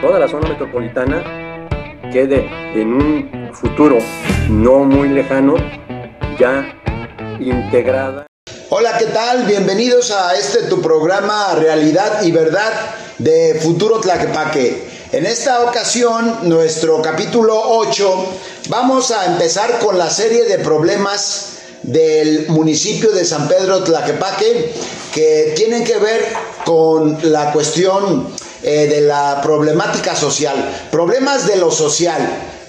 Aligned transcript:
toda 0.00 0.18
la 0.18 0.28
zona 0.28 0.48
metropolitana 0.48 1.68
quede 2.12 2.48
en 2.74 2.92
un 2.94 3.50
futuro 3.52 3.98
no 4.48 4.84
muy 4.84 5.08
lejano 5.08 5.56
ya 6.38 6.74
integrada. 7.40 8.26
Hola, 8.70 8.96
¿qué 8.98 9.06
tal? 9.06 9.44
Bienvenidos 9.44 10.10
a 10.12 10.36
este 10.36 10.64
tu 10.64 10.80
programa 10.80 11.54
Realidad 11.56 12.22
y 12.22 12.30
Verdad 12.30 12.72
de 13.18 13.58
Futuro 13.60 13.98
Tlaquepaque. 13.98 14.88
En 15.12 15.26
esta 15.26 15.64
ocasión, 15.64 16.48
nuestro 16.48 17.02
capítulo 17.02 17.60
8, 17.60 18.26
vamos 18.68 19.10
a 19.10 19.26
empezar 19.26 19.78
con 19.80 19.98
la 19.98 20.10
serie 20.10 20.44
de 20.44 20.58
problemas 20.58 21.54
del 21.82 22.48
municipio 22.48 23.10
de 23.10 23.24
San 23.24 23.48
Pedro 23.48 23.82
Tlaquepaque 23.82 24.72
que 25.12 25.54
tienen 25.56 25.84
que 25.84 25.98
ver 25.98 26.26
con 26.64 27.18
la 27.22 27.52
cuestión 27.52 28.26
eh, 28.62 28.86
de 28.88 29.00
la 29.02 29.40
problemática 29.42 30.16
social, 30.16 30.56
problemas 30.90 31.46
de 31.46 31.56
lo 31.56 31.70
social. 31.70 32.20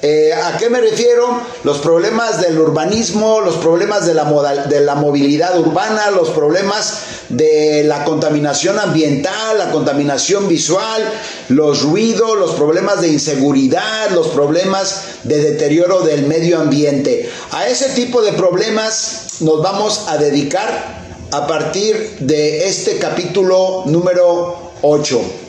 Eh, 0.02 0.32
¿A 0.32 0.56
qué 0.58 0.70
me 0.70 0.80
refiero? 0.80 1.42
Los 1.66 1.80
problemas 1.80 2.40
del 2.40 2.58
urbanismo, 2.58 3.42
los 3.42 3.56
problemas 3.56 4.06
de 4.06 4.14
la, 4.14 4.24
de 4.68 4.80
la 4.80 4.96
movilidad 4.96 5.60
urbana, 5.60 6.10
los 6.12 6.30
problemas 6.30 7.02
de 7.28 7.84
la 7.84 8.06
contaminación 8.06 8.80
ambiental, 8.80 9.58
la 9.58 9.72
contaminación 9.72 10.48
visual, 10.48 11.04
los 11.50 11.82
ruidos, 11.82 12.38
los 12.38 12.52
problemas 12.52 13.02
de 13.02 13.10
inseguridad, 13.10 14.12
los 14.12 14.28
problemas 14.28 15.04
de 15.24 15.42
deterioro 15.42 16.02
del 16.02 16.28
medio 16.28 16.62
ambiente. 16.62 17.30
A 17.52 17.68
ese 17.68 17.90
tipo 17.90 18.22
de 18.22 18.32
problemas 18.34 19.42
nos 19.42 19.62
vamos 19.62 20.06
a 20.08 20.18
dedicar 20.18 21.00
a 21.32 21.46
partir 21.46 22.18
de 22.20 22.68
este 22.68 23.00
capítulo 23.00 23.84
número 23.86 24.72
8. 24.82 25.49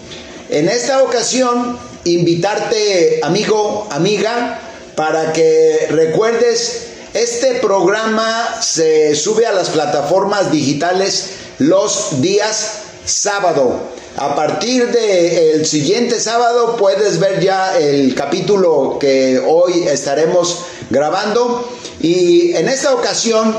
En 0.51 0.69
esta 0.69 1.05
ocasión, 1.05 1.79
invitarte, 2.03 3.21
amigo, 3.23 3.87
amiga, 3.93 4.59
para 4.97 5.33
que 5.33 5.87
recuerdes, 5.91 6.89
este 7.15 7.61
programa 7.61 8.61
se 8.61 9.15
sube 9.15 9.47
a 9.47 9.53
las 9.53 9.71
plataformas 9.71 10.51
digitales 10.51 11.35
los 11.59 12.21
días 12.21 12.81
sábado. 13.05 13.79
A 14.17 14.35
partir 14.35 14.91
del 14.91 15.65
siguiente 15.67 16.19
sábado 16.19 16.75
puedes 16.77 17.21
ver 17.21 17.39
ya 17.39 17.79
el 17.79 18.13
capítulo 18.17 18.99
que 18.99 19.41
hoy 19.47 19.85
estaremos 19.87 20.65
grabando. 20.91 21.71
Y 22.01 22.57
en 22.57 22.69
esta 22.69 22.93
ocasión, 22.93 23.57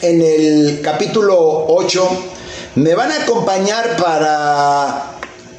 en 0.00 0.22
el 0.22 0.80
capítulo 0.82 1.66
8, 1.68 2.08
me 2.76 2.94
van 2.94 3.12
a 3.12 3.22
acompañar 3.22 3.96
para 3.96 5.15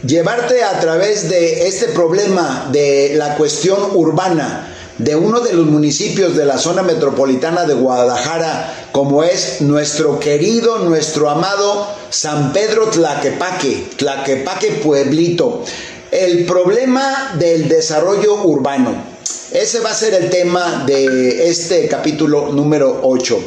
llevarte 0.08 0.64
a 0.64 0.80
través 0.80 1.30
de 1.30 1.68
este 1.68 1.88
problema 1.88 2.70
de 2.72 3.14
la 3.16 3.36
cuestión 3.36 3.78
urbana 3.94 4.74
de 4.98 5.16
uno 5.16 5.42
de 5.42 5.54
los 5.54 5.66
municipios 5.68 6.36
de 6.36 6.46
la 6.46 6.58
zona 6.58 6.82
metropolitana 6.82 7.66
de 7.66 7.76
Guadalajara, 7.76 8.90
como 8.92 9.24
es 9.24 9.62
nuestro 9.62 10.20
querido, 10.20 10.80
nuestro 10.80 11.30
amado 11.30 11.88
San 12.10 12.52
Pedro 12.52 12.88
Tlaquepaque, 12.88 13.90
Tlaquepaque 13.98 14.80
Pueblito. 14.84 15.64
El 16.10 16.46
problema 16.46 17.36
del 17.38 17.68
desarrollo 17.68 18.44
urbano. 18.44 18.96
Ese 19.52 19.82
va 19.82 19.92
a 19.92 19.94
ser 19.94 20.14
el 20.14 20.30
tema 20.30 20.84
de 20.88 21.48
este 21.50 21.88
capítulo 21.88 22.52
número 22.52 23.02
8. 23.04 23.40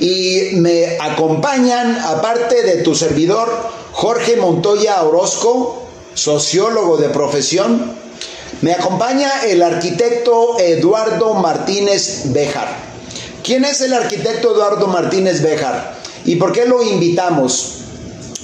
Y 0.00 0.50
me 0.54 0.96
acompañan, 1.00 1.98
aparte 1.98 2.62
de 2.62 2.82
tu 2.82 2.94
servidor, 2.94 3.48
Jorge 3.92 4.36
Montoya 4.36 5.02
Orozco, 5.02 5.87
sociólogo 6.18 6.96
de 6.96 7.08
profesión, 7.10 7.92
me 8.60 8.72
acompaña 8.72 9.30
el 9.46 9.62
arquitecto 9.62 10.58
Eduardo 10.58 11.34
Martínez 11.34 12.32
Bejar. 12.32 12.76
¿Quién 13.44 13.64
es 13.64 13.80
el 13.82 13.94
arquitecto 13.94 14.52
Eduardo 14.52 14.88
Martínez 14.88 15.42
Bejar? 15.42 15.94
¿Y 16.24 16.36
por 16.36 16.52
qué 16.52 16.66
lo 16.66 16.82
invitamos? 16.82 17.82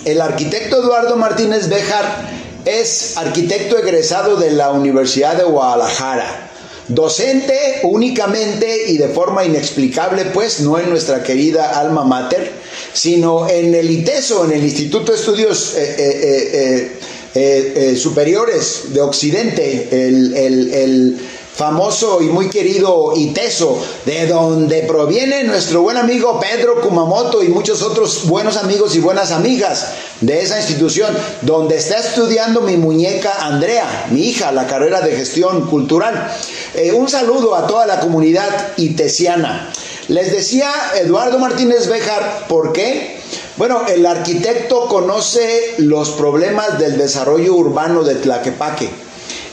El 0.04 0.20
arquitecto 0.20 0.82
Eduardo 0.82 1.16
Martínez 1.16 1.68
Bejar 1.68 2.30
es 2.64 3.16
arquitecto 3.16 3.76
egresado 3.76 4.36
de 4.36 4.52
la 4.52 4.70
Universidad 4.70 5.36
de 5.36 5.44
Guadalajara. 5.44 6.50
Docente 6.86 7.80
únicamente 7.82 8.88
y 8.88 8.98
de 8.98 9.08
forma 9.08 9.44
inexplicable, 9.44 10.26
pues 10.26 10.60
no 10.60 10.78
en 10.78 10.90
nuestra 10.90 11.22
querida 11.22 11.80
alma 11.80 12.04
mater, 12.04 12.52
sino 12.92 13.48
en 13.48 13.74
el 13.74 13.90
ITESO, 13.90 14.44
en 14.44 14.52
el 14.52 14.64
Instituto 14.64 15.12
de 15.12 15.18
Estudios 15.18 15.74
eh, 15.76 15.96
eh, 15.98 16.50
eh, 16.52 16.98
eh, 17.34 17.72
eh, 17.76 17.96
superiores 17.96 18.92
de 18.94 19.00
Occidente, 19.00 19.88
el, 19.90 21.18
famoso 21.54 22.20
y 22.20 22.26
muy 22.26 22.48
querido 22.50 23.12
ITESO, 23.14 23.80
de 24.04 24.26
donde 24.26 24.82
proviene 24.82 25.44
nuestro 25.44 25.82
buen 25.82 25.96
amigo 25.96 26.40
Pedro 26.40 26.80
Kumamoto 26.80 27.44
y 27.44 27.48
muchos 27.48 27.82
otros 27.82 28.26
buenos 28.26 28.56
amigos 28.56 28.96
y 28.96 28.98
buenas 28.98 29.30
amigas 29.30 29.86
de 30.20 30.42
esa 30.42 30.58
institución, 30.58 31.16
donde 31.42 31.76
está 31.76 32.00
estudiando 32.00 32.60
mi 32.60 32.76
muñeca 32.76 33.46
Andrea, 33.46 34.06
mi 34.10 34.22
hija, 34.22 34.50
la 34.50 34.66
carrera 34.66 35.00
de 35.00 35.14
gestión 35.14 35.68
cultural. 35.68 36.28
Eh, 36.74 36.92
un 36.92 37.08
saludo 37.08 37.54
a 37.54 37.68
toda 37.68 37.86
la 37.86 38.00
comunidad 38.00 38.72
itesiana. 38.76 39.72
Les 40.08 40.32
decía 40.32 40.70
Eduardo 41.00 41.38
Martínez 41.38 41.88
Bejar, 41.88 42.46
¿por 42.48 42.72
qué? 42.72 43.13
Bueno, 43.56 43.82
el 43.86 44.04
arquitecto 44.04 44.88
conoce 44.88 45.74
los 45.78 46.10
problemas 46.10 46.78
del 46.80 46.98
desarrollo 46.98 47.54
urbano 47.54 48.02
de 48.02 48.16
Tlaquepaque. 48.16 48.88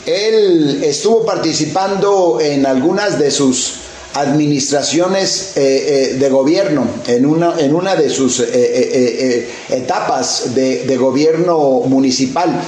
Él 0.07 0.81
estuvo 0.83 1.23
participando 1.23 2.39
en 2.41 2.65
algunas 2.65 3.19
de 3.19 3.29
sus 3.29 3.73
administraciones 4.15 5.51
eh, 5.55 6.13
eh, 6.13 6.17
de 6.17 6.29
gobierno, 6.29 6.87
en 7.05 7.27
una, 7.27 7.53
en 7.59 7.75
una 7.75 7.95
de 7.95 8.09
sus 8.09 8.39
eh, 8.39 9.47
etapas 9.69 10.55
de, 10.55 10.83
de 10.85 10.97
gobierno 10.97 11.59
municipal. 11.85 12.59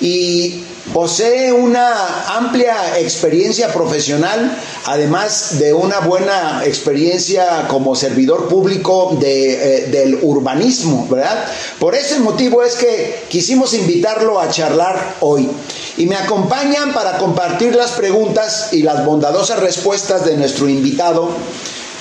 Y 0.00 0.64
Posee 0.94 1.52
una 1.52 2.36
amplia 2.36 2.98
experiencia 2.98 3.72
profesional, 3.72 4.56
además 4.86 5.58
de 5.60 5.72
una 5.72 6.00
buena 6.00 6.62
experiencia 6.64 7.68
como 7.68 7.94
servidor 7.94 8.48
público 8.48 9.16
de, 9.20 9.52
eh, 9.52 9.86
del 9.86 10.18
urbanismo, 10.22 11.06
¿verdad? 11.08 11.44
Por 11.78 11.94
ese 11.94 12.18
motivo 12.18 12.64
es 12.64 12.74
que 12.74 13.24
quisimos 13.28 13.74
invitarlo 13.74 14.40
a 14.40 14.48
charlar 14.48 15.16
hoy. 15.20 15.48
Y 15.96 16.06
me 16.06 16.16
acompañan 16.16 16.92
para 16.92 17.18
compartir 17.18 17.76
las 17.76 17.92
preguntas 17.92 18.72
y 18.72 18.82
las 18.82 19.04
bondadosas 19.04 19.60
respuestas 19.60 20.24
de 20.24 20.36
nuestro 20.36 20.68
invitado, 20.68 21.30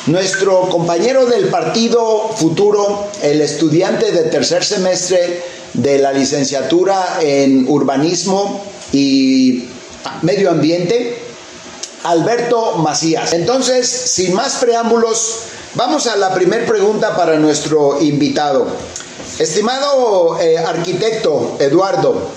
nuestro 0.08 0.62
compañero 0.70 1.28
del 1.28 1.50
partido 1.50 2.30
futuro, 2.36 3.08
el 3.22 3.42
estudiante 3.42 4.12
de 4.12 4.24
tercer 4.24 4.64
semestre 4.64 5.59
de 5.74 6.00
la 6.00 6.12
licenciatura 6.12 7.20
en 7.22 7.66
urbanismo 7.68 8.64
y 8.92 9.66
medio 10.22 10.52
ambiente, 10.52 11.18
Alberto 12.04 12.76
Macías. 12.78 13.34
Entonces, 13.34 13.88
sin 13.88 14.34
más 14.34 14.56
preámbulos, 14.56 15.40
vamos 15.76 16.08
a 16.08 16.16
la 16.16 16.34
primera 16.34 16.66
pregunta 16.66 17.16
para 17.16 17.38
nuestro 17.38 18.02
invitado. 18.02 18.68
Estimado 19.38 20.40
eh, 20.40 20.58
arquitecto 20.58 21.58
Eduardo, 21.60 22.30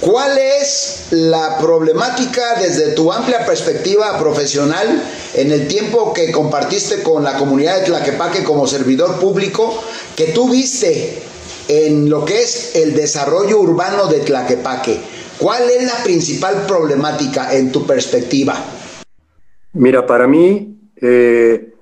¿cuál 0.00 0.38
es 0.38 1.04
la 1.10 1.58
problemática 1.58 2.56
desde 2.60 2.92
tu 2.92 3.12
amplia 3.12 3.44
perspectiva 3.46 4.18
profesional 4.18 5.02
en 5.34 5.52
el 5.52 5.66
tiempo 5.68 6.12
que 6.12 6.30
compartiste 6.30 7.02
con 7.02 7.24
la 7.24 7.36
comunidad 7.36 7.80
de 7.80 7.86
Tlaquepaque 7.86 8.44
como 8.44 8.66
servidor 8.66 9.18
público 9.18 9.82
que 10.16 10.26
tú 10.26 10.48
viste 10.48 11.22
en 11.68 12.08
lo 12.10 12.24
que 12.24 12.42
es 12.42 12.76
el 12.76 12.94
desarrollo 12.94 13.60
urbano 13.60 14.06
de 14.06 14.20
Tlaquepaque? 14.20 14.98
¿Cuál 15.38 15.70
es 15.70 15.84
la 15.84 16.04
principal 16.04 16.66
problemática 16.66 17.54
en 17.54 17.72
tu 17.72 17.86
perspectiva? 17.86 18.54
Mira, 19.72 20.06
para 20.06 20.26
mí 20.26 20.78
eh, 20.96 21.74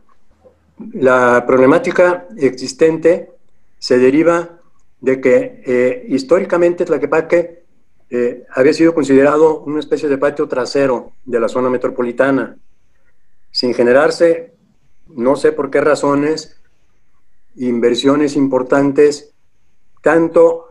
la 0.93 1.45
problemática 1.47 2.27
existente 2.37 3.31
se 3.79 3.99
deriva 3.99 4.61
de 5.01 5.21
que 5.21 5.63
eh, 5.67 6.07
históricamente 6.09 6.85
Tlaquepaque 6.85 7.65
eh, 8.11 8.45
había 8.55 8.73
sido 8.73 8.95
considerado 8.95 9.61
una 9.61 9.81
especie 9.81 10.09
de 10.09 10.19
patio 10.19 10.49
trasero 10.49 11.13
de 11.25 11.41
la 11.41 11.49
zona 11.49 11.71
metropolitana, 11.71 12.57
sin 13.51 13.73
generarse, 13.75 14.55
no 15.09 15.37
sé 15.37 15.53
por 15.53 15.71
qué 15.71 15.81
razones, 15.81 16.61
inversiones 17.57 18.37
importantes, 18.37 19.30
tanto 20.01 20.67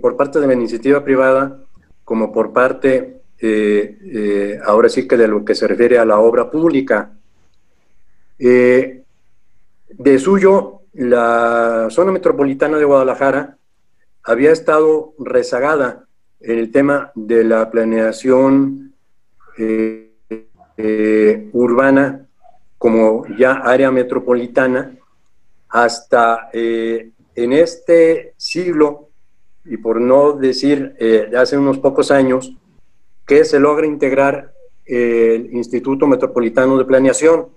por 0.00 0.16
parte 0.16 0.38
de 0.38 0.46
la 0.46 0.54
iniciativa 0.54 1.02
privada 1.02 1.66
como 2.06 2.30
por 2.30 2.52
parte, 2.52 3.22
eh, 3.40 3.98
eh, 4.00 4.60
ahora 4.64 4.88
sí 4.88 5.08
que 5.08 5.16
de 5.16 5.26
lo 5.26 5.44
que 5.44 5.56
se 5.56 5.66
refiere 5.66 5.98
a 5.98 6.04
la 6.04 6.20
obra 6.20 6.48
pública. 6.48 7.10
Eh, 8.38 9.02
de 9.88 10.18
suyo, 10.20 10.82
la 10.92 11.88
zona 11.90 12.12
metropolitana 12.12 12.78
de 12.78 12.84
Guadalajara 12.84 13.58
había 14.22 14.52
estado 14.52 15.14
rezagada 15.18 16.04
en 16.38 16.58
el 16.60 16.70
tema 16.70 17.10
de 17.16 17.42
la 17.42 17.68
planeación 17.72 18.94
eh, 19.58 20.12
eh, 20.76 21.50
urbana 21.52 22.26
como 22.78 23.26
ya 23.36 23.54
área 23.54 23.90
metropolitana, 23.90 24.96
hasta 25.68 26.50
en 27.36 27.52
este 27.52 28.34
siglo, 28.36 29.10
y 29.64 29.76
por 29.76 30.00
no 30.00 30.32
decir 30.32 30.94
de 30.94 31.36
hace 31.36 31.56
unos 31.56 31.78
pocos 31.78 32.10
años, 32.10 32.56
que 33.26 33.44
se 33.44 33.60
logra 33.60 33.86
integrar 33.86 34.52
el 34.84 35.52
Instituto 35.52 36.06
Metropolitano 36.06 36.78
de 36.78 36.84
Planeación, 36.84 37.48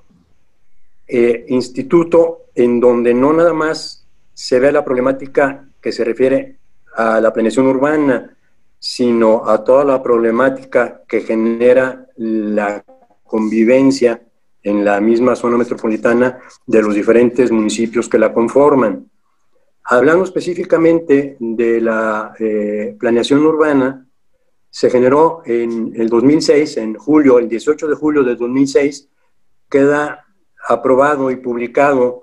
instituto 1.08 2.46
en 2.54 2.80
donde 2.80 3.14
no 3.14 3.34
nada 3.34 3.54
más 3.54 4.06
se 4.34 4.60
ve 4.60 4.72
la 4.72 4.86
problemática 4.86 5.68
que 5.82 5.92
se 5.92 6.04
refiere 6.04 6.58
a 6.96 7.20
la 7.22 7.32
planeación 7.34 7.68
urbana, 7.68 8.36
sino 8.80 9.48
a 9.48 9.64
toda 9.64 9.84
la 9.84 10.02
problemática 10.02 11.02
que 11.08 11.22
genera 11.22 12.08
la 12.18 12.84
convivencia 13.24 14.22
en 14.64 14.84
la 14.84 15.00
misma 15.00 15.36
zona 15.36 15.58
metropolitana 15.58 16.40
de 16.66 16.82
los 16.82 16.96
diferentes 16.96 17.52
municipios 17.52 18.10
que 18.10 18.18
la 18.18 18.34
conforman. 18.34 19.10
Hablando 19.92 20.24
específicamente 20.24 21.36
de 21.40 21.82
la 21.82 22.36
eh, 22.38 22.96
planeación 23.00 23.44
urbana, 23.44 24.06
se 24.70 24.88
generó 24.88 25.42
en 25.46 25.94
el 25.96 26.10
2006, 26.10 26.78
en 26.78 26.94
julio, 26.94 27.40
el 27.40 27.50
18 27.50 27.88
de 27.88 27.96
julio 27.96 28.24
de 28.24 28.36
2006, 28.36 29.10
queda 29.68 30.28
aprobado 30.68 31.32
y 31.32 31.38
publicado 31.38 32.22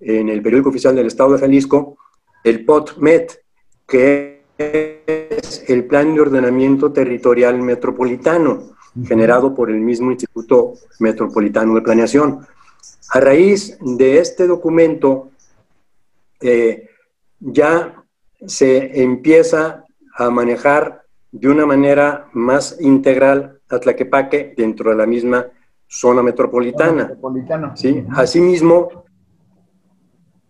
en 0.00 0.28
el 0.28 0.42
periódico 0.42 0.70
oficial 0.70 0.96
del 0.96 1.06
Estado 1.06 1.34
de 1.34 1.38
Jalisco 1.38 1.96
el 2.42 2.64
POTMET, 2.64 3.44
que 3.86 4.42
es 4.58 5.64
el 5.68 5.84
Plan 5.84 6.16
de 6.16 6.20
Ordenamiento 6.20 6.92
Territorial 6.92 7.62
Metropolitano, 7.62 8.74
generado 9.06 9.54
por 9.54 9.70
el 9.70 9.78
mismo 9.78 10.10
Instituto 10.10 10.74
Metropolitano 10.98 11.76
de 11.76 11.82
Planeación. 11.82 12.44
A 13.10 13.20
raíz 13.20 13.78
de 13.80 14.18
este 14.18 14.48
documento, 14.48 15.30
eh, 16.40 16.88
ya 17.40 18.04
se 18.46 19.02
empieza 19.02 19.84
a 20.16 20.30
manejar 20.30 21.02
de 21.32 21.48
una 21.48 21.66
manera 21.66 22.28
más 22.32 22.76
integral 22.80 23.60
a 23.68 23.78
Tlaquepaque 23.78 24.54
dentro 24.56 24.90
de 24.90 24.96
la 24.96 25.06
misma 25.06 25.46
zona 25.86 26.22
metropolitana. 26.22 27.16
¿sí? 27.74 28.04
Asimismo, 28.10 29.04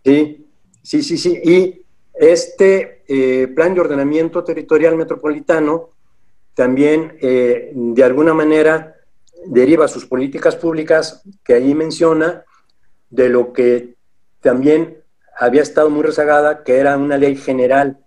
sí, 0.04 0.46
sí, 0.82 1.02
sí, 1.02 1.16
sí. 1.16 1.40
Y 1.42 1.82
este 2.14 3.02
eh, 3.08 3.48
plan 3.48 3.74
de 3.74 3.80
ordenamiento 3.80 4.44
territorial 4.44 4.96
metropolitano 4.96 5.90
también 6.54 7.16
eh, 7.20 7.72
de 7.74 8.04
alguna 8.04 8.32
manera 8.32 8.94
deriva 9.46 9.88
sus 9.88 10.06
políticas 10.06 10.56
públicas 10.56 11.22
que 11.42 11.54
ahí 11.54 11.74
menciona 11.74 12.44
de 13.10 13.28
lo 13.28 13.52
que 13.52 13.96
también 14.40 15.03
había 15.38 15.62
estado 15.62 15.90
muy 15.90 16.02
rezagada, 16.02 16.62
que 16.62 16.78
era 16.78 16.96
una 16.96 17.16
ley 17.16 17.36
general 17.36 17.98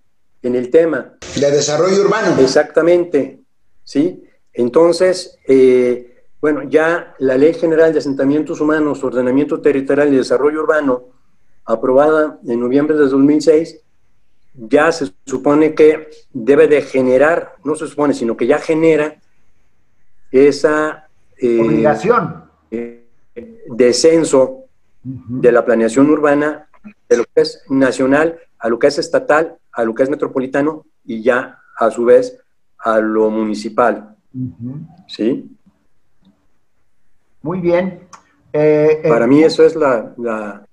en 0.41 0.55
el 0.55 0.69
tema. 0.69 1.17
De 1.35 1.51
desarrollo 1.51 2.01
urbano. 2.01 2.39
Exactamente, 2.39 3.41
¿sí? 3.83 4.23
Entonces, 4.53 5.37
eh, 5.47 6.25
bueno, 6.41 6.63
ya 6.63 7.15
la 7.19 7.37
Ley 7.37 7.53
General 7.53 7.91
de 7.93 7.99
Asentamientos 7.99 8.61
Humanos, 8.61 9.03
Ordenamiento 9.03 9.61
Territorial 9.61 10.13
y 10.13 10.17
Desarrollo 10.17 10.61
Urbano, 10.61 11.05
aprobada 11.65 12.39
en 12.47 12.59
noviembre 12.59 12.95
de 12.95 13.07
2006, 13.07 13.81
ya 14.53 14.91
se 14.91 15.11
supone 15.25 15.75
que 15.75 16.09
debe 16.31 16.67
de 16.67 16.81
generar, 16.81 17.55
no 17.63 17.75
se 17.75 17.87
supone, 17.87 18.13
sino 18.13 18.35
que 18.35 18.47
ya 18.47 18.57
genera 18.57 19.19
esa 20.31 21.07
eh, 21.37 21.61
obligación 21.61 22.45
eh, 22.71 23.05
descenso 23.67 24.63
de 25.03 25.51
la 25.51 25.63
planeación 25.63 26.09
urbana 26.09 26.66
de 27.09 27.17
lo 27.17 27.23
que 27.25 27.41
es 27.41 27.63
nacional 27.69 28.39
a 28.59 28.69
lo 28.69 28.79
que 28.79 28.87
es 28.87 28.97
estatal, 28.97 29.57
a 29.71 29.83
lo 29.83 29.93
que 29.93 30.03
es 30.03 30.09
metropolitano 30.09 30.85
y 31.03 31.21
ya 31.21 31.59
a 31.77 31.91
su 31.91 32.05
vez 32.05 32.39
a 32.77 32.99
lo 32.99 33.29
municipal. 33.29 34.15
¿Sí? 35.07 35.55
Muy 37.41 37.59
bien. 37.59 38.07
Eh, 38.53 39.03
Para 39.07 39.27
mí 39.27 39.43
eso 39.43 39.63
es 39.63 39.75
la, 39.75 40.13
la, 40.17 40.65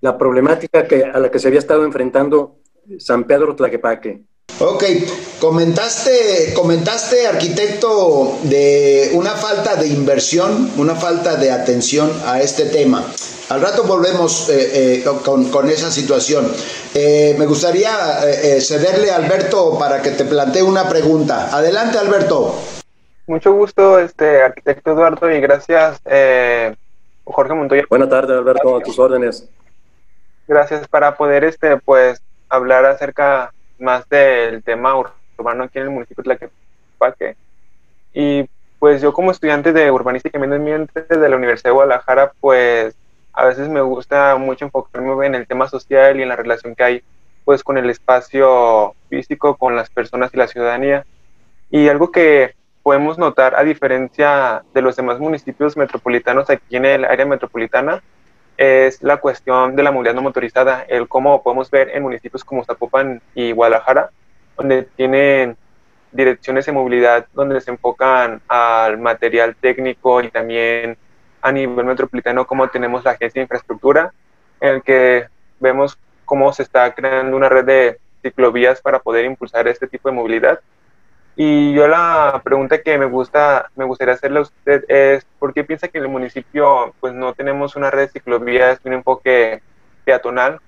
la 0.00 0.18
problemática 0.18 0.86
que, 0.86 1.04
a 1.04 1.18
la 1.18 1.30
que 1.30 1.38
se 1.38 1.48
había 1.48 1.60
estado 1.60 1.84
enfrentando 1.84 2.58
San 2.98 3.24
Pedro 3.24 3.54
Tlaquepaque. 3.54 4.24
Ok, 4.58 4.84
comentaste, 5.38 6.54
comentaste, 6.54 7.26
arquitecto, 7.26 8.38
de 8.44 9.10
una 9.12 9.32
falta 9.32 9.76
de 9.76 9.86
inversión, 9.86 10.70
una 10.78 10.94
falta 10.94 11.36
de 11.36 11.52
atención 11.52 12.10
a 12.24 12.40
este 12.40 12.64
tema. 12.64 13.04
Al 13.50 13.60
rato 13.60 13.84
volvemos 13.84 14.48
eh, 14.48 15.02
eh, 15.02 15.04
con, 15.22 15.68
esa 15.68 15.90
situación. 15.90 16.50
Eh, 16.94 17.36
me 17.38 17.44
gustaría 17.44 17.90
cederle 18.58 19.10
a 19.10 19.16
Alberto 19.16 19.78
para 19.78 20.00
que 20.00 20.12
te 20.12 20.24
plantee 20.24 20.62
una 20.62 20.88
pregunta. 20.88 21.54
Adelante, 21.54 21.98
Alberto. 21.98 22.54
Mucho 23.26 23.52
gusto, 23.52 23.98
este 23.98 24.42
arquitecto 24.42 24.92
Eduardo, 24.92 25.30
y 25.30 25.38
gracias, 25.38 26.00
Jorge 27.24 27.52
Montoya. 27.52 27.84
Buenas 27.90 28.08
tardes, 28.08 28.38
Alberto, 28.38 28.76
a 28.78 28.80
tus 28.80 28.98
órdenes. 28.98 29.46
Gracias 30.48 30.88
para 30.88 31.14
poder, 31.14 31.44
este, 31.44 31.76
pues, 31.76 32.22
hablar 32.48 32.86
acerca 32.86 33.52
más 33.78 34.08
del 34.08 34.62
tema 34.62 34.94
urbano 35.38 35.64
aquí 35.64 35.78
en 35.78 35.84
el 35.84 35.90
municipio 35.90 36.22
de 36.22 36.36
Tlaquepaque. 36.36 37.36
Y 38.14 38.48
pues 38.78 39.02
yo 39.02 39.12
como 39.12 39.30
estudiante 39.30 39.72
de 39.72 39.90
urbanística 39.90 40.38
y 40.38 40.40
medio 40.40 40.56
ambiente 40.56 41.02
de 41.02 41.28
la 41.28 41.36
Universidad 41.36 41.70
de 41.70 41.74
Guadalajara, 41.74 42.32
pues 42.40 42.96
a 43.32 43.44
veces 43.44 43.68
me 43.68 43.80
gusta 43.80 44.36
mucho 44.36 44.64
enfocarme 44.64 45.26
en 45.26 45.34
el 45.34 45.46
tema 45.46 45.68
social 45.68 46.18
y 46.18 46.22
en 46.22 46.28
la 46.28 46.36
relación 46.36 46.74
que 46.74 46.84
hay 46.84 47.02
pues 47.44 47.62
con 47.62 47.78
el 47.78 47.88
espacio 47.90 48.94
físico, 49.08 49.56
con 49.56 49.76
las 49.76 49.88
personas 49.88 50.32
y 50.34 50.36
la 50.36 50.48
ciudadanía. 50.48 51.06
Y 51.70 51.88
algo 51.88 52.10
que 52.10 52.54
podemos 52.82 53.18
notar 53.18 53.54
a 53.56 53.62
diferencia 53.62 54.64
de 54.72 54.82
los 54.82 54.96
demás 54.96 55.18
municipios 55.18 55.76
metropolitanos 55.76 56.50
aquí 56.50 56.76
en 56.76 56.84
el 56.84 57.04
área 57.04 57.26
metropolitana 57.26 58.02
es 58.56 59.02
la 59.02 59.18
cuestión 59.18 59.76
de 59.76 59.82
la 59.82 59.92
movilidad 59.92 60.14
no 60.14 60.22
motorizada, 60.22 60.82
el 60.88 61.08
cómo 61.08 61.42
podemos 61.42 61.70
ver 61.70 61.90
en 61.90 62.02
municipios 62.02 62.44
como 62.44 62.64
Zapopan 62.64 63.20
y 63.34 63.52
Guadalajara, 63.52 64.10
donde 64.56 64.82
tienen 64.82 65.56
direcciones 66.12 66.66
de 66.66 66.72
movilidad 66.72 67.26
donde 67.34 67.60
se 67.60 67.70
enfocan 67.70 68.40
al 68.48 68.98
material 68.98 69.54
técnico 69.56 70.22
y 70.22 70.30
también 70.30 70.96
a 71.42 71.52
nivel 71.52 71.84
metropolitano 71.84 72.46
como 72.46 72.68
tenemos 72.68 73.04
la 73.04 73.12
agencia 73.12 73.40
de 73.40 73.44
infraestructura, 73.44 74.12
en 74.60 74.68
el 74.76 74.82
que 74.82 75.26
vemos 75.60 75.98
cómo 76.24 76.52
se 76.52 76.62
está 76.62 76.92
creando 76.94 77.36
una 77.36 77.48
red 77.48 77.64
de 77.64 77.98
ciclovías 78.22 78.80
para 78.80 78.98
poder 78.98 79.24
impulsar 79.26 79.68
este 79.68 79.86
tipo 79.86 80.08
de 80.08 80.14
movilidad 80.14 80.60
y 81.36 81.74
yo 81.74 81.86
la 81.86 82.40
pregunta 82.42 82.80
que 82.80 82.96
me 82.96 83.04
gusta, 83.04 83.70
me 83.76 83.84
gustaría 83.84 84.14
hacerle 84.14 84.38
a 84.38 84.42
usted 84.42 84.84
es, 84.88 85.26
¿por 85.38 85.52
qué 85.52 85.64
piensa 85.64 85.88
que 85.88 85.98
en 85.98 86.04
el 86.04 86.10
municipio 86.10 86.94
pues 86.98 87.12
no 87.12 87.34
tenemos 87.34 87.76
una 87.76 87.90
red 87.90 88.06
de 88.06 88.08
ciclovías, 88.08 88.80
un 88.84 88.94
enfoque 88.94 89.60
peatonal, 90.06 90.60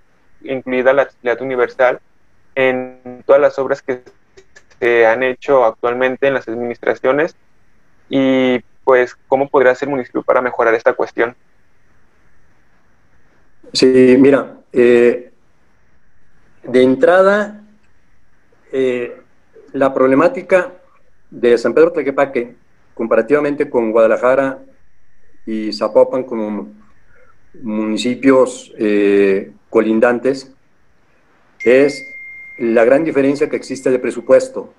incluida 0.43 0.93
la 0.93 1.03
accesibilidad 1.03 1.41
universal, 1.41 2.01
en 2.55 3.23
todas 3.25 3.41
las 3.41 3.59
obras 3.59 3.81
que 3.81 4.03
se 4.79 5.07
han 5.07 5.23
hecho 5.23 5.65
actualmente 5.65 6.29
en 6.29 6.35
las 6.35 6.47
administraciones? 6.47 7.35
Y 8.11 8.59
pues, 8.85 9.17
¿cómo 9.27 9.49
podría 9.49 9.75
ser 9.75 9.89
el 9.89 9.93
municipio 9.93 10.23
para 10.23 10.43
mejorar 10.43 10.75
esta 10.75 10.93
cuestión? 10.93 11.35
Sí, 13.73 14.17
mira, 14.19 14.55
eh, 14.73 15.31
de 16.63 16.83
entrada, 16.83 17.63
eh, 18.73 19.23
la 19.73 19.93
problemática 19.93 20.73
de 21.31 21.59
San 21.59 21.75
Pedro 21.75 21.93
Tlaquepaque, 21.93 22.55
comparativamente 22.95 23.69
con 23.69 23.93
Guadalajara 23.93 24.59
y 25.47 25.73
Zapopan 25.73 26.25
como 26.25 26.69
municipios 27.63 28.73
eh, 28.79 29.53
colindantes, 29.71 30.53
es 31.65 32.05
la 32.59 32.85
gran 32.85 33.05
diferencia 33.05 33.49
que 33.49 33.57
existe 33.57 33.91
de 33.91 33.99
presupuesto. 33.99 34.73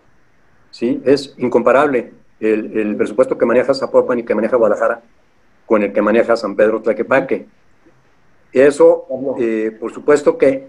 ¿sí? 0.71 1.01
Es 1.05 1.33
incomparable 1.37 2.11
el, 2.39 2.95
presupuesto 2.95 3.37
que 3.37 3.45
maneja 3.45 3.73
Zapopan 3.73 4.19
y 4.19 4.23
que 4.23 4.35
maneja 4.35 4.57
Guadalajara 4.57 5.01
con 5.65 5.83
el 5.83 5.93
que 5.93 6.01
maneja 6.01 6.35
San 6.35 6.55
Pedro 6.55 6.81
Tlaquepaque. 6.81 7.45
Eso, 8.51 9.05
eh, 9.39 9.75
por 9.79 9.93
supuesto 9.93 10.37
que 10.37 10.67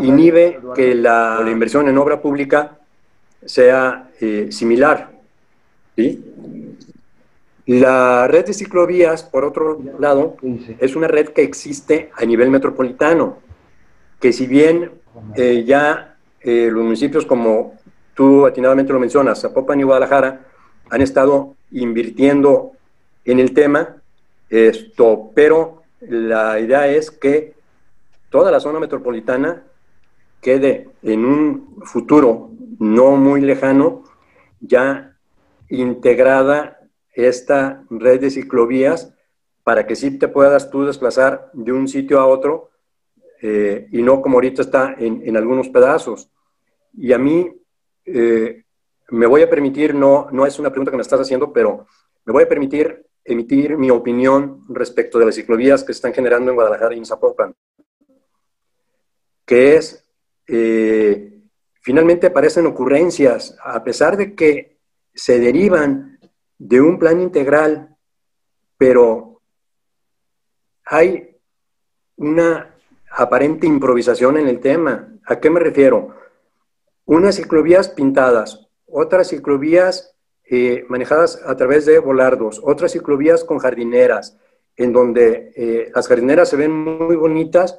inhibe 0.00 0.60
que 0.74 0.94
la, 0.94 1.44
inversión 1.50 1.88
en 1.88 1.98
obra 1.98 2.20
pública 2.20 2.78
sea 3.44 4.10
eh, 4.20 4.48
similar. 4.50 5.10
¿sí? 5.96 6.24
La 7.66 8.26
red 8.28 8.46
de 8.46 8.52
ciclovías, 8.52 9.22
por 9.22 9.44
otro 9.44 9.80
lado, 9.98 10.36
es 10.78 10.96
una 10.96 11.08
red 11.08 11.28
que 11.28 11.42
existe 11.42 12.10
a 12.14 12.24
nivel 12.24 12.50
metropolitano, 12.50 13.38
que 14.20 14.32
si 14.32 14.46
bien 14.46 14.90
eh, 15.34 15.64
ya 15.66 16.16
eh, 16.40 16.68
los 16.70 16.82
municipios 16.84 17.24
como 17.24 17.74
tú 18.14 18.46
atinadamente 18.46 18.92
lo 18.92 19.00
mencionas, 19.00 19.40
Zapopan 19.40 19.80
y 19.80 19.82
Guadalajara 19.82 20.40
han 20.90 21.00
estado 21.00 21.54
invirtiendo 21.72 22.72
en 23.24 23.40
el 23.40 23.54
tema, 23.54 23.96
esto, 24.50 25.30
pero 25.34 25.82
la 26.00 26.60
idea 26.60 26.86
es 26.86 27.10
que 27.10 27.54
toda 28.28 28.50
la 28.50 28.60
zona 28.60 28.78
metropolitana 28.78 29.62
quede 30.44 30.90
en 31.02 31.24
un 31.24 31.80
futuro 31.84 32.50
no 32.78 33.16
muy 33.16 33.40
lejano 33.40 34.04
ya 34.60 35.16
integrada 35.70 36.78
esta 37.14 37.82
red 37.88 38.20
de 38.20 38.30
ciclovías 38.30 39.14
para 39.62 39.86
que 39.86 39.96
sí 39.96 40.18
te 40.18 40.28
puedas 40.28 40.70
tú 40.70 40.84
desplazar 40.84 41.50
de 41.54 41.72
un 41.72 41.88
sitio 41.88 42.20
a 42.20 42.26
otro 42.26 42.70
eh, 43.40 43.88
y 43.90 44.02
no 44.02 44.20
como 44.20 44.36
ahorita 44.36 44.60
está 44.60 44.94
en, 44.98 45.36
algunos 45.36 45.70
pedazos. 45.70 46.30
Y 46.92 47.12
a 47.12 47.18
mí 47.18 47.50
eh, 48.04 48.64
me 49.08 49.26
voy 49.26 49.42
a 49.42 49.50
permitir, 49.50 49.94
no, 49.94 50.28
no 50.30 50.44
es 50.44 50.58
una 50.58 50.70
pregunta 50.70 50.90
que 50.90 50.98
me 50.98 51.02
estás 51.02 51.20
haciendo, 51.20 51.52
pero 51.52 51.86
me 52.26 52.32
voy 52.32 52.42
a 52.42 52.48
permitir 52.48 53.06
emitir 53.24 53.78
mi 53.78 53.90
opinión 53.90 54.62
respecto 54.68 55.18
de 55.18 55.26
las 55.26 55.34
ciclovías 55.34 55.82
que 55.82 55.92
se 55.92 55.98
están 55.98 56.12
generando 56.12 56.50
en 56.50 56.56
Guadalajara 56.56 56.94
y 56.94 56.98
en 56.98 57.06
Zapopan, 57.06 57.54
que 59.46 59.76
es, 59.76 60.03
eh, 60.46 61.40
finalmente 61.80 62.26
aparecen 62.28 62.66
ocurrencias, 62.66 63.56
a 63.62 63.82
pesar 63.84 64.16
de 64.16 64.34
que 64.34 64.78
se 65.14 65.38
derivan 65.38 66.18
de 66.58 66.80
un 66.80 66.98
plan 66.98 67.20
integral, 67.20 67.96
pero 68.76 69.40
hay 70.84 71.36
una 72.16 72.74
aparente 73.10 73.66
improvisación 73.66 74.38
en 74.38 74.48
el 74.48 74.60
tema. 74.60 75.08
¿A 75.26 75.40
qué 75.40 75.50
me 75.50 75.60
refiero? 75.60 76.14
Unas 77.06 77.36
ciclovías 77.36 77.88
pintadas, 77.88 78.68
otras 78.86 79.28
ciclovías 79.28 80.14
eh, 80.44 80.84
manejadas 80.88 81.40
a 81.46 81.56
través 81.56 81.86
de 81.86 81.98
volardos, 81.98 82.60
otras 82.62 82.92
ciclovías 82.92 83.44
con 83.44 83.58
jardineras, 83.58 84.38
en 84.76 84.92
donde 84.92 85.52
eh, 85.56 85.90
las 85.94 86.08
jardineras 86.08 86.48
se 86.48 86.56
ven 86.56 86.72
muy 86.72 87.16
bonitas, 87.16 87.78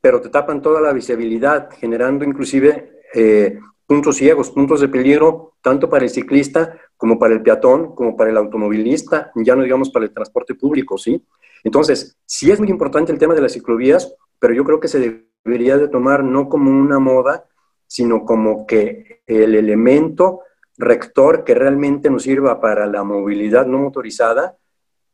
pero 0.00 0.20
te 0.20 0.28
tapan 0.28 0.62
toda 0.62 0.80
la 0.80 0.92
visibilidad, 0.92 1.68
generando 1.78 2.24
inclusive 2.24 3.00
eh, 3.14 3.58
puntos 3.86 4.16
ciegos, 4.16 4.50
puntos 4.50 4.80
de 4.80 4.88
peligro, 4.88 5.54
tanto 5.60 5.88
para 5.90 6.04
el 6.04 6.10
ciclista 6.10 6.78
como 6.96 7.18
para 7.18 7.34
el 7.34 7.42
peatón, 7.42 7.94
como 7.94 8.16
para 8.16 8.30
el 8.30 8.36
automovilista, 8.36 9.32
ya 9.34 9.56
no 9.56 9.62
digamos 9.62 9.90
para 9.90 10.04
el 10.04 10.12
transporte 10.12 10.54
público, 10.54 10.96
¿sí? 10.96 11.24
Entonces, 11.64 12.16
sí 12.24 12.50
es 12.50 12.58
muy 12.58 12.70
importante 12.70 13.12
el 13.12 13.18
tema 13.18 13.34
de 13.34 13.42
las 13.42 13.52
ciclovías, 13.52 14.14
pero 14.38 14.54
yo 14.54 14.64
creo 14.64 14.80
que 14.80 14.88
se 14.88 15.24
debería 15.44 15.76
de 15.76 15.88
tomar 15.88 16.24
no 16.24 16.48
como 16.48 16.70
una 16.70 16.98
moda, 16.98 17.46
sino 17.86 18.24
como 18.24 18.66
que 18.66 19.22
el 19.26 19.54
elemento 19.54 20.42
rector 20.78 21.44
que 21.44 21.54
realmente 21.54 22.10
nos 22.10 22.22
sirva 22.22 22.60
para 22.60 22.86
la 22.86 23.02
movilidad 23.02 23.66
no 23.66 23.78
motorizada, 23.78 24.56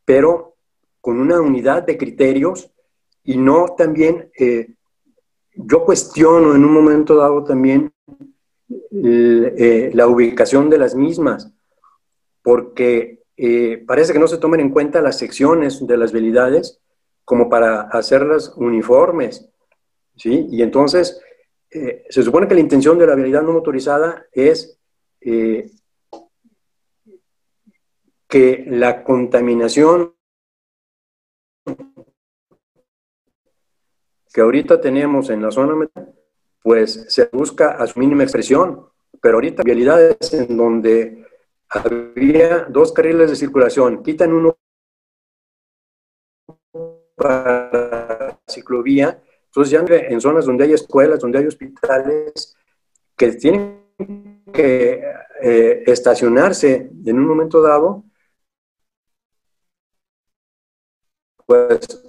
pero 0.05 0.55
con 1.01 1.19
una 1.19 1.41
unidad 1.41 1.83
de 1.83 1.97
criterios 1.97 2.71
y 3.23 3.37
no 3.37 3.75
también, 3.77 4.31
eh, 4.39 4.75
yo 5.57 5.83
cuestiono 5.83 6.55
en 6.55 6.63
un 6.63 6.71
momento 6.71 7.15
dado 7.15 7.43
también 7.43 7.91
eh, 8.91 9.91
la 9.93 10.07
ubicación 10.07 10.69
de 10.69 10.77
las 10.77 10.95
mismas, 10.95 11.51
porque 12.41 13.23
eh, 13.35 13.83
parece 13.85 14.13
que 14.13 14.19
no 14.19 14.27
se 14.27 14.37
toman 14.37 14.59
en 14.59 14.69
cuenta 14.69 15.01
las 15.01 15.17
secciones 15.17 15.85
de 15.85 15.97
las 15.97 16.11
velidades 16.11 16.79
como 17.25 17.49
para 17.49 17.81
hacerlas 17.81 18.53
uniformes, 18.55 19.49
¿sí? 20.15 20.47
Y 20.49 20.61
entonces, 20.61 21.19
eh, 21.71 22.05
se 22.09 22.23
supone 22.23 22.47
que 22.47 22.55
la 22.55 22.61
intención 22.61 22.97
de 22.97 23.07
la 23.07 23.13
habilidad 23.13 23.41
no 23.41 23.53
motorizada 23.53 24.25
es 24.31 24.79
que 28.27 28.65
la 28.67 29.03
contaminación 29.03 30.16
que 34.37 34.41
ahorita 34.41 34.79
tenemos 34.79 35.31
en 35.31 35.41
la 35.41 35.49
zona 35.49 35.89
pues 36.61 37.05
se 37.09 37.27
busca 37.33 37.71
a 37.71 37.87
su 37.87 37.99
mínima 37.99 38.21
expresión. 38.21 38.87
Pero 39.19 39.37
ahorita 39.37 39.63
vialidades 39.63 40.31
en 40.31 40.55
donde 40.55 41.25
había 41.67 42.65
dos 42.65 42.91
carriles 42.91 43.31
de 43.31 43.35
circulación, 43.35 44.03
quitan 44.03 44.31
uno 44.31 44.55
para 47.15 48.39
ciclovía, 48.47 49.19
entonces 49.45 49.71
ya 49.71 49.83
en 49.89 50.21
zonas 50.21 50.45
donde 50.45 50.65
hay 50.65 50.73
escuelas, 50.73 51.19
donde 51.19 51.39
hay 51.39 51.47
hospitales, 51.47 52.55
que 53.15 53.31
tienen 53.31 54.43
que 54.53 55.03
eh, 55.41 55.83
estacionarse 55.87 56.91
en 57.03 57.17
un 57.17 57.25
momento 57.25 57.59
dado, 57.59 58.03
pues 61.47 62.07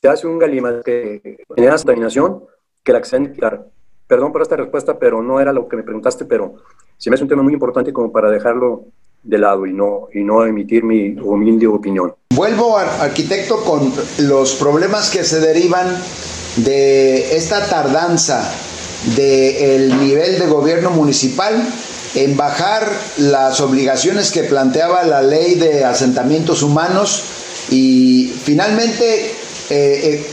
se 0.00 0.08
hace 0.08 0.26
un 0.26 0.38
galima 0.38 0.80
que 0.84 1.44
genera 1.54 1.76
contaminación 1.76 2.44
que 2.82 2.92
la 2.92 3.00
quitar. 3.00 3.66
Perdón 4.06 4.32
por 4.32 4.42
esta 4.42 4.56
respuesta, 4.56 4.98
pero 4.98 5.22
no 5.22 5.40
era 5.40 5.52
lo 5.52 5.68
que 5.68 5.76
me 5.76 5.82
preguntaste, 5.82 6.24
pero 6.24 6.54
sí 6.96 7.10
me 7.10 7.16
es 7.16 7.22
un 7.22 7.28
tema 7.28 7.42
muy 7.42 7.52
importante 7.52 7.92
como 7.92 8.12
para 8.12 8.30
dejarlo 8.30 8.84
de 9.22 9.38
lado 9.38 9.66
y 9.66 9.72
no, 9.72 10.06
y 10.14 10.22
no 10.22 10.44
emitir 10.44 10.84
mi 10.84 11.18
humilde 11.18 11.66
opinión. 11.66 12.14
Vuelvo, 12.30 12.78
arquitecto, 12.78 13.56
con 13.64 13.92
los 14.18 14.54
problemas 14.54 15.10
que 15.10 15.24
se 15.24 15.40
derivan 15.40 15.88
de 16.56 17.36
esta 17.36 17.68
tardanza 17.68 18.48
del 19.16 20.00
nivel 20.00 20.38
de 20.38 20.46
gobierno 20.46 20.90
municipal 20.90 21.54
en 22.14 22.36
bajar 22.36 22.88
las 23.18 23.60
obligaciones 23.60 24.30
que 24.30 24.44
planteaba 24.44 25.02
la 25.04 25.22
ley 25.22 25.56
de 25.56 25.84
asentamientos 25.84 26.62
humanos 26.62 27.24
y 27.70 28.32
finalmente 28.44 29.34
eh, 29.70 30.00
eh, 30.04 30.26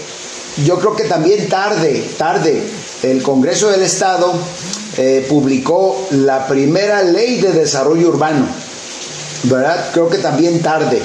yo 0.65 0.77
creo 0.79 0.95
que 0.95 1.05
también 1.05 1.49
tarde, 1.49 2.07
tarde, 2.17 2.63
el 3.01 3.23
Congreso 3.23 3.69
del 3.69 3.81
Estado 3.81 4.33
eh, 4.97 5.25
publicó 5.27 6.07
la 6.11 6.47
primera 6.47 7.01
ley 7.01 7.41
de 7.41 7.51
desarrollo 7.51 8.09
urbano, 8.09 8.47
¿verdad? 9.43 9.89
Creo 9.91 10.09
que 10.09 10.19
también 10.19 10.61
tarde. 10.61 11.01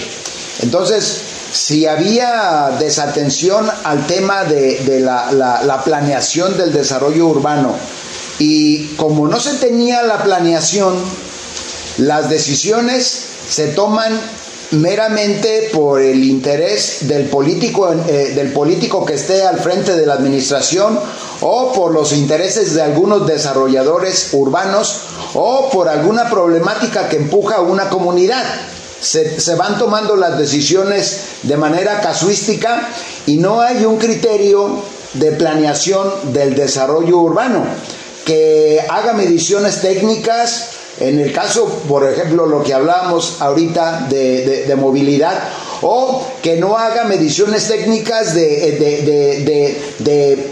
Entonces, 0.61 1.23
si 1.53 1.87
había 1.87 2.77
desatención 2.79 3.71
al 3.85 4.07
tema 4.07 4.45
de, 4.45 5.01
la, 5.01 5.83
planeación 5.85 6.59
del 6.59 6.73
desarrollo 6.73 7.27
urbano 7.29 7.75
y 8.39 8.89
como 8.97 9.27
no 9.27 9.41
se 9.41 9.55
tenía 9.55 10.03
la 10.03 10.23
planeación, 10.23 10.95
las 11.97 12.29
decisiones 12.29 13.23
se 13.49 13.69
toman 13.69 14.21
meramente 14.73 15.71
por 15.73 16.01
el 16.03 16.23
interés 16.25 17.09
del 17.09 17.27
político, 17.27 17.93
eh, 17.93 18.33
del 18.35 18.53
político 18.53 19.05
que 19.05 19.15
esté 19.15 19.43
al 19.43 19.59
frente 19.59 19.97
de 19.97 20.05
la 20.07 20.15
administración 20.15 20.99
o 21.41 21.73
por 21.73 21.93
los 21.93 22.13
intereses 22.13 22.75
de 22.75 22.83
algunos 22.83 23.27
desarrolladores 23.27 24.29
urbanos 24.33 25.01
o 25.35 25.71
por 25.71 25.89
alguna 25.89 26.29
problemática 26.29 27.09
que 27.09 27.17
empuja 27.17 27.57
a 27.57 27.61
una 27.63 27.89
comunidad. 27.89 28.45
Se, 29.01 29.41
se, 29.41 29.55
van 29.55 29.79
tomando 29.79 30.17
las 30.17 30.37
decisiones 30.39 31.21
de 31.45 31.57
manera 31.57 32.01
casuística 32.01 32.89
y 33.27 33.37
no 33.37 33.61
hay 33.61 33.85
un 33.85 33.97
criterio 33.97 34.83
de 35.15 35.31
planeación 35.33 36.33
del 36.33 36.57
desarrollo 36.57 37.19
urbano 37.19 37.65
que 38.29 38.85
haga 38.91 39.15
mediciones 39.15 39.81
técnicas, 39.81 40.67
en 41.01 41.19
el 41.21 41.33
caso, 41.33 41.67
por 41.89 42.09
ejemplo, 42.09 42.47
lo 42.47 42.63
que 42.63 42.75
hablábamos 42.75 43.41
ahorita 43.41 44.07
de, 44.09 44.75
movilidad, 44.77 45.35
o 45.81 46.27
que 46.43 46.57
no 46.57 46.77
haga 46.77 47.05
mediciones 47.05 47.69
técnicas 47.69 48.35
de, 48.35 49.81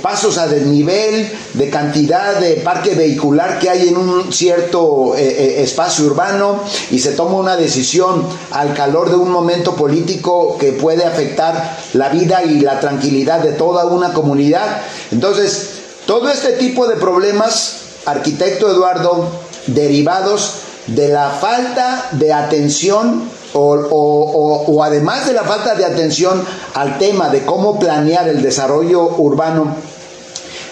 pasos 0.03 0.39
a 0.39 0.47
desnivel, 0.47 1.29
de 1.55 1.69
cantidad 1.69 2.37
de 2.39 2.55
parque 2.57 2.95
vehicular 2.95 3.59
que 3.59 3.71
hay 3.71 3.89
en 3.89 3.97
un 3.97 4.33
cierto 4.33 5.17
eh, 5.17 5.27
eh, 5.27 5.63
espacio 5.63 6.07
urbano 6.07 6.61
y 6.93 7.01
se 7.01 7.13
toma 7.13 7.39
una 7.39 7.57
decisión 7.57 8.25
al 8.53 8.73
calor 8.75 9.11
de 9.11 9.17
un 9.17 9.31
momento 9.31 9.75
político 9.75 10.57
que 10.59 10.73
puede 10.73 11.05
afectar 11.05 11.77
la 11.95 12.09
vida 12.11 12.45
y 12.45 12.61
la 12.61 12.79
tranquilidad 12.79 13.41
de 13.41 13.53
toda 13.53 13.87
una 13.87 14.13
comunidad. 14.13 14.83
Entonces, 15.11 15.71
todo 16.07 16.31
este 16.31 16.53
tipo 16.53 16.87
de 16.87 16.95
problemas, 16.95 17.79
arquitecto 18.05 18.71
Eduardo, 18.71 19.46
derivados 19.67 20.55
de 20.87 21.09
la 21.09 21.31
falta 21.31 22.09
de 22.13 22.33
atención 22.33 23.29
o, 23.59 24.83
además 24.85 25.27
de 25.27 25.33
la 25.33 25.45
falta 25.45 25.75
de 25.75 25.85
atención 25.85 26.45
al 26.75 26.99
tema 26.99 27.29
de 27.31 27.45
cómo 27.45 27.79
planear 27.79 28.29
el 28.29 28.43
desarrollo 28.43 29.17
urbano, 29.17 29.77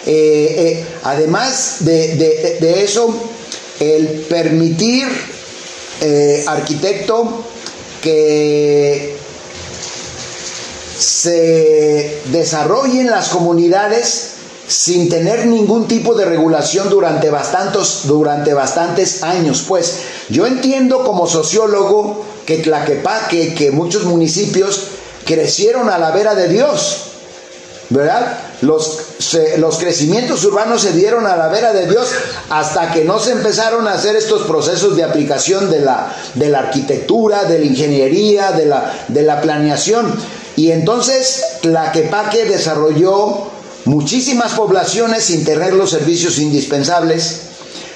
eh, 0.05 0.55
eh, 0.57 0.85
además 1.03 1.77
de, 1.79 2.83
eso, 2.83 3.13
el 3.79 4.07
permitir, 4.29 5.07
eh, 6.01 6.43
arquitecto, 6.47 7.43
que 8.01 9.15
se 10.97 12.21
desarrollen 12.31 13.09
las 13.09 13.29
comunidades 13.29 14.34
sin 14.67 15.09
tener 15.09 15.45
ningún 15.45 15.87
tipo 15.87 16.15
de 16.15 16.25
regulación 16.25 16.89
durante 16.89 17.29
bastantes, 17.29 18.01
durante 18.05 18.53
bastantes 18.53 19.23
años. 19.23 19.63
Pues 19.67 19.99
yo 20.29 20.47
entiendo 20.47 21.03
como 21.03 21.27
sociólogo 21.27 22.25
que 22.45 22.57
Tlaquepaque, 22.57 23.53
que 23.53 23.71
muchos 23.71 24.03
municipios 24.05 24.87
crecieron 25.25 25.89
a 25.89 25.97
la 25.97 26.11
vera 26.11 26.35
de 26.35 26.47
Dios, 26.47 27.01
¿verdad? 27.89 28.39
Los, 28.61 28.99
los 29.57 29.77
crecimientos 29.77 30.43
urbanos 30.45 30.81
se 30.81 30.93
dieron 30.93 31.27
a 31.27 31.35
la 31.35 31.49
vera 31.49 31.73
de 31.73 31.87
Dios 31.87 32.07
hasta 32.49 32.91
que 32.91 33.03
no 33.03 33.19
se 33.19 33.31
empezaron 33.31 33.87
a 33.87 33.93
hacer 33.93 34.15
estos 34.15 34.43
procesos 34.43 34.95
de 34.95 35.03
aplicación 35.03 35.69
de 35.69 35.81
la, 35.81 36.15
de 36.33 36.49
la 36.49 36.59
arquitectura, 36.59 37.43
de 37.43 37.59
la 37.59 37.65
ingeniería, 37.65 38.51
de 38.51 38.65
la, 38.65 38.93
de 39.07 39.21
la 39.21 39.41
planeación. 39.41 40.13
Y 40.55 40.71
entonces 40.71 41.43
Tlaquepaque 41.61 42.45
desarrolló 42.45 43.54
muchísimas 43.85 44.53
poblaciones 44.53 45.23
sin 45.23 45.43
tener 45.43 45.73
los 45.73 45.91
servicios 45.91 46.39
indispensables, 46.39 47.41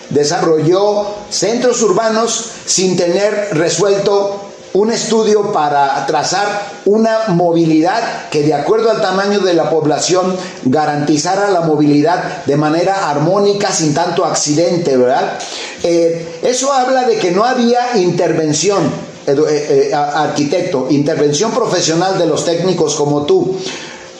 desarrolló 0.09 1.07
centros 1.29 1.81
urbanos 1.81 2.45
sin 2.65 2.95
tener 2.95 3.49
resuelto 3.53 4.49
un 4.73 4.91
estudio 4.91 5.51
para 5.51 6.05
trazar 6.05 6.47
una 6.85 7.29
movilidad 7.29 8.29
que 8.29 8.43
de 8.43 8.53
acuerdo 8.53 8.91
al 8.91 9.01
tamaño 9.01 9.39
de 9.39 9.53
la 9.53 9.69
población 9.69 10.35
garantizara 10.63 11.49
la 11.49 11.61
movilidad 11.61 12.45
de 12.45 12.55
manera 12.55 13.09
armónica 13.09 13.71
sin 13.71 13.93
tanto 13.93 14.25
accidente, 14.25 14.95
¿verdad? 14.95 15.39
Eh, 15.81 16.39
eso 16.43 16.71
habla 16.71 17.07
de 17.07 17.17
que 17.17 17.31
no 17.31 17.43
había 17.45 17.97
intervención, 17.97 18.83
eh, 19.25 19.89
eh, 19.89 19.93
arquitecto, 19.93 20.87
intervención 20.91 21.51
profesional 21.51 22.19
de 22.19 22.27
los 22.27 22.45
técnicos 22.45 22.95
como 22.95 23.23
tú. 23.23 23.57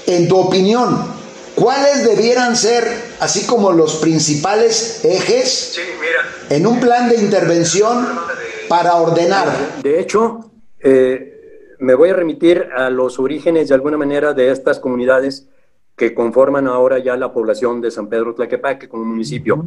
En 0.07 0.27
tu 0.27 0.37
opinión, 0.37 1.18
¿Cuáles 1.59 2.05
debieran 2.05 2.55
ser, 2.55 2.85
así 3.19 3.45
como 3.45 3.73
los 3.73 3.97
principales 3.97 5.03
ejes, 5.03 5.77
en 6.49 6.65
un 6.65 6.79
plan 6.79 7.09
de 7.09 7.17
intervención 7.17 8.07
para 8.69 8.95
ordenar? 8.95 9.81
De 9.83 9.99
hecho, 9.99 10.51
eh, 10.79 11.75
me 11.79 11.95
voy 11.95 12.11
a 12.11 12.13
remitir 12.13 12.69
a 12.73 12.89
los 12.89 13.19
orígenes 13.19 13.67
de 13.67 13.75
alguna 13.75 13.97
manera 13.97 14.33
de 14.33 14.51
estas 14.51 14.79
comunidades 14.79 15.49
que 15.97 16.13
conforman 16.13 16.65
ahora 16.65 16.97
ya 16.99 17.17
la 17.17 17.33
población 17.33 17.81
de 17.81 17.91
San 17.91 18.07
Pedro 18.07 18.33
Tlaquepaque 18.33 18.87
como 18.87 19.03
municipio. 19.03 19.65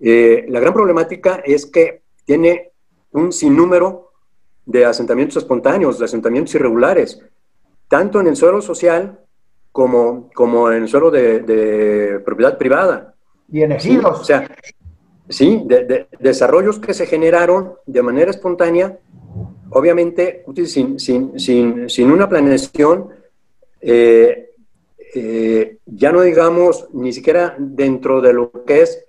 Eh, 0.00 0.46
la 0.48 0.58
gran 0.58 0.74
problemática 0.74 1.42
es 1.44 1.64
que 1.64 2.02
tiene 2.24 2.72
un 3.12 3.32
sinnúmero 3.32 4.10
de 4.66 4.84
asentamientos 4.84 5.36
espontáneos, 5.36 6.00
de 6.00 6.06
asentamientos 6.06 6.56
irregulares, 6.56 7.20
tanto 7.86 8.18
en 8.18 8.26
el 8.26 8.34
suelo 8.34 8.60
social 8.60 9.20
como, 9.72 10.30
como 10.34 10.70
en 10.70 10.88
suelo 10.88 11.10
de, 11.10 12.20
propiedad 12.24 12.58
privada. 12.58 13.14
Y 13.50 13.62
en 13.62 13.72
ejidos. 13.72 14.20
o 14.20 14.24
sea, 14.24 14.48
sí, 15.28 15.62
de, 15.66 16.06
desarrollos 16.18 16.78
que 16.78 16.94
se 16.94 17.06
generaron 17.06 17.74
de 17.86 18.02
manera 18.02 18.30
espontánea, 18.30 18.98
obviamente 19.70 20.44
sin, 20.66 20.98
sin, 20.98 21.38
sin, 21.38 21.88
sin 21.88 22.10
una 22.10 22.28
planeación, 22.28 23.10
eh, 23.80 24.50
eh, 25.14 25.78
ya 25.86 26.12
no 26.12 26.22
digamos 26.22 26.88
ni 26.92 27.12
siquiera 27.12 27.56
dentro 27.58 28.20
de 28.20 28.32
lo 28.32 28.52
que 28.64 28.82
es 28.82 29.04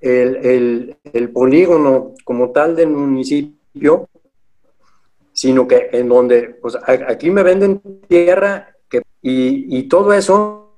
el, 0.00 0.36
el, 0.36 0.96
el 1.12 1.30
polígono 1.30 2.14
como 2.24 2.50
tal 2.50 2.76
del 2.76 2.90
municipio, 2.90 4.08
sino 5.32 5.68
que 5.68 5.88
en 5.92 6.08
donde, 6.08 6.56
pues 6.60 6.76
aquí 6.84 7.30
me 7.30 7.42
venden 7.42 7.80
tierra 8.08 8.74
y, 9.20 9.82
todo 9.88 10.12
eso 10.12 10.76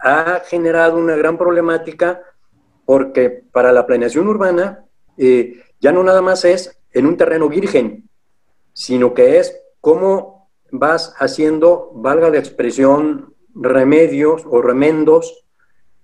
ha 0.00 0.42
generado 0.46 0.98
una 0.98 1.14
gran 1.14 1.38
problemática 1.38 2.22
porque 2.84 3.44
para 3.52 3.72
la 3.72 3.86
planeación 3.86 4.26
urbana 4.28 4.84
eh, 5.16 5.62
ya 5.80 5.92
no 5.92 6.02
nada 6.02 6.22
más 6.22 6.44
es 6.44 6.80
en 6.92 7.06
un 7.06 7.16
terreno 7.16 7.48
virgen, 7.48 8.08
sino 8.72 9.14
que 9.14 9.38
es 9.38 9.56
cómo 9.80 10.50
vas 10.72 11.14
haciendo, 11.18 11.90
valga 11.94 12.30
la 12.30 12.38
expresión, 12.38 13.34
remedios 13.54 14.44
o 14.48 14.62
remendos, 14.62 15.44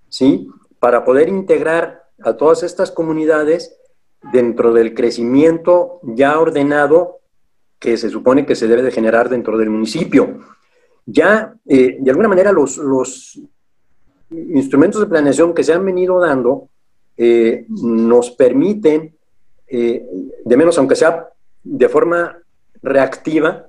¿sí? 0.09 0.49
Para 0.79 1.03
poder 1.05 1.29
integrar 1.29 2.07
a 2.21 2.33
todas 2.37 2.63
estas 2.63 2.91
comunidades 2.91 3.77
dentro 4.31 4.73
del 4.73 4.93
crecimiento 4.93 5.99
ya 6.03 6.39
ordenado 6.39 7.19
que 7.79 7.97
se 7.97 8.09
supone 8.09 8.45
que 8.45 8.55
se 8.55 8.67
debe 8.67 8.81
de 8.81 8.91
generar 8.91 9.29
dentro 9.29 9.57
del 9.57 9.69
municipio. 9.69 10.39
Ya, 11.09 11.53
eh, 11.65 11.97
de 12.01 12.11
alguna 12.11 12.27
manera, 12.27 12.51
los, 12.51 12.77
los, 12.77 13.39
instrumentos 14.29 14.99
de 14.99 15.07
planeación 15.07 15.53
que 15.53 15.63
se 15.63 15.71
han 15.71 15.85
venido 15.85 16.19
dando 16.19 16.67
eh, 17.15 17.65
nos 17.69 18.31
permiten, 18.31 19.15
eh, 19.69 20.05
de 20.43 20.57
menos 20.57 20.77
aunque 20.77 20.97
sea 20.97 21.29
de 21.63 21.87
forma 21.87 22.37
reactiva, 22.83 23.67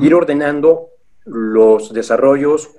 ir 0.00 0.14
ordenando 0.14 0.88
los 1.26 1.92
desarrollos 1.92 2.70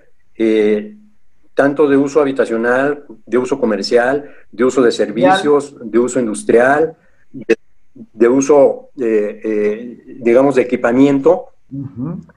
tanto 1.53 1.87
de 1.87 1.97
uso 1.97 2.21
habitacional, 2.21 3.05
de 3.25 3.37
uso 3.37 3.59
comercial, 3.59 4.29
de 4.51 4.63
uso 4.63 4.81
de 4.81 4.91
servicios, 4.91 5.75
de 5.79 5.99
uso 5.99 6.19
industrial, 6.19 6.95
de, 7.31 8.27
uso, 8.27 8.89
digamos, 8.95 10.55
de 10.55 10.61
equipamiento, 10.63 11.45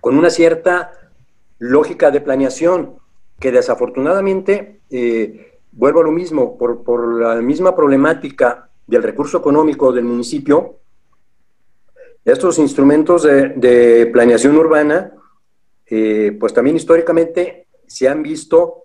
con 0.00 0.16
una 0.16 0.30
cierta 0.30 0.92
lógica 1.58 2.10
de 2.10 2.20
planeación 2.20 2.98
que 3.38 3.52
desafortunadamente, 3.52 4.80
eh, 4.90 5.58
vuelvo 5.72 6.00
a 6.00 6.04
lo 6.04 6.12
mismo, 6.12 6.56
por, 6.56 7.20
la 7.20 7.36
misma 7.36 7.74
problemática 7.74 8.70
del 8.86 9.02
recurso 9.02 9.38
económico 9.38 9.92
del 9.92 10.04
municipio, 10.04 10.78
estos 12.24 12.58
instrumentos 12.58 13.22
de, 13.24 14.08
planeación 14.12 14.56
urbana, 14.56 15.12
eh, 15.86 16.36
pues 16.38 16.54
también 16.54 16.76
históricamente 16.76 17.66
se 17.86 18.08
han 18.08 18.22
visto 18.22 18.84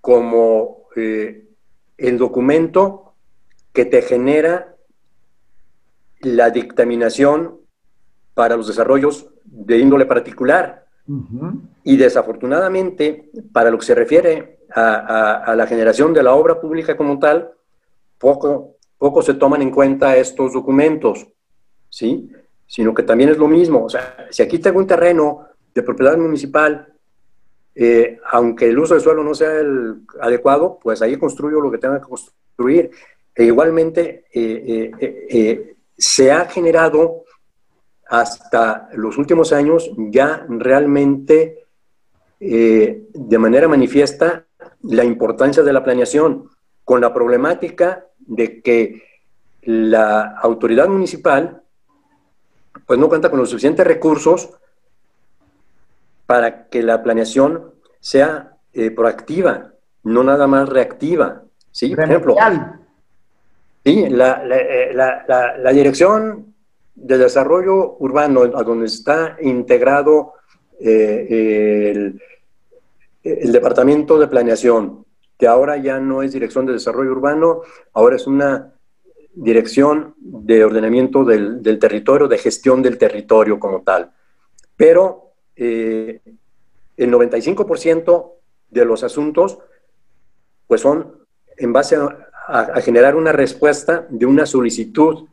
como 0.00 0.88
eh, 0.96 1.48
el 1.96 2.18
documento 2.18 3.14
que 3.72 3.86
te 3.86 4.02
genera 4.02 4.76
la 6.20 6.50
dictaminación 6.50 7.60
para 8.34 8.56
los 8.56 8.66
desarrollos 8.66 9.28
de 9.44 9.78
índole 9.78 10.06
particular. 10.06 10.83
Y 11.82 11.96
desafortunadamente, 11.96 13.30
para 13.52 13.70
lo 13.70 13.78
que 13.78 13.86
se 13.86 13.94
refiere 13.94 14.58
a, 14.74 15.54
la 15.56 15.66
generación 15.66 16.12
de 16.12 16.22
la 16.22 16.34
obra 16.34 16.60
pública 16.60 16.96
como 16.96 17.18
tal, 17.18 17.50
poco, 18.18 18.76
poco 18.96 19.22
se 19.22 19.34
toman 19.34 19.62
en 19.62 19.70
cuenta 19.70 20.16
estos 20.16 20.52
documentos, 20.52 21.26
¿sí? 21.90 22.30
Sino 22.66 22.94
que 22.94 23.02
también 23.02 23.30
es 23.30 23.38
lo 23.38 23.48
mismo. 23.48 23.84
O 23.84 23.88
sea, 23.88 24.26
si 24.30 24.42
aquí 24.42 24.58
tengo 24.58 24.78
un 24.78 24.86
terreno 24.86 25.46
de 25.74 25.82
propiedad 25.82 26.16
municipal, 26.16 26.94
eh, 27.74 28.18
aunque 28.30 28.68
el 28.68 28.78
uso 28.78 28.94
del 28.94 29.02
suelo 29.02 29.22
no 29.22 29.34
sea 29.34 29.60
el 29.60 30.02
adecuado, 30.20 30.78
pues 30.82 31.02
ahí 31.02 31.16
construyo 31.16 31.60
lo 31.60 31.70
que 31.70 31.78
tenga 31.78 32.00
que 32.00 32.08
construir. 32.08 32.90
E 33.34 33.44
igualmente, 33.44 34.24
eh, 34.32 34.90
eh, 35.00 35.76
se 35.96 36.32
ha 36.32 36.46
generado 36.46 37.23
hasta 38.08 38.88
los 38.94 39.18
últimos 39.18 39.52
años 39.52 39.90
ya 39.96 40.44
realmente 40.48 41.64
eh, 42.40 43.08
de 43.12 43.38
manera 43.38 43.68
manifiesta 43.68 44.44
la 44.82 45.04
importancia 45.04 45.62
de 45.62 45.72
la 45.72 45.82
planeación, 45.82 46.50
con 46.84 47.00
la 47.00 47.14
problemática 47.14 48.06
de 48.18 48.60
que 48.60 49.02
la 49.62 50.36
autoridad 50.38 50.88
municipal 50.88 51.62
pues 52.86 52.98
no 52.98 53.08
cuenta 53.08 53.30
con 53.30 53.38
los 53.38 53.48
suficientes 53.48 53.86
recursos 53.86 54.50
para 56.26 56.66
que 56.68 56.82
la 56.82 57.02
planeación 57.02 57.72
sea 58.00 58.56
eh, 58.72 58.90
proactiva, 58.90 59.72
no 60.02 60.22
nada 60.22 60.46
más 60.46 60.68
reactiva. 60.68 61.42
¿sí? 61.70 61.94
Por 61.94 62.04
ejemplo, 62.04 62.36
sí, 63.84 64.08
la, 64.10 64.42
eh, 64.50 64.92
la, 64.92 65.24
la, 65.26 65.56
la 65.56 65.70
dirección 65.70 66.53
de 66.94 67.18
desarrollo 67.18 67.96
urbano, 67.98 68.42
a 68.42 68.62
donde 68.62 68.86
está 68.86 69.36
integrado 69.40 70.34
eh, 70.80 71.26
el, 73.22 73.52
Departamento 73.52 74.18
de 74.18 74.28
Planeación, 74.28 75.06
que 75.38 75.46
ahora 75.46 75.76
ya 75.78 75.98
no 75.98 76.22
es 76.22 76.32
Dirección 76.32 76.66
de 76.66 76.74
Desarrollo 76.74 77.12
Urbano, 77.12 77.62
ahora 77.94 78.16
es 78.16 78.26
una 78.26 78.74
Dirección 79.34 80.14
de 80.18 80.62
Ordenamiento 80.62 81.24
del, 81.24 81.78
Territorio, 81.78 82.28
de 82.28 82.38
Gestión 82.38 82.82
del 82.82 82.98
Territorio 82.98 83.58
como 83.58 83.82
tal. 83.82 84.12
Pero 84.76 85.32
eh, 85.56 86.20
el 86.96 87.10
95% 87.10 88.32
de 88.70 88.84
los 88.84 89.02
asuntos 89.02 89.58
pues 90.66 90.82
son 90.82 91.24
en 91.56 91.72
base 91.72 91.96
a 92.46 92.80
generar 92.82 93.16
una 93.16 93.32
respuesta 93.32 94.06
de 94.10 94.26
una 94.26 94.44
solicitud 94.44 95.28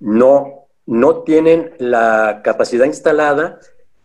no, 0.00 0.66
no 0.86 1.22
tienen 1.22 1.72
la 1.78 2.40
capacidad 2.42 2.86
instalada 2.86 3.58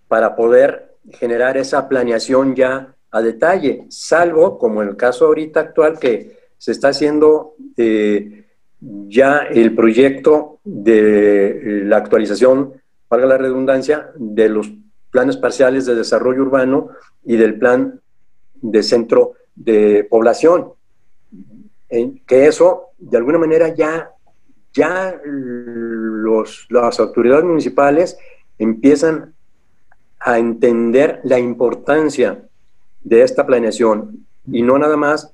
para 0.08 0.36
poder 0.36 0.95
generar 1.12 1.58
esa 1.58 1.88
planeación 1.88 2.56
ya 2.56 2.95
a 3.12 3.21
detalle, 3.21 3.86
salvo 3.89 4.58
como 4.58 4.82
el 4.82 4.95
caso 4.95 5.25
ahorita 5.25 5.60
actual 5.60 5.99
que 5.99 6.38
se 6.58 6.71
está 6.71 6.89
haciendo 6.89 7.56
eh, 7.75 8.45
ya 8.80 9.39
el 9.39 9.75
proyecto 9.75 10.60
de 10.63 11.82
la 11.86 11.97
actualización, 11.97 12.73
valga 13.10 13.27
la 13.27 13.38
redundancia, 13.38 14.12
de 14.15 14.49
los 14.49 14.71
planes 15.12 15.38
parciales 15.38 15.86
de 15.86 15.95
desarrollo 15.95 16.41
urbano 16.41 16.89
y 17.23 17.36
del 17.36 17.60
plan 17.60 17.99
de 18.56 18.84
centro 18.84 19.34
de 19.56 20.08
población. 20.10 20.73
Que 21.89 22.47
eso, 22.47 22.91
de 22.97 23.17
alguna 23.17 23.38
manera, 23.38 23.67
ya, 23.75 24.12
ya 24.73 25.19
los, 25.23 26.67
las 26.69 26.99
autoridades 26.99 27.45
municipales 27.45 28.17
empiezan 28.57 29.34
a 30.19 30.38
entender 30.38 31.19
la 31.23 31.39
importancia 31.39 32.43
de 33.03 33.23
esta 33.23 33.45
planeación 33.45 34.25
y 34.51 34.62
no 34.62 34.77
nada 34.77 34.97
más 34.97 35.34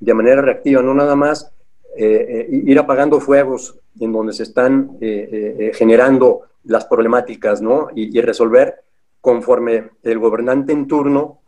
de 0.00 0.14
manera 0.14 0.42
reactiva, 0.42 0.82
no 0.82 0.94
nada 0.94 1.16
más 1.16 1.52
eh, 1.96 2.46
eh, 2.50 2.62
ir 2.64 2.78
apagando 2.78 3.20
fuegos 3.20 3.76
en 3.98 4.12
donde 4.12 4.32
se 4.32 4.44
están 4.44 4.96
eh, 5.00 5.72
generando 5.74 6.42
las 6.64 6.84
problemáticas, 6.84 7.60
¿no? 7.60 7.88
Y, 7.94 8.20
resolver 8.20 8.82
conforme 9.20 9.90
el 10.02 10.18
gobernante 10.18 10.72
en 10.72 10.86
turno 10.86 11.40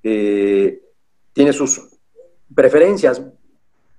tiene 0.00 1.52
sus 1.52 1.82
preferencias. 2.54 3.20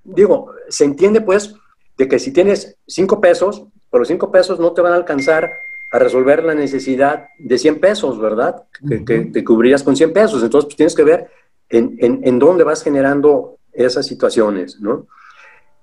Digo, 0.02 0.52
se 0.68 0.84
entiende 0.84 1.20
pues 1.20 1.54
de 2.00 2.08
que 2.08 2.18
si 2.18 2.32
tienes 2.32 2.78
cinco 2.86 3.20
pesos, 3.20 3.66
pero 3.90 4.06
cinco 4.06 4.32
pesos 4.32 4.58
no 4.58 4.72
te 4.72 4.80
van 4.80 4.94
a 4.94 4.96
alcanzar 4.96 5.52
a 5.92 5.98
resolver 5.98 6.42
la 6.42 6.54
necesidad 6.54 7.28
de 7.38 7.58
100 7.58 7.78
pesos, 7.78 8.18
¿verdad? 8.18 8.64
que, 8.88 9.00
te 9.00 9.44
cubrirías 9.44 9.82
con 9.82 9.94
100 9.94 10.14
pesos. 10.14 10.42
Entonces, 10.42 10.64
pues 10.64 10.76
tienes 10.76 10.94
que 10.94 11.04
ver 11.04 11.28
en, 11.68 11.98
en, 12.00 12.20
en, 12.24 12.38
dónde 12.38 12.64
vas 12.64 12.82
generando 12.82 13.58
esas 13.70 14.06
situaciones, 14.06 14.80
¿no? 14.80 15.08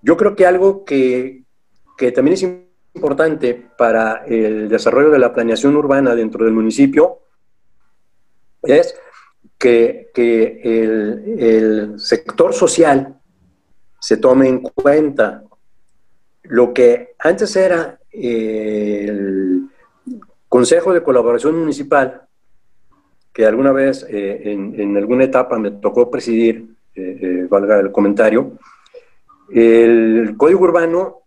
Yo 0.02 0.18
creo 0.18 0.36
que 0.36 0.48
algo 0.48 0.84
que, 0.86 1.44
que 1.96 2.12
también 2.12 2.34
es 2.34 2.44
importante 2.96 3.54
para 3.78 4.26
el 4.26 4.70
desarrollo 4.70 5.12
de 5.12 5.20
la 5.20 5.36
planeación 5.36 5.76
urbana 5.76 6.16
dentro 6.16 6.46
del 6.46 6.54
municipio 6.56 7.20
es 8.64 8.96
que, 9.60 10.10
que 10.16 10.62
el, 10.64 11.36
el, 11.38 12.00
sector 12.00 12.56
social 12.56 13.20
se 14.00 14.18
tome 14.18 14.48
en 14.48 14.62
cuenta. 14.62 15.44
Lo 16.50 16.74
que 16.74 17.16
antes 17.20 17.56
era 17.56 18.00
el 18.12 19.70
Consejo 20.48 20.94
de 20.94 21.04
Colaboración 21.04 21.60
Municipal, 21.60 22.22
que 23.34 23.46
alguna 23.46 23.72
vez 23.72 24.06
eh, 24.10 24.52
en, 24.52 24.80
en, 24.80 24.98
alguna 24.98 25.26
etapa 25.26 25.60
me 25.60 25.72
tocó 25.72 26.10
presidir, 26.10 26.76
eh, 26.96 27.20
eh, 27.22 27.48
valga 27.50 27.80
el 27.80 27.92
comentario, 27.92 28.54
el 29.50 30.36
código 30.38 30.62
urbano 30.62 31.24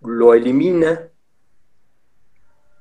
lo 0.00 0.34
elimina, 0.34 1.08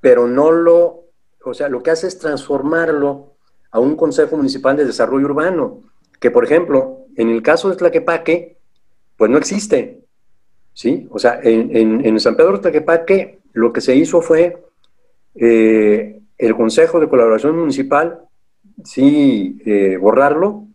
pero 0.01 0.27
no 0.27 0.51
lo, 0.51 1.03
o 1.43 1.53
sea, 1.53 1.69
lo 1.69 1.83
que 1.83 1.91
hace 1.91 2.07
es 2.07 2.17
transformarlo 2.17 3.33
a 3.71 3.79
un 3.79 3.95
Consejo 3.95 4.37
Municipal 4.37 4.77
de 4.77 4.85
Desarrollo 4.85 5.25
Urbano, 5.25 5.81
que 6.19 6.31
por 6.31 6.45
ejemplo, 6.45 7.05
en 7.17 7.29
el 7.29 7.43
caso 7.43 7.69
de 7.69 7.75
Tlaquepaque, 7.75 8.57
pues 9.17 9.29
no 9.29 9.37
existe, 9.37 10.04
¿sí? 10.75 11.07
O 11.09 11.17
sea, 11.17 11.39
en, 11.41 12.05
en 12.05 12.19
San 12.19 12.35
Pedro 12.35 12.59
Tlaquepaque 12.59 13.39
lo 13.53 13.73
que 13.73 13.81
se 13.81 13.95
hizo 13.95 14.21
fue 14.21 14.63
eh, 15.33 16.21
el 16.37 16.55
Consejo 16.55 16.99
de 16.99 17.07
Colaboración 17.07 17.57
Municipal, 17.57 18.19
sí, 18.83 19.61
eh, 19.65 19.97
borrarlo, 19.97 20.67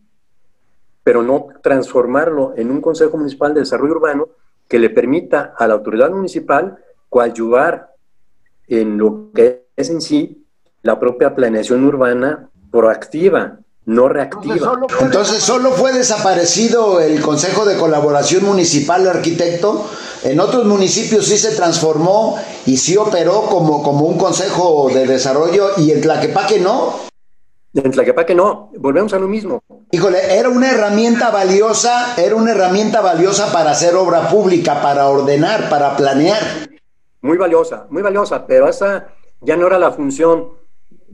pero 1.04 1.22
no 1.22 1.48
transformarlo 1.62 2.54
en 2.56 2.70
un 2.70 2.80
Consejo 2.80 3.18
Municipal 3.18 3.52
de 3.52 3.60
Desarrollo 3.60 3.94
Urbano 3.94 4.28
que 4.66 4.78
le 4.78 4.88
permita 4.88 5.54
a 5.56 5.66
la 5.66 5.74
autoridad 5.74 6.10
municipal 6.10 6.78
coadyuvar 7.08 7.90
en 8.66 8.96
lo 8.96 9.30
que 9.34 9.66
es 9.76 9.90
en 9.90 10.00
sí 10.00 10.46
la 10.82 10.98
propia 10.98 11.34
planeación 11.34 11.84
urbana 11.84 12.48
proactiva, 12.70 13.58
no 13.90 14.08
reactiva. 14.08 14.54
Entonces 15.00 15.42
solo, 15.42 15.72
fue, 15.72 15.92
desaparecido 15.92 17.00
el 17.00 17.20
Consejo 17.20 17.64
de 17.64 17.76
Colaboración 17.76 18.44
Municipal 18.44 19.06
Arquitecto. 19.08 19.84
En 20.22 20.38
otros 20.38 20.64
municipios 20.64 21.26
sí 21.26 21.36
se 21.36 21.56
transformó 21.56 22.38
y 22.66 22.76
sí 22.76 22.96
operó 22.96 23.46
como, 23.46 23.82
como 23.82 24.04
un 24.04 24.16
Consejo 24.16 24.88
de 24.94 25.08
Desarrollo 25.08 25.70
y 25.76 25.90
en 25.90 26.00
Tlaquepaque 26.02 26.60
no. 26.60 26.94
En 27.74 27.90
Tlaquepaque 27.90 28.32
no, 28.32 28.70
volvemos 28.78 29.12
a 29.12 29.18
lo 29.18 29.26
mismo. 29.26 29.60
Híjole, 29.90 30.38
era 30.38 30.48
una 30.48 30.70
herramienta 30.70 31.30
valiosa, 31.30 32.14
era 32.16 32.36
una 32.36 32.52
herramienta 32.52 33.00
valiosa 33.00 33.50
para 33.52 33.72
hacer 33.72 33.96
obra 33.96 34.28
pública, 34.28 34.80
para 34.80 35.08
ordenar, 35.08 35.68
para 35.68 35.96
planear. 35.96 36.68
Muy 37.22 37.38
valiosa, 37.38 37.86
muy 37.90 38.02
valiosa, 38.02 38.46
pero 38.46 38.68
esa 38.68 39.08
ya 39.40 39.56
no 39.56 39.66
era 39.66 39.80
la 39.80 39.90
función 39.90 40.59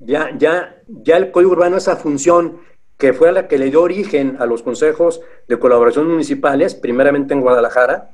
ya, 0.05 0.31
ya, 0.37 0.77
ya 0.87 1.17
el 1.17 1.31
Código 1.31 1.53
Urbano, 1.53 1.77
esa 1.77 1.97
función 1.97 2.59
que 2.97 3.13
fue 3.13 3.33
la 3.33 3.47
que 3.47 3.59
le 3.59 3.71
dio 3.71 3.83
origen 3.83 4.37
a 4.39 4.47
los 4.47 4.63
consejos 4.63 5.21
de 5.49 5.59
colaboración 5.59 6.09
municipales, 6.09 6.75
primeramente 6.75 7.35
en 7.35 7.41
Guadalajara, 7.41 8.11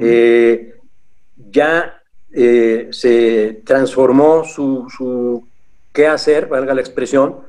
eh, 0.00 0.74
ya 1.50 2.02
eh, 2.32 2.88
se 2.90 3.62
transformó 3.64 4.44
su, 4.44 4.86
su 4.94 5.46
qué 5.92 6.06
hacer, 6.06 6.48
valga 6.48 6.74
la 6.74 6.80
expresión, 6.80 7.40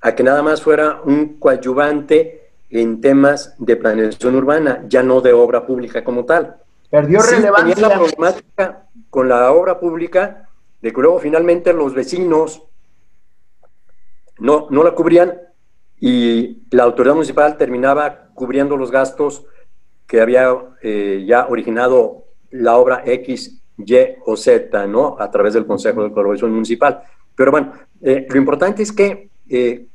a 0.00 0.14
que 0.14 0.22
nada 0.22 0.42
más 0.42 0.62
fuera 0.62 1.00
un 1.04 1.38
coadyuvante 1.38 2.50
en 2.70 3.00
temas 3.00 3.54
de 3.58 3.76
planeación 3.76 4.34
urbana, 4.36 4.84
ya 4.88 5.02
no 5.02 5.20
de 5.20 5.32
obra 5.32 5.66
pública 5.66 6.04
como 6.04 6.24
tal. 6.24 6.56
Perdió 6.90 7.20
relevancia. 7.22 7.88
La 7.88 7.94
problemática 7.94 8.86
con 9.10 9.28
la 9.28 9.52
obra 9.52 9.80
pública 9.80 10.48
de 10.80 10.92
que 10.92 11.00
luego 11.00 11.18
finalmente 11.18 11.72
los 11.72 11.94
vecinos 11.94 12.62
no, 14.38 14.68
no 14.70 14.82
la 14.82 14.94
cubrían 14.94 15.40
y 16.00 16.62
la 16.70 16.82
autoridad 16.82 17.14
municipal 17.14 17.56
terminaba 17.56 18.28
cubriendo 18.34 18.76
los 18.76 18.90
gastos 18.90 19.46
que 20.06 20.20
había 20.20 20.54
eh, 20.82 21.24
ya 21.26 21.46
originado 21.48 22.24
la 22.50 22.76
obra 22.76 23.02
X, 23.04 23.62
Y 23.78 23.94
o 24.24 24.36
Z, 24.36 24.86
¿no? 24.86 25.16
A 25.18 25.30
través 25.30 25.54
del 25.54 25.66
Consejo 25.66 26.04
de 26.04 26.12
Colaboración 26.12 26.52
Municipal. 26.52 27.02
Pero 27.34 27.50
bueno, 27.50 27.72
eh, 28.00 28.26
lo 28.28 28.38
importante 28.38 28.82
es 28.82 28.92
que 28.92 29.30
eh, 29.48 29.86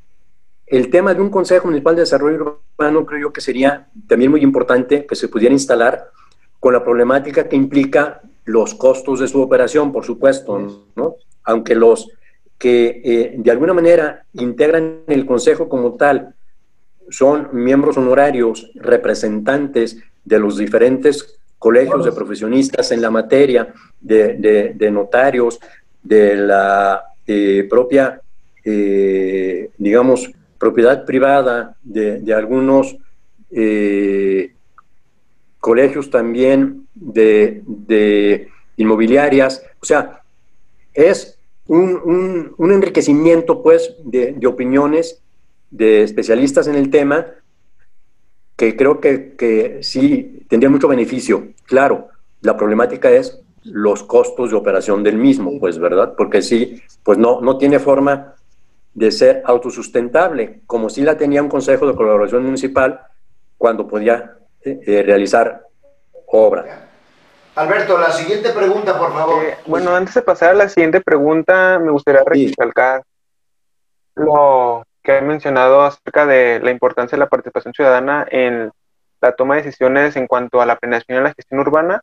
el 0.66 0.90
tema 0.90 1.14
de 1.14 1.22
un 1.22 1.30
Consejo 1.30 1.68
Municipal 1.68 1.96
de 1.96 2.02
Desarrollo 2.02 2.64
Urbano 2.78 3.06
creo 3.06 3.22
yo 3.22 3.34
que 3.34 3.42
sería 3.42 3.90
también 4.08 4.32
muy 4.32 4.42
importante 4.42 5.06
que 5.06 5.16
se 5.16 5.28
pudiera 5.28 5.54
instalar 5.54 6.10
con 6.60 6.74
la 6.74 6.84
problemática 6.84 7.48
que 7.48 7.56
implica 7.56 8.22
los 8.46 8.74
costos 8.74 9.20
de 9.20 9.28
su 9.28 9.42
operación, 9.42 9.92
por 9.92 10.04
supuesto, 10.04 10.88
¿no? 10.96 11.16
Aunque 11.44 11.76
los 11.76 12.10
que 12.60 13.02
eh, 13.04 13.34
de 13.38 13.52
alguna 13.52 13.74
manera 13.74 14.26
integran 14.34 15.00
el 15.08 15.26
Consejo 15.26 15.70
como 15.70 15.94
tal, 15.94 16.36
son 17.10 17.48
miembros 17.54 17.98
honorarios, 17.98 18.70
representantes 18.76 19.98
de 20.26 20.40
los 20.40 20.58
diferentes 20.58 21.40
colegios 21.58 22.06
de 22.06 22.12
profesionistas 22.12 22.92
en 22.92 23.02
la 23.02 23.10
materia, 23.10 23.74
de, 24.00 24.90
notarios, 24.92 25.60
de 26.04 26.36
la 26.36 27.04
eh, 27.26 27.66
propia, 27.70 28.22
eh, 28.64 29.72
digamos, 29.78 30.30
propiedad 30.60 31.06
privada, 31.06 31.78
de, 31.82 32.22
algunos 32.34 32.98
colegios 35.60 36.10
también 36.12 36.88
de 36.94 38.50
inmobiliarias. 38.78 39.64
O 39.82 39.86
sea, 39.86 40.22
es 40.94 41.39
un, 41.70 42.72
enriquecimiento, 42.72 43.62
pues, 43.62 43.96
de, 44.04 44.36
opiniones 44.48 45.22
de 45.70 46.04
especialistas 46.04 46.68
en 46.68 46.76
el 46.76 46.90
tema 46.90 47.28
que 48.56 48.76
creo 48.76 49.00
que, 49.00 49.80
sí 49.82 50.46
tendría 50.50 50.70
mucho 50.70 50.88
beneficio. 50.88 51.50
Claro, 51.66 52.10
la 52.42 52.58
problemática 52.58 53.10
es 53.12 53.40
los 53.64 54.04
costos 54.04 54.50
de 54.50 54.58
operación 54.58 55.04
del 55.04 55.18
mismo, 55.18 55.60
pues, 55.60 55.78
¿verdad? 55.80 56.16
Porque 56.18 56.42
sí, 56.42 56.82
pues 57.04 57.18
no, 57.18 57.40
no 57.42 57.58
tiene 57.58 57.80
forma 57.80 58.36
de 58.94 59.12
ser 59.12 59.44
autosustentable, 59.46 60.62
como 60.66 60.90
si 60.90 61.02
la 61.02 61.18
tenía 61.18 61.44
un 61.44 61.50
Consejo 61.50 61.88
de 61.88 61.96
Colaboración 61.96 62.44
Municipal 62.44 63.00
cuando 63.58 63.88
podía 63.88 64.38
eh, 64.64 64.80
eh, 64.86 65.04
realizar 65.04 65.68
obra. 66.28 66.89
Alberto, 67.60 67.98
la 67.98 68.12
siguiente 68.12 68.52
pregunta, 68.52 68.98
por 68.98 69.12
favor. 69.12 69.44
Eh, 69.44 69.58
bueno, 69.66 69.94
antes 69.94 70.14
de 70.16 70.22
pasar 70.22 70.52
a 70.52 70.54
la 70.54 70.70
siguiente 70.70 71.02
pregunta, 71.02 71.78
me 71.78 71.92
gustaría 71.92 72.24
recalcar 72.26 73.04
lo 74.16 74.86
que 75.04 75.18
he 75.18 75.22
mencionado 75.22 75.82
acerca 75.82 76.26
de 76.26 76.62
la 76.62 76.72
importancia 76.72 77.18
de 77.18 77.20
la 77.20 77.28
participación 77.28 77.74
ciudadana 77.74 78.26
en 78.32 78.72
la 79.20 79.34
toma 79.34 79.56
de 79.56 79.64
decisiones 79.64 80.16
en 80.16 80.28
cuanto 80.28 80.62
a 80.62 80.66
la 80.66 80.78
planeación 80.78 81.18
y 81.18 81.22
la 81.22 81.34
gestión 81.34 81.60
urbana. 81.60 82.00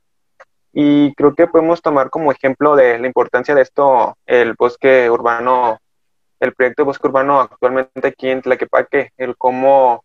Y 0.75 1.15
creo 1.15 1.35
que 1.35 1.47
podemos 1.47 1.81
tomar 1.81 2.11
como 2.11 2.33
ejemplo 2.33 2.77
de 2.77 2.99
la 2.99 3.07
importancia 3.07 3.55
de 3.55 3.63
esto 3.63 4.15
el 4.27 4.57
bosque 4.59 5.09
urbano 5.09 5.79
el 6.39 6.53
proyecto 6.53 6.83
de 6.83 6.87
bosque 6.89 7.07
urbano 7.07 7.41
actualmente 7.41 8.09
aquí 8.09 8.29
en 8.29 8.43
Tlaquepaque, 8.43 9.13
el 9.17 9.39
cómo 9.39 10.05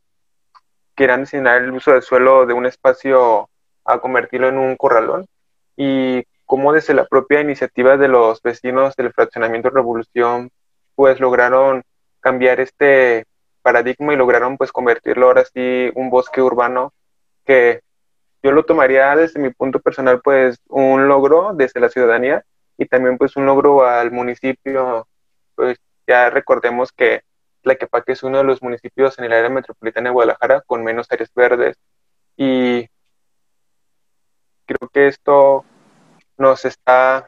quieran 0.96 1.24
destinar 1.24 1.62
el 1.62 1.72
uso 1.72 1.92
del 1.92 2.04
suelo 2.04 2.46
de 2.46 2.54
un 2.54 2.66
espacio 2.66 3.50
a 3.84 4.00
convertirlo 4.00 4.48
en 4.48 4.58
un 4.58 4.78
corralón 4.78 5.26
y 5.84 6.28
cómo 6.46 6.74
desde 6.74 6.94
la 6.94 7.08
propia 7.08 7.42
iniciativa 7.42 7.98
de 7.98 8.08
los 8.08 8.40
vecinos 8.44 8.96
del 8.96 9.12
fraccionamiento 9.14 9.72
Revolución 9.72 10.52
pues 10.94 11.20
lograron 11.20 11.82
cambiar 12.20 12.60
este 12.60 13.26
paradigma 13.64 14.14
y 14.14 14.16
lograron 14.16 14.58
pues 14.58 14.72
convertirlo 14.72 15.26
ahora 15.26 15.44
sí 15.44 15.92
un 15.96 16.12
bosque 16.12 16.40
urbano 16.40 16.94
que 17.46 17.82
yo 18.44 18.52
lo 18.52 18.64
tomaría 18.64 19.16
desde 19.16 19.40
mi 19.40 19.50
punto 19.50 19.80
personal 19.80 20.22
pues 20.22 20.60
un 20.68 21.08
logro 21.08 21.54
desde 21.56 21.80
la 21.80 21.90
ciudadanía 21.90 22.44
y 22.78 22.86
también 22.86 23.18
pues 23.18 23.36
un 23.36 23.48
logro 23.48 23.84
al 23.84 24.12
municipio 24.12 25.08
pues 25.56 25.80
ya 26.06 26.30
recordemos 26.30 26.92
que 26.92 27.24
Tlaquepaque 27.64 28.12
es 28.12 28.22
uno 28.22 28.38
de 28.38 28.44
los 28.44 28.62
municipios 28.62 29.18
en 29.18 29.26
el 29.26 29.34
área 29.34 29.50
metropolitana 29.50 30.10
de 30.10 30.14
Guadalajara 30.14 30.62
con 30.62 30.84
menos 30.84 31.08
áreas 31.10 31.32
verdes 31.34 31.76
y 32.38 32.88
creo 34.74 34.90
que 34.90 35.08
esto 35.08 35.66
nos 36.38 36.66
está 36.66 37.28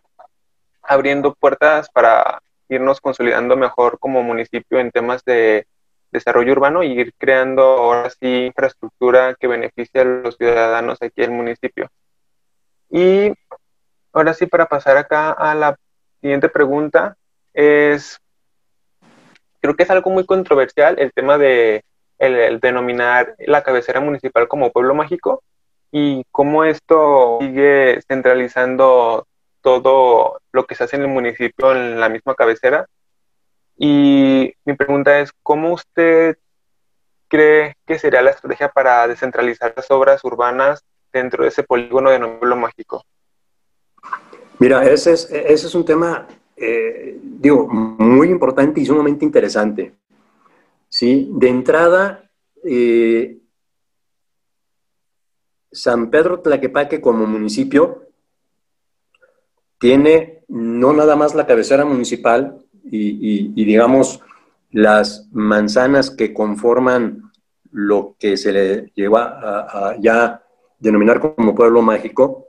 abriendo 0.81 1.33
puertas 1.33 1.89
para 1.89 2.41
irnos 2.69 3.01
consolidando 3.01 3.55
mejor 3.55 3.99
como 3.99 4.23
municipio 4.23 4.79
en 4.79 4.91
temas 4.91 5.23
de 5.25 5.67
desarrollo 6.11 6.51
urbano 6.53 6.83
y 6.83 6.91
ir 6.91 7.13
creando 7.17 7.63
ahora 7.63 8.09
sí 8.09 8.45
infraestructura 8.45 9.35
que 9.35 9.47
beneficie 9.47 10.01
a 10.01 10.05
los 10.05 10.37
ciudadanos 10.37 11.01
aquí 11.01 11.21
del 11.21 11.31
municipio. 11.31 11.89
Y 12.89 13.33
ahora 14.13 14.33
sí, 14.33 14.45
para 14.45 14.67
pasar 14.67 14.97
acá 14.97 15.31
a 15.31 15.55
la 15.55 15.75
siguiente 16.21 16.49
pregunta, 16.49 17.17
es, 17.53 18.19
creo 19.59 19.75
que 19.75 19.83
es 19.83 19.89
algo 19.89 20.11
muy 20.11 20.25
controversial 20.25 20.99
el 20.99 21.11
tema 21.11 21.37
de 21.37 21.83
el, 22.19 22.59
denominar 22.59 23.35
la 23.39 23.63
cabecera 23.63 23.99
municipal 23.99 24.47
como 24.47 24.71
pueblo 24.71 24.93
mágico 24.93 25.43
y 25.95 26.25
cómo 26.31 26.63
esto 26.63 27.37
sigue 27.39 28.01
centralizando 28.07 29.27
todo 29.61 30.39
lo 30.51 30.65
que 30.65 30.73
se 30.73 30.85
hace 30.85 30.95
en 30.95 31.03
el 31.03 31.07
municipio 31.07 31.71
en 31.71 31.99
la 31.99 32.09
misma 32.09 32.33
cabecera. 32.33 32.87
Y 33.77 34.51
mi 34.65 34.73
pregunta 34.73 35.19
es, 35.19 35.31
¿cómo 35.43 35.71
usted 35.71 36.39
cree 37.27 37.75
que 37.85 37.99
sería 37.99 38.23
la 38.23 38.31
estrategia 38.31 38.69
para 38.69 39.07
descentralizar 39.07 39.71
las 39.77 39.91
obras 39.91 40.23
urbanas 40.23 40.83
dentro 41.11 41.43
de 41.43 41.49
ese 41.49 41.61
polígono 41.61 42.09
de 42.09 42.19
pueblo 42.19 42.55
mágico? 42.55 43.05
Mira, 44.57 44.83
ese 44.85 45.13
es, 45.13 45.75
un 45.75 45.85
tema, 45.85 46.27
eh, 46.57 47.19
digo, 47.21 47.67
muy 47.67 48.29
importante 48.29 48.81
y 48.81 48.85
sumamente 48.87 49.25
interesante. 49.25 49.93
¿sí? 50.89 51.29
De 51.33 51.49
entrada, 51.49 52.31
eh, 52.63 53.37
San 55.73 56.09
Pedro 56.09 56.39
Tlaquepaque 56.39 57.01
como 57.01 57.25
municipio 57.25 58.07
tiene 59.79 60.43
no 60.47 60.93
nada 60.93 61.15
más 61.15 61.35
la 61.35 61.45
cabecera 61.45 61.83
municipal 61.83 62.59
y, 62.85 63.65
digamos 63.65 64.21
las 64.71 65.27
manzanas 65.31 66.09
que 66.09 66.33
conforman 66.33 67.31
lo 67.71 68.15
que 68.19 68.37
se 68.37 68.51
le 68.51 68.91
lleva 68.95 69.39
a, 69.89 69.97
ya 69.99 70.43
denominar 70.79 71.19
como 71.19 71.53
pueblo 71.53 71.81
mágico. 71.81 72.47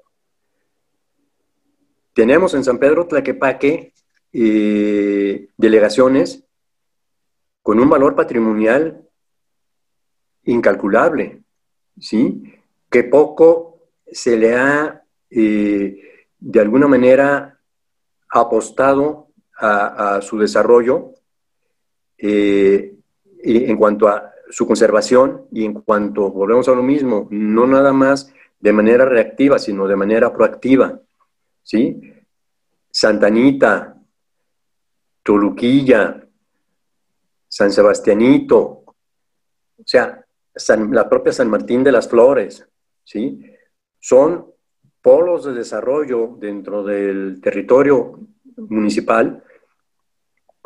Tenemos 2.12 2.54
en 2.54 2.64
San 2.64 2.78
Pedro 2.78 3.06
Tlaquepaque 3.06 3.92
eh, 4.32 5.48
delegaciones 5.56 6.44
con 7.62 7.80
un 7.80 7.88
valor 7.90 8.14
patrimonial 8.14 9.08
incalculable, 10.44 11.42
¿sí? 11.98 12.54
Que 12.94 13.02
poco 13.02 13.88
se 14.06 14.36
le 14.36 14.54
ha, 14.54 15.02
eh, 15.28 16.28
de 16.38 16.60
alguna 16.60 16.86
manera, 16.86 17.58
apostado 18.30 19.30
a, 19.56 20.20
su 20.22 20.38
desarrollo 20.38 21.10
eh, 22.16 22.94
en 23.42 23.76
cuanto 23.76 24.06
a 24.06 24.32
su 24.48 24.64
conservación 24.64 25.48
y 25.50 25.64
en 25.64 25.74
cuanto, 25.74 26.30
volvemos 26.30 26.68
a 26.68 26.74
lo 26.76 26.84
mismo, 26.84 27.26
no 27.32 27.66
nada 27.66 27.92
más 27.92 28.32
de 28.60 28.72
manera 28.72 29.04
reactiva, 29.06 29.58
sino 29.58 29.88
de 29.88 29.96
manera 29.96 30.32
proactiva. 30.32 31.00
¿sí? 31.64 32.00
Santanita, 32.92 34.00
Toluquilla, 35.24 36.24
San 37.48 37.72
Sebastianito, 37.72 38.62
o 38.62 39.84
sea, 39.84 40.24
la 40.92 41.08
propia 41.08 41.32
San 41.32 41.50
Martín 41.50 41.82
de 41.82 41.90
las 41.90 42.08
Flores, 42.08 42.68
¿sí? 43.04 43.40
Son 44.00 44.46
polos 45.00 45.44
de 45.44 45.52
desarrollo 45.52 46.36
dentro 46.40 46.82
del 46.82 47.40
territorio 47.40 48.18
municipal 48.56 49.42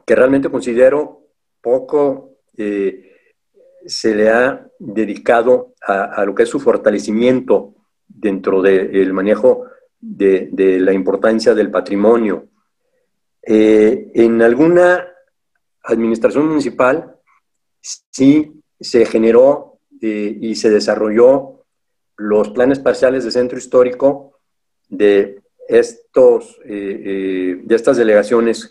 que 0.07 0.14
realmente 0.14 0.48
considero 0.48 1.27
poco 1.61 2.37
eh, 2.57 3.12
se 3.85 4.14
le 4.14 4.31
ha 4.31 4.66
dedicado 4.79 5.74
a, 5.81 6.24
lo 6.24 6.35
que 6.35 6.44
es 6.44 6.48
su 6.48 6.61
fortalecimiento 6.61 7.74
dentro 8.07 8.62
del 8.62 9.12
manejo 9.12 9.64
de, 10.01 10.79
la 10.81 10.92
importancia 10.92 11.55
del 11.55 11.70
patrimonio. 11.70 12.48
Eh, 13.42 14.11
en 14.14 14.40
alguna 14.42 15.07
administración 15.83 16.48
municipal 16.48 17.16
sí 17.81 18.62
se 18.79 19.05
generó 19.07 19.81
eh, 20.01 20.37
y 20.40 20.55
se 20.55 20.70
desarrolló 20.70 21.58
los 22.18 22.50
planes 22.50 22.78
parciales 22.78 23.24
de 23.24 23.31
centro 23.31 23.57
histórico 23.57 24.38
de, 24.88 25.40
estos, 25.68 26.59
eh, 26.64 27.02
eh, 27.04 27.61
de 27.62 27.74
estas 27.74 27.96
delegaciones 27.96 28.70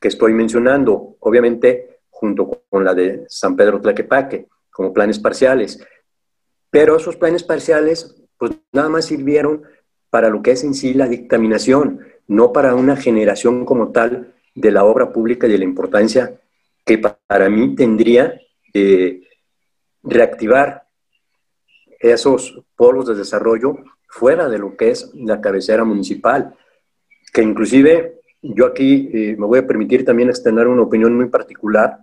que 0.00 0.08
estoy 0.08 0.32
mencionando, 0.32 1.16
obviamente 1.20 2.00
junto 2.10 2.62
con 2.68 2.84
la 2.84 2.94
de 2.94 3.24
San 3.28 3.54
Pedro 3.54 3.80
Tlaquepaque, 3.80 4.48
como 4.70 4.92
planes 4.92 5.18
parciales. 5.18 5.84
Pero 6.70 6.96
esos 6.96 7.16
planes 7.16 7.44
parciales, 7.44 8.16
pues 8.36 8.52
nada 8.72 8.88
más 8.88 9.04
sirvieron 9.04 9.62
para 10.10 10.30
lo 10.30 10.42
que 10.42 10.52
es 10.52 10.64
en 10.64 10.74
sí 10.74 10.94
la 10.94 11.06
dictaminación, 11.06 12.00
no 12.26 12.52
para 12.52 12.74
una 12.74 12.96
generación 12.96 13.64
como 13.64 13.92
tal 13.92 14.34
de 14.54 14.72
la 14.72 14.84
obra 14.84 15.12
pública 15.12 15.46
y 15.46 15.52
de 15.52 15.58
la 15.58 15.64
importancia 15.64 16.40
que 16.84 16.98
para 16.98 17.48
mí 17.48 17.74
tendría 17.74 18.40
eh, 18.72 19.22
reactivar 20.02 20.87
esos 21.98 22.62
polos 22.76 23.06
de 23.06 23.14
desarrollo 23.14 23.76
fuera 24.08 24.48
de 24.48 24.58
lo 24.58 24.76
que 24.76 24.90
es 24.90 25.12
la 25.14 25.40
cabecera 25.40 25.84
municipal, 25.84 26.54
que 27.32 27.42
inclusive 27.42 28.20
yo 28.40 28.66
aquí 28.66 29.10
eh, 29.12 29.36
me 29.38 29.46
voy 29.46 29.58
a 29.58 29.66
permitir 29.66 30.04
también 30.04 30.28
extender 30.28 30.66
una 30.66 30.82
opinión 30.82 31.14
muy 31.16 31.28
particular. 31.28 31.98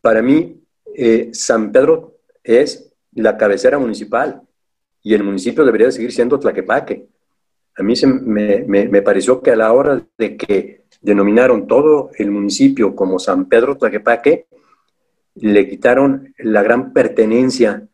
Para 0.00 0.22
mí, 0.22 0.62
eh, 0.94 1.30
San 1.32 1.70
Pedro 1.70 2.18
es 2.42 2.92
la 3.12 3.36
cabecera 3.36 3.78
municipal 3.78 4.42
y 5.02 5.14
el 5.14 5.22
municipio 5.22 5.64
debería 5.64 5.90
seguir 5.90 6.12
siendo 6.12 6.38
Tlaquepaque. 6.38 7.06
A 7.76 7.82
mí 7.82 7.94
se 7.94 8.06
me, 8.06 8.64
me, 8.66 9.02
pareció 9.02 9.40
que 9.40 9.52
a 9.52 9.56
la 9.56 9.72
hora 9.72 10.04
de 10.16 10.36
que 10.36 10.82
denominaron 11.00 11.66
todo 11.68 12.10
el 12.18 12.30
municipio 12.30 12.96
como 12.96 13.20
San 13.20 13.48
Pedro 13.48 13.76
Tlaquepaque, 13.76 14.46
le 15.40 15.68
quitaron 15.68 16.34
la 16.38 16.62
gran 16.62 16.92
pertenencia 16.92 17.88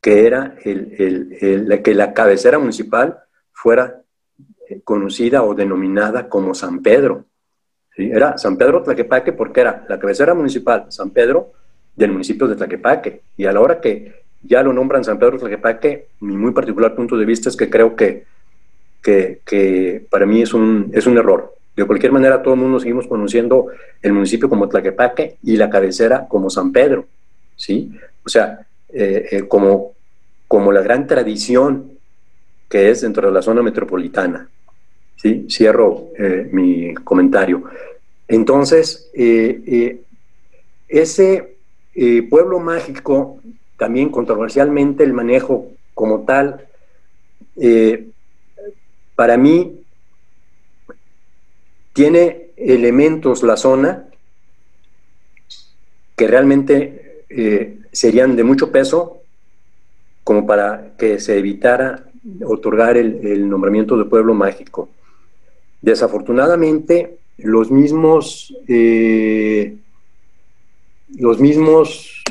que 0.00 0.26
era 0.26 0.56
el, 0.64 1.80
que 1.82 1.94
la 1.94 2.12
cabecera 2.14 2.58
municipal 2.58 3.18
fuera 3.52 4.02
eh, 4.68 4.80
conocida 4.84 5.42
o 5.42 5.54
denominada 5.54 6.28
como 6.28 6.54
San 6.54 6.82
Pedro. 6.82 7.24
Era 7.96 8.38
San 8.38 8.56
Pedro 8.56 8.82
Tlaquepaque 8.82 9.32
porque 9.32 9.60
era 9.60 9.84
la 9.88 9.98
cabecera 9.98 10.34
municipal 10.34 10.86
San 10.88 11.10
Pedro 11.10 11.52
del 11.96 12.12
municipio 12.12 12.46
de 12.46 12.54
Tlaquepaque. 12.54 13.22
Y 13.36 13.46
a 13.46 13.52
la 13.52 13.60
hora 13.60 13.80
que 13.80 14.22
ya 14.42 14.62
lo 14.62 14.72
nombran 14.72 15.02
San 15.02 15.18
Pedro 15.18 15.38
Tlaquepaque, 15.38 16.08
mi 16.20 16.36
muy 16.36 16.52
particular 16.52 16.94
punto 16.94 17.16
de 17.16 17.24
vista 17.24 17.48
es 17.48 17.56
que 17.56 17.68
creo 17.68 17.96
que, 17.96 18.24
que, 19.02 20.06
para 20.08 20.26
mí 20.26 20.42
es 20.42 20.54
un, 20.54 20.90
es 20.92 21.06
un 21.06 21.18
error. 21.18 21.54
De 21.78 21.86
cualquier 21.86 22.10
manera, 22.10 22.42
todo 22.42 22.54
el 22.54 22.60
mundo 22.60 22.80
seguimos 22.80 23.06
conociendo 23.06 23.68
el 24.02 24.12
municipio 24.12 24.48
como 24.48 24.68
Tlaquepaque 24.68 25.36
y 25.44 25.56
la 25.56 25.70
cabecera 25.70 26.26
como 26.26 26.50
San 26.50 26.72
Pedro, 26.72 27.06
¿sí? 27.54 27.92
O 28.24 28.28
sea, 28.28 28.66
eh, 28.88 29.28
eh, 29.30 29.42
como, 29.46 29.92
como 30.48 30.72
la 30.72 30.82
gran 30.82 31.06
tradición 31.06 31.92
que 32.68 32.90
es 32.90 33.02
dentro 33.02 33.28
de 33.28 33.32
la 33.32 33.42
zona 33.42 33.62
metropolitana, 33.62 34.48
¿sí? 35.14 35.46
Cierro 35.48 36.08
eh, 36.18 36.48
mi 36.50 36.94
comentario. 36.94 37.62
Entonces, 38.26 39.12
ese 40.88 41.54
pueblo 42.28 42.58
mágico, 42.58 43.38
también 43.76 44.08
controversialmente 44.08 45.04
el 45.04 45.12
manejo 45.12 45.68
como 45.94 46.24
tal, 46.24 46.66
para 49.14 49.36
mí 49.36 49.77
tiene 51.98 52.52
elementos 52.56 53.42
la 53.42 53.56
zona 53.56 54.04
que 56.14 56.28
realmente 56.28 57.24
eh, 57.28 57.80
serían 57.90 58.36
de 58.36 58.44
mucho 58.44 58.70
peso 58.70 59.22
como 60.22 60.46
para 60.46 60.92
que 60.96 61.18
se 61.18 61.38
evitara 61.38 62.04
otorgar 62.44 62.96
el, 62.96 63.48
nombramiento 63.50 63.98
de 63.98 64.04
pueblo 64.04 64.32
mágico. 64.32 64.88
Desafortunadamente, 65.82 67.18
los 67.38 67.72
mismos, 67.72 68.54
eh, 68.68 69.74
los 71.18 71.40
mismos 71.40 72.22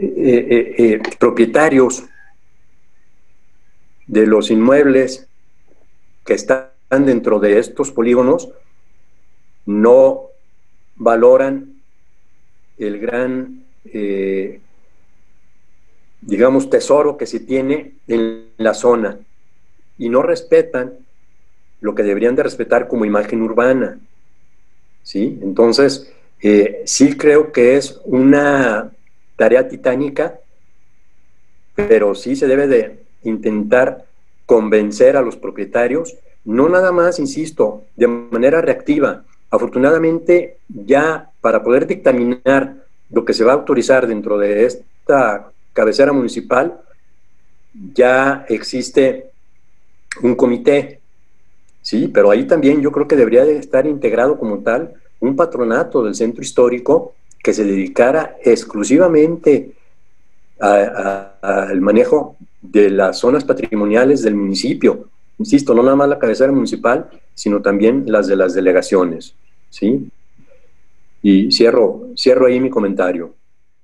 eh, 0.00 1.00
propietarios 1.20 2.02
de 4.08 4.26
los 4.26 4.50
inmuebles 4.50 5.28
que 6.24 6.34
están 6.34 6.75
dentro 6.90 7.40
de 7.40 7.58
estos 7.58 7.90
polígonos 7.90 8.48
no 9.66 10.28
valoran 10.96 11.74
el 12.78 12.98
gran, 13.00 13.64
eh, 13.86 14.60
digamos, 16.20 16.70
tesoro 16.70 17.16
que 17.16 17.26
se 17.26 17.40
tiene 17.40 17.94
en 18.06 18.50
la 18.58 18.74
zona 18.74 19.18
y 19.98 20.08
no 20.08 20.22
respetan 20.22 20.94
lo 21.80 21.94
que 21.94 22.02
deberían 22.02 22.36
de 22.36 22.42
respetar 22.42 22.88
como 22.88 23.04
imagen 23.04 23.42
urbana. 23.42 23.98
¿sí? 25.02 25.38
Entonces, 25.42 26.12
eh, 26.40 26.82
sí 26.84 27.16
creo 27.16 27.52
que 27.52 27.76
es 27.76 28.00
una 28.04 28.92
tarea 29.36 29.68
titánica, 29.68 30.38
pero 31.74 32.14
sí 32.14 32.36
se 32.36 32.46
debe 32.46 32.66
de 32.66 32.98
intentar 33.22 34.06
convencer 34.46 35.16
a 35.16 35.22
los 35.22 35.36
propietarios, 35.36 36.16
no 36.46 36.68
nada 36.68 36.92
más, 36.92 37.18
insisto, 37.18 37.84
de 37.96 38.06
manera 38.06 38.60
reactiva. 38.60 39.24
Afortunadamente, 39.50 40.58
ya 40.68 41.30
para 41.40 41.62
poder 41.62 41.86
dictaminar 41.86 42.84
lo 43.10 43.24
que 43.24 43.34
se 43.34 43.44
va 43.44 43.52
a 43.52 43.56
autorizar 43.56 44.06
dentro 44.06 44.38
de 44.38 44.64
esta 44.64 45.50
cabecera 45.72 46.12
municipal, 46.12 46.80
ya 47.94 48.46
existe 48.48 49.30
un 50.22 50.34
comité, 50.34 51.00
sí, 51.82 52.08
pero 52.08 52.30
ahí 52.30 52.44
también 52.46 52.80
yo 52.80 52.90
creo 52.90 53.06
que 53.06 53.16
debería 53.16 53.44
de 53.44 53.58
estar 53.58 53.86
integrado 53.86 54.38
como 54.38 54.60
tal 54.60 54.94
un 55.20 55.36
patronato 55.36 56.02
del 56.02 56.14
centro 56.14 56.42
histórico 56.42 57.14
que 57.42 57.52
se 57.52 57.64
dedicara 57.64 58.36
exclusivamente 58.42 59.72
al 60.58 61.80
manejo 61.80 62.36
de 62.62 62.90
las 62.90 63.18
zonas 63.18 63.44
patrimoniales 63.44 64.22
del 64.22 64.34
municipio. 64.34 65.08
Insisto, 65.38 65.74
no 65.74 65.82
nada 65.82 65.96
más 65.96 66.08
la 66.08 66.18
cabecera 66.18 66.52
municipal, 66.52 67.10
sino 67.34 67.60
también 67.60 68.04
las 68.06 68.26
de 68.26 68.36
las 68.36 68.54
delegaciones. 68.54 69.34
¿sí? 69.70 70.08
Y 71.22 71.52
cierro, 71.52 72.08
cierro 72.16 72.46
ahí 72.46 72.60
mi 72.60 72.70
comentario. 72.70 73.34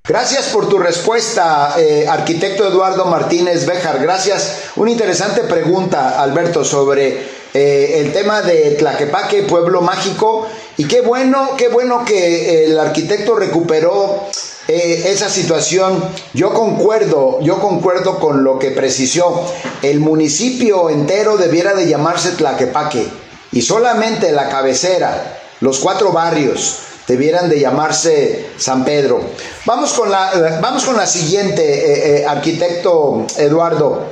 Gracias 0.04 0.48
por 0.48 0.68
tu 0.68 0.78
respuesta, 0.78 1.76
eh, 1.78 2.08
arquitecto 2.08 2.66
Eduardo 2.66 3.04
Martínez 3.04 3.66
Bejar. 3.66 4.02
Gracias. 4.02 4.72
Una 4.74 4.90
interesante 4.90 5.42
pregunta, 5.42 6.20
Alberto, 6.20 6.64
sobre 6.64 7.18
eh, 7.54 8.00
el 8.00 8.12
tema 8.12 8.42
de 8.42 8.72
Tlaquepaque, 8.72 9.42
pueblo 9.42 9.80
mágico. 9.80 10.48
Y 10.76 10.88
qué 10.88 11.02
bueno, 11.02 11.50
qué 11.56 11.68
bueno 11.68 12.04
que 12.04 12.64
el 12.64 12.78
arquitecto 12.80 13.36
recuperó 13.36 14.26
eh, 14.68 15.04
esa 15.06 15.28
situación, 15.28 16.04
yo 16.34 16.54
concuerdo, 16.54 17.40
yo 17.40 17.58
concuerdo 17.58 18.20
con 18.20 18.44
lo 18.44 18.58
que 18.58 18.70
precisó. 18.70 19.52
El 19.82 20.00
municipio 20.00 20.88
entero 20.88 21.36
debiera 21.36 21.74
de 21.74 21.88
llamarse 21.88 22.32
Tlaquepaque 22.32 23.08
y 23.50 23.62
solamente 23.62 24.30
la 24.32 24.48
cabecera, 24.48 25.40
los 25.60 25.80
cuatro 25.80 26.12
barrios, 26.12 26.78
debieran 27.08 27.48
de 27.48 27.60
llamarse 27.60 28.50
San 28.56 28.84
Pedro. 28.84 29.20
Vamos 29.66 29.92
con 29.92 30.10
la, 30.10 30.58
vamos 30.62 30.84
con 30.84 30.96
la 30.96 31.06
siguiente, 31.06 31.62
eh, 31.62 32.20
eh, 32.20 32.26
arquitecto 32.26 33.26
Eduardo. 33.36 34.06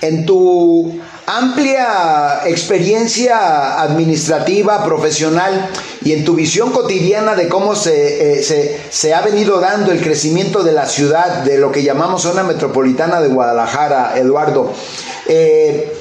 En 0.00 0.26
tu 0.26 1.00
amplia 1.28 2.40
experiencia 2.46 3.82
administrativa, 3.82 4.82
profesional 4.82 5.68
y 6.02 6.14
en 6.14 6.24
tu 6.24 6.34
visión 6.34 6.72
cotidiana 6.72 7.34
de 7.34 7.48
cómo 7.48 7.76
se, 7.76 8.38
eh, 8.40 8.80
se, 8.90 9.14
ha 9.14 9.20
venido 9.20 9.60
dando 9.60 9.92
el 9.92 10.00
crecimiento 10.00 10.62
de 10.62 10.72
la 10.72 10.86
ciudad, 10.86 11.42
de 11.44 11.58
lo 11.58 11.70
que 11.70 11.82
llamamos 11.82 12.22
zona 12.22 12.44
metropolitana 12.44 13.20
de 13.20 13.28
Guadalajara, 13.28 14.16
Eduardo, 14.16 14.72
eh, 15.26 15.92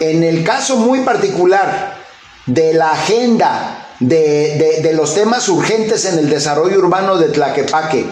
en 0.00 0.24
el 0.24 0.42
caso 0.42 0.76
muy 0.76 1.00
particular 1.00 1.98
de 2.46 2.74
la 2.74 2.90
agenda 2.90 3.92
de, 4.00 4.80
de 4.82 4.92
los 4.92 5.14
temas 5.14 5.48
urgentes 5.48 6.04
en 6.04 6.18
el 6.18 6.28
desarrollo 6.28 6.78
urbano 6.78 7.16
de 7.16 7.28
Tlaquepaque, 7.28 8.06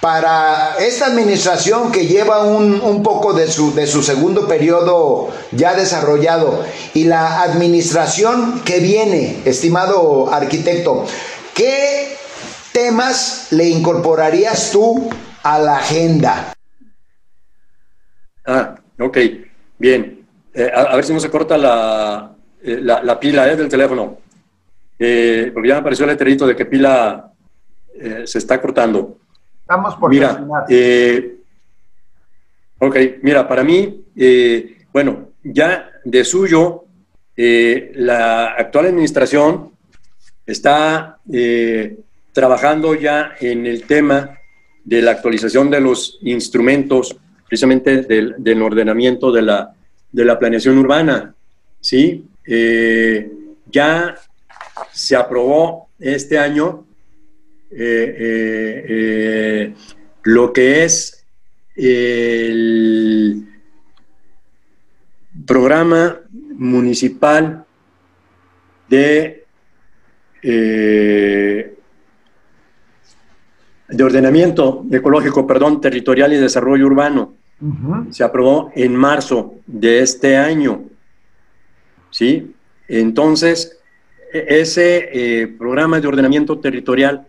para 0.00 0.76
esta 0.78 1.06
administración 1.06 1.90
que 1.90 2.06
lleva 2.06 2.44
un, 2.44 3.02
poco 3.02 3.32
de 3.32 3.48
su, 3.48 3.74
de 3.74 3.86
su, 3.86 4.02
segundo 4.02 4.46
periodo 4.46 5.30
ya 5.52 5.74
desarrollado 5.74 6.64
y 6.94 7.04
la 7.04 7.42
administración 7.42 8.62
que 8.64 8.78
viene, 8.78 9.42
estimado 9.44 10.32
arquitecto, 10.32 11.04
¿qué 11.54 12.16
temas 12.72 13.48
le 13.50 13.68
incorporarías 13.68 14.70
tú 14.70 15.10
a 15.42 15.58
la 15.58 15.78
agenda? 15.78 16.52
Ah, 18.46 18.76
ok, 19.00 19.18
bien. 19.78 20.26
Eh, 20.54 20.70
a, 20.74 20.96
ver 20.96 21.04
si 21.04 21.12
no 21.12 21.20
se 21.20 21.30
corta 21.30 21.58
la, 21.58 22.34
eh, 22.62 22.80
la, 22.80 23.20
pila 23.20 23.50
eh, 23.50 23.56
del 23.56 23.68
teléfono, 23.68 24.18
porque 24.96 25.68
ya 25.68 25.74
me 25.74 25.80
apareció 25.80 26.04
el 26.04 26.12
letrerito 26.12 26.46
de 26.46 26.56
que 26.56 26.66
pila 26.66 27.32
se 28.24 28.38
está 28.38 28.60
cortando. 28.60 29.18
Estamos 29.68 29.96
por 29.96 30.08
Mira, 30.08 30.46
eh, 30.70 31.40
ok, 32.78 32.96
mira, 33.20 33.46
para 33.46 33.62
mí, 33.62 34.02
eh, 34.16 34.78
bueno, 34.90 35.32
ya 35.44 35.90
de 36.06 36.24
suyo, 36.24 36.86
eh, 37.36 37.92
la 37.96 38.54
actual 38.54 38.86
administración 38.86 39.72
está 40.46 41.18
trabajando 42.32 42.94
ya 42.94 43.32
en 43.38 43.66
el 43.66 43.82
tema 43.82 44.38
de 44.84 45.02
la 45.02 45.10
actualización 45.10 45.70
de 45.70 45.82
los 45.82 46.18
instrumentos, 46.22 47.14
precisamente 47.46 48.04
del, 48.04 48.62
ordenamiento 48.62 49.30
de 49.30 49.42
la, 49.42 49.74
de 50.10 50.24
la, 50.24 50.38
planeación 50.38 50.78
urbana. 50.78 51.34
¿sí? 51.78 52.24
ya 53.70 54.14
se 54.92 55.14
aprobó 55.14 55.90
este 55.98 56.38
año 56.38 56.86
eh, 57.70 58.16
eh, 58.18 58.86
eh, 58.88 59.74
lo 60.22 60.54
que 60.54 60.84
es 60.84 61.26
el 61.76 63.46
programa 65.46 66.20
municipal 66.54 67.66
de, 68.88 69.44
de 70.42 71.74
ordenamiento 74.02 74.84
ecológico, 74.90 75.46
perdón, 75.46 75.80
territorial 75.80 76.32
y 76.32 76.36
desarrollo 76.36 76.86
urbano. 76.86 77.34
Se 78.10 78.24
aprobó 78.24 78.72
en 78.74 78.96
marzo 78.96 79.56
de 79.66 80.00
este 80.00 80.36
año. 80.36 80.84
¿Sí? 82.10 82.54
Entonces, 82.88 83.78
e-, 84.32 84.60
ese 84.60 85.54
programa 85.58 86.00
de 86.00 86.08
ordenamiento 86.08 86.58
territorial 86.58 87.26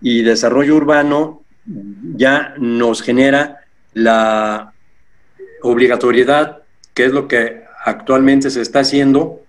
y 0.00 0.22
desarrollo 0.22 0.76
urbano 0.76 1.42
ya 2.16 2.54
nos 2.58 3.02
genera 3.02 3.64
la 3.92 4.72
obligatoriedad, 5.62 6.62
que 6.94 7.04
es 7.04 7.12
lo 7.12 7.28
que 7.28 7.64
actualmente 7.84 8.50
se 8.50 8.62
está 8.62 8.80
haciendo, 8.80 9.40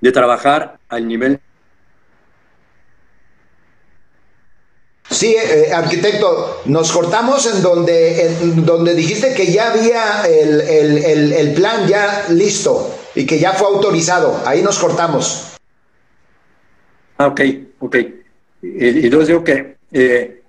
de 0.00 0.12
trabajar 0.12 0.78
al 0.88 1.06
nivel 1.06 1.40
Sí, 5.10 5.34
eh, 5.34 5.72
arquitecto, 5.72 6.62
nos 6.66 6.92
cortamos 6.92 7.44
en 7.52 7.62
donde, 7.62 8.26
en 8.26 8.64
donde 8.64 8.94
dijiste 8.94 9.34
que 9.34 9.52
ya 9.52 9.72
había 9.72 10.22
el, 10.22 10.60
el, 10.60 11.32
el, 11.32 11.52
plan 11.54 11.88
ya 11.88 12.26
listo 12.28 12.96
y 13.16 13.26
que 13.26 13.40
ya 13.40 13.52
fue 13.52 13.66
autorizado. 13.66 14.40
Ahí 14.46 14.62
nos 14.62 14.78
cortamos. 14.78 15.48
Ah, 17.18 17.26
ok, 17.26 17.40
ok. 17.80 17.96
Y 18.62 19.04
entonces 19.04 19.28
digo 19.28 19.42
que 19.44 19.76
eh, 19.92 20.42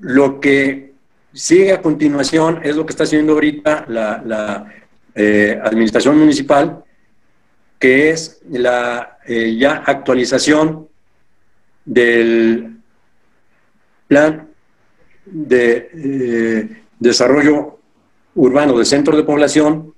lo 0.00 0.40
que 0.40 0.92
sigue 1.32 1.72
a 1.72 1.82
continuación 1.82 2.60
es 2.62 2.76
lo 2.76 2.86
que 2.86 2.92
está 2.92 3.04
haciendo 3.04 3.32
ahorita 3.32 3.86
la, 3.88 4.72
eh, 5.14 5.58
administración 5.62 6.16
municipal, 6.16 6.84
que 7.78 8.10
es 8.10 8.40
la 8.50 9.18
eh, 9.26 9.56
ya 9.56 9.82
actualización 9.84 10.88
del 11.84 12.76
plan 14.06 14.48
de 15.26 16.80
desarrollo 16.98 17.78
urbano 18.34 18.78
de 18.78 18.84
centro 18.84 19.16
de 19.16 19.24
población 19.24 19.94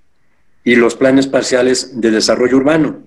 y 0.65 0.75
los 0.75 0.95
planes 0.97 1.27
parciales 1.27 2.01
de 2.01 2.11
desarrollo 2.11 2.57
urbano. 2.57 3.03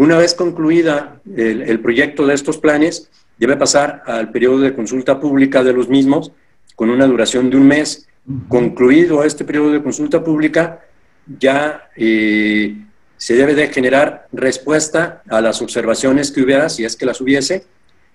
Una 0.00 0.16
vez 0.16 0.34
concluida 0.34 1.20
el, 1.36 1.78
proyecto 1.80 2.26
de 2.26 2.32
estos 2.32 2.56
planes, 2.56 3.10
debe 3.36 3.58
pasar 3.58 4.02
al 4.06 4.30
periodo 4.30 4.60
de 4.60 4.74
consulta 4.74 5.20
pública 5.20 5.62
de 5.62 5.74
los 5.74 5.90
mismos 5.90 6.32
con 6.74 6.88
una 6.88 7.06
duración 7.06 7.50
de 7.50 7.58
un 7.58 7.66
mes. 7.66 8.08
Concluido 8.48 9.22
este 9.24 9.44
periodo 9.44 9.72
de 9.72 9.82
consulta 9.82 10.24
pública, 10.24 10.80
ya 11.38 11.90
eh, 11.96 12.78
se 13.18 13.34
debe 13.34 13.54
de 13.54 13.68
generar 13.68 14.26
respuesta 14.32 15.22
a 15.28 15.42
las 15.42 15.60
observaciones 15.60 16.32
que 16.32 16.40
hubiera, 16.40 16.70
si 16.70 16.82
es 16.82 16.96
que 16.96 17.04
las 17.04 17.20
hubiese, 17.20 17.66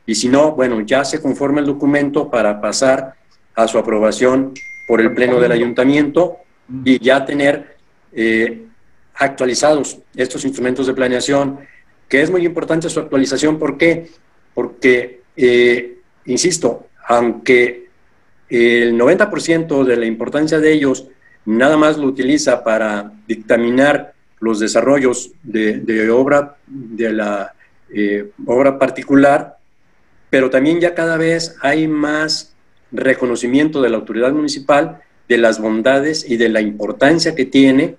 y 0.08 0.16
si 0.16 0.28
no, 0.28 0.54
bueno, 0.54 0.82
ya 0.82 1.06
se 1.06 1.22
conforma 1.22 1.60
el 1.60 1.68
documento 1.68 2.32
para 2.32 2.60
pasar 2.62 3.14
a 3.54 3.68
su 3.68 3.78
aprobación 3.78 4.56
por 4.88 5.02
el 5.02 5.14
Pleno 5.14 5.40
del 5.40 5.52
Ayuntamiento 5.52 6.38
y 6.84 6.98
ya 6.98 7.24
tener 7.26 7.78
eh, 8.12 8.66
actualizados 9.14 10.00
estos 10.16 10.44
instrumentos 10.46 10.88
de 10.88 10.96
planeación, 10.96 11.60
que 12.08 12.22
es 12.22 12.30
muy 12.30 12.46
importante 12.46 12.90
su 12.90 13.00
actualización. 13.00 13.60
¿Por 13.60 13.78
qué? 13.78 14.10
Porque, 14.54 15.22
eh, 15.36 15.98
insisto, 16.26 16.88
aunque 17.08 17.88
el 18.50 18.96
90% 18.98 19.84
de 19.84 19.98
la 19.98 20.06
importancia 20.06 20.60
de 20.60 20.72
ellos 20.72 21.08
nada 21.46 21.78
más 21.78 21.98
lo 21.98 22.08
utiliza 22.08 22.64
para 22.64 23.12
dictaminar 23.28 24.14
los 24.40 24.60
desarrollos 24.60 25.32
de, 25.44 26.10
obra, 26.10 26.58
de 26.68 27.14
la 27.14 27.54
eh, 27.94 28.32
obra 28.46 28.78
particular, 28.78 29.58
pero 30.30 30.50
también 30.50 30.80
ya 30.80 30.94
cada 30.94 31.18
vez 31.18 31.56
hay 31.62 31.88
más 31.88 32.54
reconocimiento 32.92 33.82
de 33.82 33.90
la 33.90 33.98
autoridad 33.98 34.32
municipal 34.32 35.02
de 35.28 35.38
las 35.38 35.60
bondades 35.60 36.30
y 36.30 36.38
de 36.38 36.50
la 36.50 36.62
importancia 36.62 37.36
que 37.36 37.46
tiene 37.46 37.98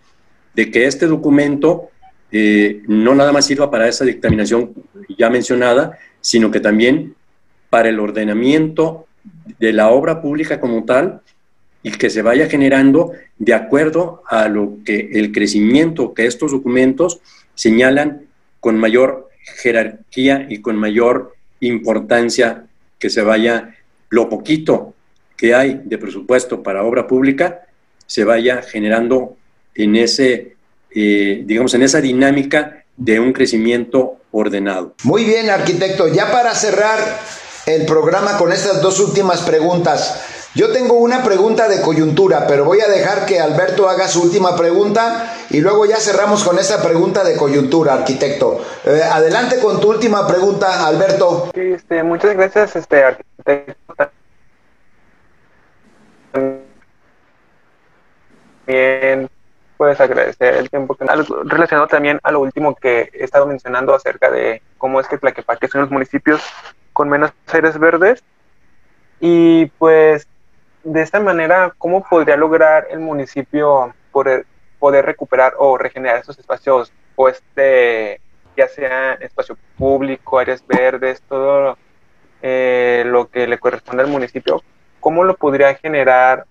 de 0.55 0.71
que 0.71 0.87
este 0.87 1.07
documento 1.07 1.91
eh, 2.33 2.83
no 2.87 3.15
nada 3.15 3.33
más 3.33 3.47
sirva 3.47 3.71
para 3.71 3.89
esa 3.89 4.05
dictaminación 4.05 4.73
ya 5.17 5.31
mencionada, 5.31 5.99
sino 6.21 6.51
que 6.51 6.61
también 6.61 7.15
para 7.71 7.89
el 7.89 8.01
ordenamiento 8.01 9.07
de 9.59 9.73
la 9.73 9.91
obra 9.91 10.21
pública 10.21 10.61
como 10.61 10.85
tal 10.85 11.21
y 11.83 11.93
que 11.93 12.11
se 12.11 12.23
vaya 12.23 12.49
generando 12.49 13.13
de 13.39 13.55
acuerdo 13.55 14.23
a 14.29 14.49
lo 14.49 14.79
que 14.85 15.11
el 15.13 15.33
crecimiento 15.33 16.15
que 16.15 16.27
estos 16.27 16.53
documentos 16.53 17.21
señalan 17.55 18.27
con 18.61 18.77
mayor 18.77 19.29
jerarquía 19.63 20.47
y 20.49 20.61
con 20.61 20.77
mayor 20.77 21.37
importancia 21.61 22.67
que 22.99 23.11
se 23.11 23.23
vaya 23.23 23.77
lo 24.11 24.29
poquito 24.29 24.95
que 25.37 25.55
hay 25.55 25.81
de 25.85 25.99
presupuesto 25.99 26.63
para 26.63 26.83
obra 26.83 27.07
pública 27.07 27.67
se 28.07 28.25
vaya 28.25 28.63
generando 28.63 29.37
en 29.75 29.97
ese, 29.97 30.56
eh, 30.99 31.43
digamos, 31.45 31.75
en 31.75 31.83
esa 31.83 32.01
dinámica 32.01 32.85
de 32.97 33.21
un 33.21 33.35
crecimiento 33.35 34.17
ordenado. 34.33 34.95
Muy 35.05 35.25
bien, 35.25 35.51
arquitecto. 35.51 36.09
Ya 36.09 36.33
para 36.33 36.55
cerrar 36.55 36.99
el 37.67 37.85
programa 37.85 38.39
con 38.39 38.51
estas 38.51 38.81
dos 38.81 38.99
últimas 39.01 39.43
preguntas, 39.43 40.25
yo 40.55 40.73
tengo 40.73 40.95
una 40.95 41.23
pregunta 41.23 41.69
de 41.69 41.83
coyuntura, 41.83 42.47
pero 42.47 42.65
voy 42.65 42.81
a 42.81 42.89
dejar 42.89 43.27
que 43.27 43.39
Alberto 43.39 43.91
haga 43.91 44.09
su 44.09 44.23
última 44.23 44.57
pregunta 44.57 45.35
y 45.51 45.61
luego 45.61 45.85
ya 45.85 45.97
cerramos 45.97 46.43
con 46.43 46.59
esa 46.59 46.83
pregunta 46.83 47.23
de 47.25 47.37
coyuntura, 47.37 47.93
arquitecto. 47.93 48.65
Eh, 48.87 49.03
adelante 49.03 49.59
con 49.61 49.79
tu 49.83 49.91
última 49.91 50.27
pregunta, 50.27 50.87
Alberto. 50.87 51.51
este, 51.53 52.03
muchas 52.03 52.35
gracias, 52.35 52.75
este 52.75 53.05
arquitecto. 53.05 53.75
También 58.67 59.36
puedes 59.77 60.01
agradecer 60.01 60.55
el 60.55 60.71
tiempo 60.71 60.95
que 60.95 61.05
relacionado 61.45 61.87
también 61.89 62.21
a 62.23 62.33
lo 62.33 62.41
último 62.41 62.75
que 62.75 63.11
he 63.13 63.25
estado 63.25 63.47
mencionando 63.47 63.95
acerca 63.95 64.31
de 64.31 64.63
cómo 64.79 65.01
es 65.01 65.09
que 65.09 65.19
Tlaquepaque 65.19 65.69
son 65.69 65.83
los 65.83 65.91
municipios 65.91 66.43
con 66.93 67.09
menos 67.09 67.33
áreas 67.53 67.79
verdes 67.79 68.23
y 69.21 69.67
pues 69.79 70.27
de 70.87 71.03
esta 71.03 71.19
manera, 71.19 71.75
¿cómo 71.79 72.05
podría 72.09 72.37
lograr 72.37 72.87
el 72.91 73.01
municipio 73.01 73.93
poder, 74.13 74.47
poder 74.79 75.05
recuperar 75.05 75.55
o 75.59 75.77
regenerar 75.77 76.19
esos 76.19 76.39
espacios, 76.39 76.93
o 77.17 77.29
este, 77.29 78.21
ya 78.57 78.69
sea 78.69 79.15
espacio 79.15 79.59
público, 79.77 80.39
áreas 80.39 80.65
verdes, 80.67 81.23
todo 81.29 81.77
eh, 82.41 83.03
lo 83.05 83.29
que 83.29 83.49
le 83.49 83.59
corresponde 83.59 84.05
al 84.05 84.09
municipio? 84.09 84.63
¿Cómo 85.01 85.25
lo 85.25 85.35
podría 85.35 85.75
generar 85.75 86.47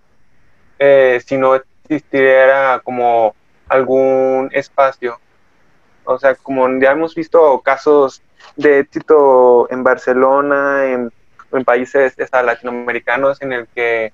eh, 0.79 1.21
si 1.25 1.37
no 1.37 1.55
existiera 1.87 2.81
como 2.83 3.35
algún 3.67 4.49
espacio? 4.51 5.19
O 6.03 6.19
sea, 6.19 6.35
como 6.35 6.67
ya 6.79 6.91
hemos 6.91 7.15
visto 7.15 7.61
casos 7.61 8.21
de 8.55 8.79
éxito 8.79 9.67
en 9.71 9.83
Barcelona, 9.83 10.85
en, 10.85 11.11
países 11.63 12.17
latinoamericanos, 12.17 13.41
en 13.41 13.53
el 13.53 13.67
que 13.67 14.11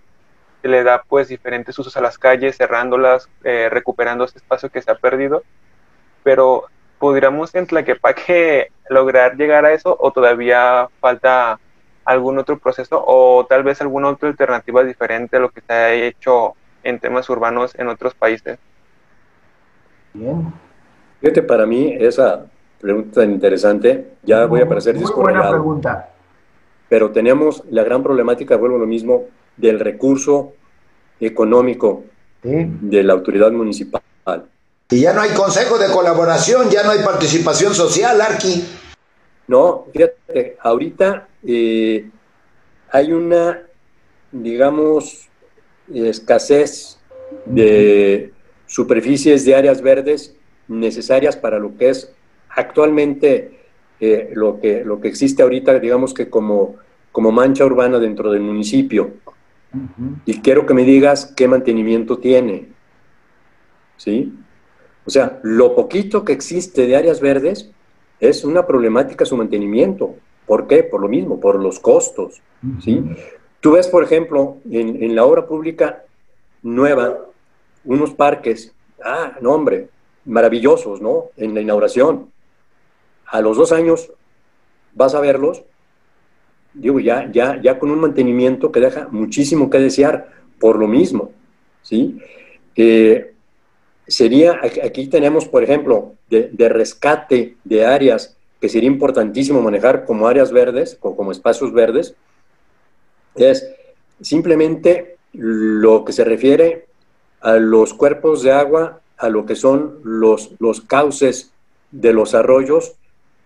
se 0.62 0.68
le 0.68 0.84
da 0.84 1.02
pues 1.02 1.28
diferentes 1.28 1.78
usos 1.80 1.98
a 1.98 2.02
las 2.02 2.20
calles, 2.20 2.56
cerrándolas, 2.56 3.30
eh, 3.44 3.68
recuperando 3.72 4.26
ese 4.26 4.38
espacio 4.38 4.70
que 4.70 4.80
se 4.80 4.92
ha 4.92 4.96
perdido, 4.96 5.42
pero 6.22 6.66
¿podríamos 7.00 7.56
en 7.56 7.66
Tlaquepaque 7.66 8.72
lograr 8.90 9.38
llegar 9.38 9.66
a 9.66 9.74
eso 9.74 9.98
o 10.00 10.12
todavía 10.12 10.88
falta 11.00 11.60
algún 12.06 12.38
otro 12.38 12.60
proceso 12.60 13.04
o 13.06 13.46
tal 13.48 13.64
vez 13.64 13.82
alguna 13.82 14.10
otra 14.10 14.30
alternativa 14.30 14.84
diferente 14.84 15.38
a 15.38 15.40
lo 15.40 15.50
que 15.50 15.62
se 15.62 15.74
ha 15.74 15.94
hecho 15.94 16.56
en 16.84 17.00
temas 17.00 17.30
urbanos 17.30 17.74
en 17.76 17.88
otros 17.88 18.14
países? 18.14 18.60
Bien. 20.14 20.54
Fíjate, 21.20 21.44
para 21.44 21.66
mí 21.66 21.96
esa 22.00 22.46
pregunta 22.80 23.22
tan 23.22 23.32
interesante, 23.32 24.14
ya 24.24 24.46
voy 24.46 24.62
a 24.62 24.68
parecer 24.68 24.96
Muy 24.96 25.12
buena 25.12 25.50
pregunta. 25.50 26.10
Pero 26.90 27.12
tenemos 27.12 27.64
la 27.70 27.84
gran 27.84 28.04
problemática, 28.04 28.58
vuelvo 28.58 28.78
a 28.78 28.80
lo 28.80 28.88
mismo, 28.88 29.26
del 29.56 29.80
recurso 29.80 30.54
económico 31.20 32.04
de 32.44 33.04
la 33.04 33.14
autoridad 33.14 33.52
municipal. 33.52 34.02
Y 34.90 35.00
ya 35.00 35.14
no 35.14 35.22
hay 35.22 35.30
consejo 35.30 35.78
de 35.78 35.90
colaboración, 35.92 36.70
ya 36.70 36.84
no 36.84 36.92
hay 36.92 37.00
participación 37.00 37.74
social, 37.74 38.20
Arqui. 38.20 38.66
No, 39.48 39.86
fíjate, 39.94 40.58
ahorita 40.60 41.28
eh, 41.46 42.10
hay 42.90 43.14
una, 43.14 43.62
digamos, 44.32 45.30
escasez 45.94 46.98
de 47.46 48.32
superficies 48.66 49.46
de 49.46 49.56
áreas 49.56 49.82
verdes 49.82 50.36
necesarias 50.68 51.36
para 51.36 51.60
lo 51.60 51.76
que 51.78 51.90
es 51.90 52.14
actualmente 52.50 53.60
eh, 54.00 54.32
lo, 54.34 54.60
que, 54.60 54.84
lo 54.84 55.00
que 55.00 55.08
existe 55.08 55.44
ahorita, 55.44 55.78
digamos 55.80 56.14
que 56.14 56.30
como, 56.30 56.76
como 57.12 57.32
mancha 57.32 57.66
urbana 57.66 58.00
dentro 58.00 58.32
del 58.32 58.42
municipio. 58.42 59.12
Y 60.26 60.40
quiero 60.40 60.66
que 60.66 60.74
me 60.74 60.84
digas 60.84 61.34
qué 61.36 61.48
mantenimiento 61.48 62.18
tiene. 62.18 62.68
¿Sí? 63.96 64.34
O 65.06 65.10
sea, 65.10 65.40
lo 65.44 65.76
poquito 65.76 66.26
que 66.26 66.34
existe 66.34 66.88
de 66.88 66.96
áreas 66.96 67.22
verdes 67.22 67.70
es 68.20 68.44
una 68.44 68.66
problemática 68.66 69.26
su 69.26 69.38
mantenimiento. 69.38 70.16
¿Por 70.46 70.68
qué? 70.68 70.84
Por 70.84 71.02
lo 71.02 71.08
mismo, 71.08 71.40
por 71.40 71.62
los 71.62 71.80
costos. 71.80 72.42
¿sí? 72.84 73.04
Tú 73.62 73.72
ves, 73.72 73.88
por 73.88 74.04
ejemplo, 74.04 74.58
en, 74.70 75.16
la 75.16 75.24
obra 75.24 75.48
pública 75.48 76.04
nueva, 76.62 77.20
unos 77.86 78.12
parques, 78.12 78.74
ah, 79.04 79.38
no 79.40 79.54
hombre, 79.54 79.88
maravillosos, 80.26 81.02
¿no? 81.02 81.26
En 81.38 81.54
la 81.54 81.62
inauguración. 81.62 82.30
A 83.26 83.42
los 83.42 83.56
dos 83.58 83.72
años 83.72 84.12
vas 84.94 85.16
a 85.16 85.22
verlos 85.22 85.64
digo, 86.74 87.00
ya, 87.00 87.30
ya, 87.32 87.60
ya 87.62 87.80
con 87.80 87.92
un 87.92 88.00
mantenimiento 88.00 88.72
que 88.72 88.80
deja 88.80 89.08
muchísimo 89.12 89.70
que 89.70 89.80
desear 89.80 90.30
por 90.60 90.78
lo 90.78 90.88
mismo, 90.88 91.32
¿sí? 91.82 92.20
Eh, 92.76 93.34
sería, 94.08 94.60
aquí 94.64 95.08
tenemos, 95.08 95.46
por 95.46 95.64
ejemplo, 95.64 96.14
de, 96.30 96.70
rescate 96.70 97.56
de 97.64 97.86
áreas 97.86 98.38
que 98.60 98.70
sería 98.70 98.88
importantísimo 98.88 99.62
manejar 99.62 100.06
como 100.06 100.28
áreas 100.28 100.52
verdes, 100.52 100.98
o 101.02 101.16
como 101.16 101.32
espacios 101.32 101.74
verdes, 101.74 102.16
es 103.36 103.68
simplemente 104.22 105.18
lo 105.34 106.06
que 106.06 106.14
se 106.14 106.24
refiere 106.24 106.86
a 107.40 107.56
los 107.56 107.94
cuerpos 107.94 108.44
de 108.44 108.52
agua, 108.52 109.02
a 109.18 109.30
lo 109.30 109.46
que 109.46 109.56
son 109.56 110.00
los, 110.04 110.52
los 110.60 110.82
cauces 110.82 111.52
de 111.92 112.14
los 112.14 112.34
arroyos 112.34 112.94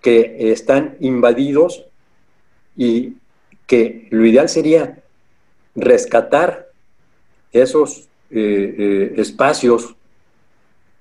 que 0.01 0.51
están 0.51 0.97
invadidos 0.99 1.86
y 2.75 3.13
que 3.67 4.07
lo 4.11 4.25
ideal 4.25 4.49
sería 4.49 5.03
rescatar 5.75 6.67
esos 7.51 8.07
eh, 8.29 8.75
eh, 8.77 9.13
espacios 9.17 9.95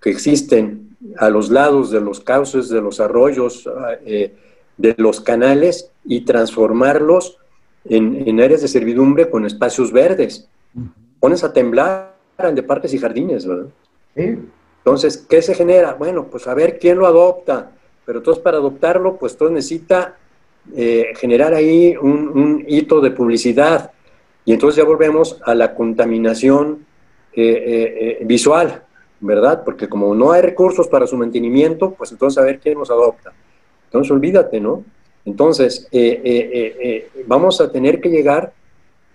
que 0.00 0.10
existen 0.10 0.96
a 1.18 1.28
los 1.28 1.50
lados 1.50 1.90
de 1.90 2.00
los 2.00 2.20
cauces, 2.20 2.68
de 2.68 2.80
los 2.80 3.00
arroyos, 3.00 3.68
eh, 4.06 4.34
de 4.76 4.94
los 4.98 5.20
canales 5.20 5.90
y 6.04 6.22
transformarlos 6.22 7.38
en, 7.84 8.40
áreas 8.40 8.62
de 8.62 8.68
servidumbre 8.68 9.28
con 9.28 9.44
espacios 9.44 9.92
verdes. 9.92 10.48
Pones 11.20 11.44
a 11.44 11.52
temblar 11.52 12.14
de 12.38 12.62
parques 12.62 12.92
y 12.94 12.98
jardines, 12.98 13.46
¿verdad? 13.46 13.66
Entonces, 14.14 15.18
¿qué 15.28 15.42
se 15.42 15.54
genera? 15.54 15.94
Bueno, 15.94 16.26
pues 16.26 16.46
a 16.46 16.54
ver 16.54 16.78
quién 16.78 16.98
lo 16.98 17.06
adopta, 17.06 17.70
pero 18.04 18.18
entonces 18.18 18.42
para 18.42 18.58
adoptarlo, 18.58 19.16
pues 19.16 19.36
todo 19.36 19.50
necesita 19.50 20.16
eh, 20.74 21.12
generar 21.16 21.54
ahí 21.54 21.96
un, 21.96 22.64
hito 22.66 23.00
de 23.00 23.10
publicidad. 23.10 23.90
Y 24.44 24.52
entonces 24.52 24.82
ya 24.82 24.84
volvemos 24.84 25.40
a 25.44 25.54
la 25.54 25.74
contaminación 25.74 26.84
eh, 27.32 28.22
visual, 28.26 28.82
¿verdad? 29.20 29.62
Porque 29.64 29.88
como 29.88 30.14
no 30.14 30.32
hay 30.32 30.42
recursos 30.42 30.86
para 30.88 31.06
su 31.06 31.16
mantenimiento, 31.16 31.92
pues 31.92 32.12
entonces 32.12 32.38
a 32.38 32.44
ver 32.44 32.60
quién 32.60 32.78
nos 32.78 32.90
adopta. 32.90 33.32
Entonces 33.86 34.10
olvídate, 34.10 34.60
¿no? 34.60 34.84
Entonces, 35.24 35.88
vamos 37.26 37.60
a 37.60 37.72
tener 37.72 38.00
que 38.00 38.10
llegar 38.10 38.52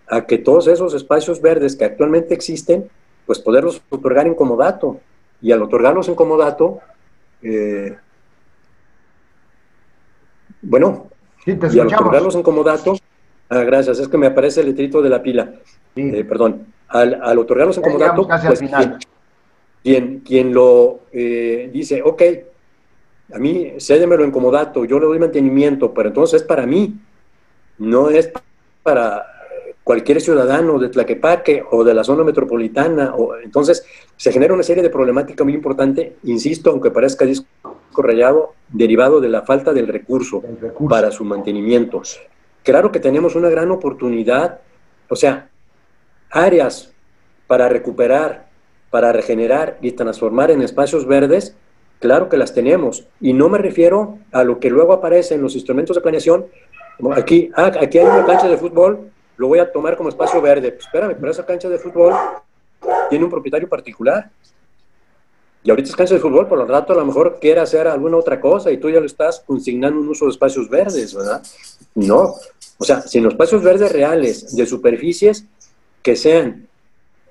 a 0.09 0.25
que 0.25 0.37
todos 0.39 0.67
esos 0.67 0.93
espacios 0.93 1.39
verdes 1.39 1.75
que 1.75 1.85
actualmente 1.85 2.33
existen, 2.33 2.89
pues 3.25 3.39
poderlos 3.39 3.81
otorgar 3.89 4.25
en 4.25 4.33
comodato. 4.33 4.99
Y 5.41 5.51
al 5.51 5.61
otorgarlos 5.61 6.09
en 6.09 6.15
comodato, 6.15 6.79
eh, 7.43 7.95
bueno, 10.61 11.07
y 11.45 11.79
al 11.79 11.87
otorgarlos 11.87 12.35
en 12.35 12.43
comodato, 12.43 12.95
ah, 13.49 13.63
gracias, 13.63 13.99
es 13.99 14.07
que 14.07 14.17
me 14.17 14.27
aparece 14.27 14.61
el 14.61 14.67
letrito 14.67 15.01
de 15.01 15.09
la 15.09 15.21
pila, 15.21 15.53
eh, 15.95 16.23
perdón, 16.23 16.65
al, 16.87 17.37
otorgarlos 17.37 17.77
en 17.77 17.83
comodato, 17.83 18.27
pues 18.27 18.59
quien, 19.83 20.19
quien, 20.19 20.53
lo 20.53 21.01
eh, 21.13 21.69
dice, 21.71 22.01
ok, 22.03 22.21
a 23.33 23.39
mí 23.39 23.73
cédemelo 23.79 24.23
en 24.23 24.31
comodato, 24.31 24.85
yo 24.85 24.99
le 24.99 25.05
doy 25.05 25.19
mantenimiento, 25.19 25.93
pero 25.93 26.09
entonces 26.09 26.41
es 26.41 26.47
para 26.47 26.65
mí, 26.65 26.99
no 27.77 28.09
es 28.09 28.31
para 28.83 29.25
cualquier 29.89 30.21
ciudadano 30.21 30.77
de 30.77 30.89
Tlaquepaque 30.89 31.63
o 31.71 31.83
de 31.83 31.95
la 31.95 32.03
zona 32.03 32.23
metropolitana. 32.23 33.15
O, 33.15 33.35
entonces, 33.37 33.83
se 34.17 34.31
genera 34.31 34.53
una 34.53 34.61
serie 34.61 34.83
de 34.83 34.91
problemáticas 34.91 35.43
muy 35.43 35.55
importantes, 35.55 36.13
insisto, 36.25 36.69
aunque 36.69 36.91
parezca 36.91 37.25
disco 37.25 37.47
rayado, 37.97 38.53
derivado 38.67 39.19
de 39.19 39.29
la 39.29 39.41
falta 39.41 39.73
del 39.73 39.87
recurso, 39.87 40.43
para 40.87 41.09
su 41.09 41.25
mantenimiento. 41.25 42.03
Claro 42.61 42.91
que 42.91 42.99
tenemos 42.99 43.35
una 43.35 43.49
gran 43.49 43.71
oportunidad, 43.71 44.59
o 45.09 45.15
sea, 45.15 45.49
áreas 46.29 46.93
para 47.47 47.67
recuperar, 47.67 48.47
para 48.91 49.11
regenerar 49.11 49.79
y 49.81 49.93
transformar 49.93 50.51
en 50.51 50.61
espacios 50.61 51.07
verdes, 51.07 51.55
claro 51.99 52.29
que 52.29 52.37
las 52.37 52.53
tenemos. 52.53 53.05
Y 53.21 53.33
no 53.33 53.49
me 53.49 53.57
refiero 53.57 54.17
a 54.31 54.43
lo 54.43 54.59
que 54.59 54.69
luego 54.69 54.93
aparece 54.93 55.35
en 55.35 55.41
los 55.41 55.55
instrumentos 55.55 55.95
de 55.95 56.01
planeación. 56.01 56.45
Aquí, 57.15 57.51
ah, 57.55 57.71
aquí 57.79 57.99
hay 57.99 58.05
una 58.05 58.25
cancha 58.25 58.47
de 58.47 58.57
fútbol, 58.57 59.11
lo 59.37 59.47
voy 59.47 59.59
a 59.59 59.71
tomar 59.71 59.95
como 59.95 60.09
espacio 60.09 60.41
verde. 60.41 60.71
Pues 60.71 60.85
espérame, 60.85 61.15
pero 61.19 61.31
esa 61.31 61.45
cancha 61.45 61.69
de 61.69 61.77
fútbol 61.77 62.13
tiene 63.09 63.25
un 63.25 63.31
propietario 63.31 63.69
particular. 63.69 64.29
Y 65.61 65.69
ahorita 65.69 65.89
es 65.89 65.95
cancha 65.95 66.13
de 66.13 66.21
fútbol, 66.21 66.47
por 66.47 66.57
lo 66.57 66.65
rato 66.65 66.93
a 66.93 66.95
lo 66.95 67.05
mejor 67.05 67.37
quiere 67.41 67.59
hacer 67.59 67.87
alguna 67.87 68.17
otra 68.17 68.39
cosa 68.39 68.71
y 68.71 68.77
tú 68.77 68.89
ya 68.89 69.01
lo 69.01 69.05
estás 69.05 69.41
consignando 69.45 69.99
un 69.99 70.07
uso 70.07 70.25
de 70.25 70.31
espacios 70.31 70.69
verdes, 70.69 71.13
¿verdad? 71.13 71.43
No. 71.95 72.35
O 72.77 72.85
sea, 72.85 73.01
sino 73.01 73.27
espacios 73.27 73.61
verdes 73.61 73.91
reales, 73.91 74.55
de 74.55 74.65
superficies 74.65 75.45
que 76.01 76.15
sean 76.15 76.68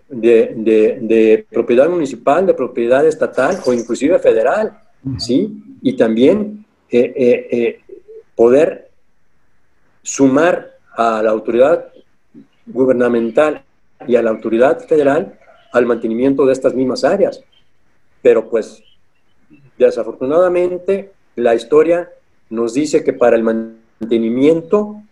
de, 0.08 0.54
de, 1.00 1.46
propiedad 1.50 1.88
municipal, 1.88 2.46
de 2.46 2.54
propiedad 2.54 3.06
estatal 3.06 3.58
o 3.66 3.72
inclusive 3.72 4.18
federal, 4.18 4.78
¿sí? 5.18 5.62
Y 5.82 5.96
también 5.96 6.64
eh, 6.90 7.12
eh, 7.16 7.48
eh, 7.50 7.80
poder 8.34 8.90
sumar 10.02 10.78
a 10.96 11.22
la 11.22 11.30
autoridad 11.30 11.92
gubernamental 12.66 13.62
y 14.06 14.16
a 14.16 14.22
la 14.22 14.30
autoridad 14.30 14.80
federal 14.86 15.38
al 15.72 15.86
mantenimiento 15.86 16.46
de 16.46 16.52
estas 16.52 16.74
mismas 16.74 17.04
áreas. 17.04 17.42
Pero 18.22 18.48
pues 18.48 18.82
desafortunadamente 19.76 21.12
la 21.36 21.54
historia 21.54 22.10
nos 22.50 22.74
dice 22.74 23.04
que 23.04 23.12
para 23.12 23.36
el 23.36 23.42
mantenimiento 23.42 25.02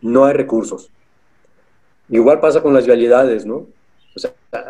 no 0.00 0.24
hay 0.24 0.32
recursos. 0.32 0.90
Igual 2.08 2.40
pasa 2.40 2.62
con 2.62 2.72
las 2.72 2.86
vialidades, 2.86 3.44
¿no? 3.44 3.66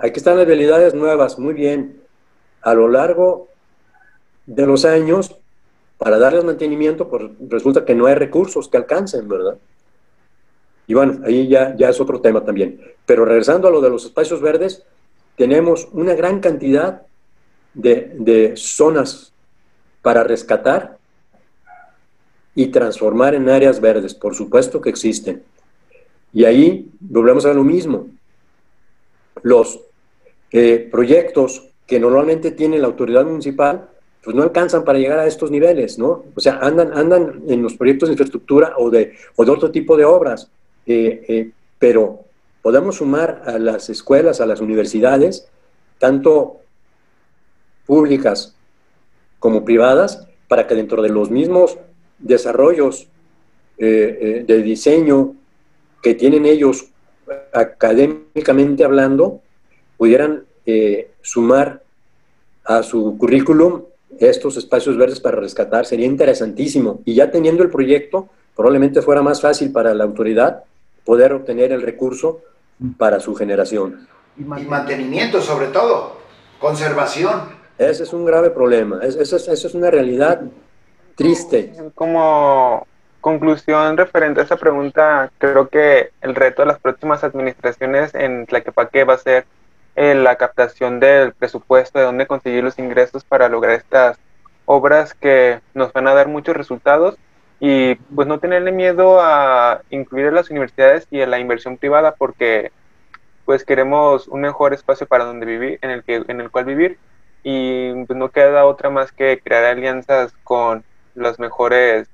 Aquí 0.02 0.18
están 0.18 0.36
las 0.36 0.46
vialidades 0.46 0.94
nuevas, 0.94 1.38
muy 1.38 1.54
bien. 1.54 2.00
A 2.62 2.74
lo 2.74 2.88
largo 2.88 3.48
de 4.46 4.66
los 4.66 4.84
años, 4.84 5.36
para 5.98 6.18
darles 6.18 6.44
mantenimiento, 6.44 7.08
pues 7.08 7.24
resulta 7.48 7.84
que 7.84 7.94
no 7.94 8.06
hay 8.06 8.14
recursos 8.14 8.68
que 8.68 8.76
alcancen, 8.76 9.28
¿verdad? 9.28 9.56
Y 10.86 10.94
bueno, 10.94 11.20
ahí 11.24 11.48
ya, 11.48 11.74
ya 11.76 11.88
es 11.88 12.00
otro 12.00 12.20
tema 12.20 12.44
también. 12.44 12.80
Pero 13.06 13.24
regresando 13.24 13.68
a 13.68 13.70
lo 13.70 13.80
de 13.80 13.90
los 13.90 14.04
espacios 14.04 14.40
verdes, 14.40 14.84
tenemos 15.36 15.88
una 15.92 16.14
gran 16.14 16.40
cantidad 16.40 17.02
de, 17.74 18.54
zonas 18.56 19.32
para 20.02 20.24
rescatar 20.24 20.98
y 22.54 22.68
transformar 22.68 23.34
en 23.34 23.48
áreas 23.48 23.80
verdes. 23.80 24.14
Por 24.14 24.34
supuesto 24.34 24.80
que 24.80 24.90
existen. 24.90 25.42
Y 26.32 26.44
ahí 26.44 26.90
volvemos 27.00 27.44
a 27.44 27.52
lo 27.52 27.64
mismo. 27.64 28.08
Los 29.46 29.78
eh, 30.50 30.88
proyectos 30.90 31.68
que 31.86 32.00
normalmente 32.00 32.50
tiene 32.50 32.80
la 32.80 32.88
autoridad 32.88 33.24
municipal, 33.24 33.88
pues 34.20 34.34
no 34.34 34.42
alcanzan 34.42 34.82
para 34.82 34.98
llegar 34.98 35.20
a 35.20 35.26
estos 35.28 35.52
niveles, 35.52 36.00
¿no? 36.00 36.24
O 36.34 36.40
sea, 36.40 36.58
andan, 36.58 36.92
andan 36.92 37.42
en 37.46 37.62
los 37.62 37.74
proyectos 37.74 38.08
de 38.08 38.14
infraestructura 38.14 38.74
o 38.76 38.90
de, 38.90 39.14
o 39.36 39.44
de 39.44 39.50
otro 39.52 39.70
tipo 39.70 39.96
de 39.96 40.04
obras. 40.04 40.50
Eh, 40.84 41.24
eh, 41.28 41.50
pero 41.78 42.24
podemos 42.60 42.96
sumar 42.96 43.44
a 43.46 43.56
las 43.60 43.88
escuelas, 43.88 44.40
a 44.40 44.46
las 44.46 44.60
universidades, 44.60 45.46
tanto 46.00 46.56
públicas 47.86 48.56
como 49.38 49.64
privadas, 49.64 50.26
para 50.48 50.66
que 50.66 50.74
dentro 50.74 51.02
de 51.02 51.10
los 51.10 51.30
mismos 51.30 51.78
desarrollos 52.18 53.06
de 53.78 54.62
diseño 54.64 55.36
que 56.02 56.14
tienen 56.14 56.46
ellos 56.46 56.88
académicamente 57.52 58.84
hablando, 58.84 59.40
pudieran 59.96 60.44
sumar 61.22 61.82
a 62.64 62.82
su 62.82 63.16
currículum 63.18 63.82
estos 64.18 64.56
espacios 64.56 64.96
verdes 64.96 65.20
para 65.20 65.36
rescatar. 65.36 65.86
Sería 65.86 66.06
interesantísimo. 66.06 67.00
Y 67.04 67.14
ya 67.14 67.30
teniendo 67.30 67.62
el 67.62 67.70
proyecto, 67.70 68.28
probablemente 68.54 69.02
fuera 69.02 69.22
más 69.22 69.40
fácil 69.40 69.72
para 69.72 69.94
la 69.94 70.04
autoridad 70.04 70.64
poder 71.04 71.32
obtener 71.32 71.72
el 71.72 71.82
recurso 71.82 72.40
para 72.98 73.20
su 73.20 73.34
generación. 73.34 74.06
Y 74.36 74.42
mantenimiento 74.42 75.40
sobre 75.40 75.68
todo, 75.68 76.18
conservación. 76.60 77.56
Ese 77.78 78.02
es 78.02 78.12
un 78.12 78.24
grave 78.24 78.50
problema, 78.50 79.00
eso 79.02 79.36
es, 79.36 79.48
es 79.48 79.74
una 79.74 79.90
realidad 79.90 80.42
triste. 81.14 81.74
Como 81.94 82.86
conclusión 83.20 83.96
referente 83.96 84.40
a 84.40 84.44
esa 84.44 84.56
pregunta, 84.56 85.30
creo 85.38 85.68
que 85.68 86.10
el 86.20 86.34
reto 86.34 86.62
de 86.62 86.66
las 86.66 86.78
próximas 86.78 87.24
administraciones 87.24 88.14
en 88.14 88.46
Tlaquepaque 88.46 89.04
va 89.04 89.14
a 89.14 89.18
ser 89.18 89.46
eh, 89.96 90.14
la 90.14 90.36
captación 90.36 91.00
del 91.00 91.32
presupuesto, 91.32 91.98
de 91.98 92.04
dónde 92.04 92.26
conseguir 92.26 92.62
los 92.62 92.78
ingresos 92.78 93.24
para 93.24 93.48
lograr 93.48 93.74
estas 93.74 94.18
obras 94.66 95.14
que 95.14 95.60
nos 95.74 95.92
van 95.92 96.08
a 96.08 96.14
dar 96.14 96.28
muchos 96.28 96.56
resultados 96.56 97.16
y 97.60 97.94
pues 97.94 98.28
no 98.28 98.38
tenerle 98.38 98.72
miedo 98.72 99.20
a 99.20 99.80
incluir 99.90 100.26
a 100.26 100.32
las 100.32 100.50
universidades 100.50 101.06
y 101.10 101.22
a 101.22 101.26
la 101.26 101.38
inversión 101.38 101.78
privada 101.78 102.14
porque 102.14 102.72
pues 103.46 103.64
queremos 103.64 104.28
un 104.28 104.42
mejor 104.42 104.74
espacio 104.74 105.06
para 105.06 105.24
donde 105.24 105.46
vivir, 105.46 105.78
en 105.82 105.90
el 105.90 106.04
que 106.04 106.24
en 106.28 106.40
el 106.40 106.50
cual 106.50 106.64
vivir 106.66 106.98
y 107.42 108.04
pues 108.06 108.18
no 108.18 108.30
queda 108.30 108.66
otra 108.66 108.90
más 108.90 109.12
que 109.12 109.40
crear 109.42 109.64
alianzas 109.64 110.34
con 110.42 110.84
las 111.14 111.38
mejores 111.38 112.08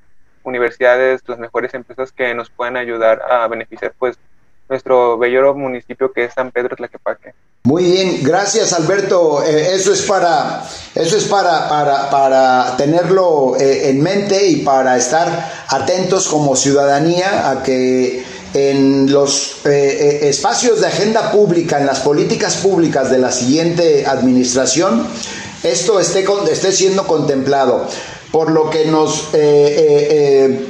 universidades, 0.45 1.23
las 1.27 1.39
mejores 1.39 1.75
empresas 1.75 2.13
que 2.13 2.35
nos 2.35 2.51
puedan 2.51 2.77
ayudar 2.77 3.23
a 3.23 3.47
beneficiar 3.49 3.95
pues 3.99 4.17
nuestro 4.69 5.19
bello 5.19 5.55
municipio 5.55 6.13
que 6.13 6.25
es 6.25 6.35
San 6.35 6.51
Pedro 6.51 6.77
Tlaquepaque. 6.77 7.35
Muy 7.65 7.85
bien, 7.85 8.21
gracias 8.23 8.73
Alberto. 8.73 9.45
Eh, 9.45 9.75
eso 9.75 9.93
es 9.93 10.03
para, 10.03 10.65
eso 10.95 11.17
es 11.17 11.25
para, 11.25 11.69
para, 11.69 12.77
tenerlo 12.77 13.57
eh, 13.61 13.91
en 13.91 14.03
mente 14.03 14.49
y 14.49 14.57
para 14.57 14.97
estar 14.97 15.29
atentos 15.69 16.27
como 16.27 16.57
ciudadanía 16.57 17.51
a 17.51 17.63
que 17.63 18.25
en 18.55 19.13
los 19.13 19.65
eh, 19.65 20.21
espacios 20.29 20.81
de 20.81 20.89
agenda 20.89 21.31
pública, 21.31 21.79
en 21.79 21.87
las 21.87 22.01
políticas 22.01 22.57
públicas 22.57 23.11
de 23.11 23.19
la 23.19 23.31
siguiente 23.31 24.07
administración, 24.07 25.07
esto 25.63 26.01
esté, 26.01 26.27
esté 26.51 26.73
siendo 26.73 27.07
contemplado. 27.07 27.87
Por 28.33 28.51
lo 28.51 28.71
que 28.71 28.87
nos 28.87 29.29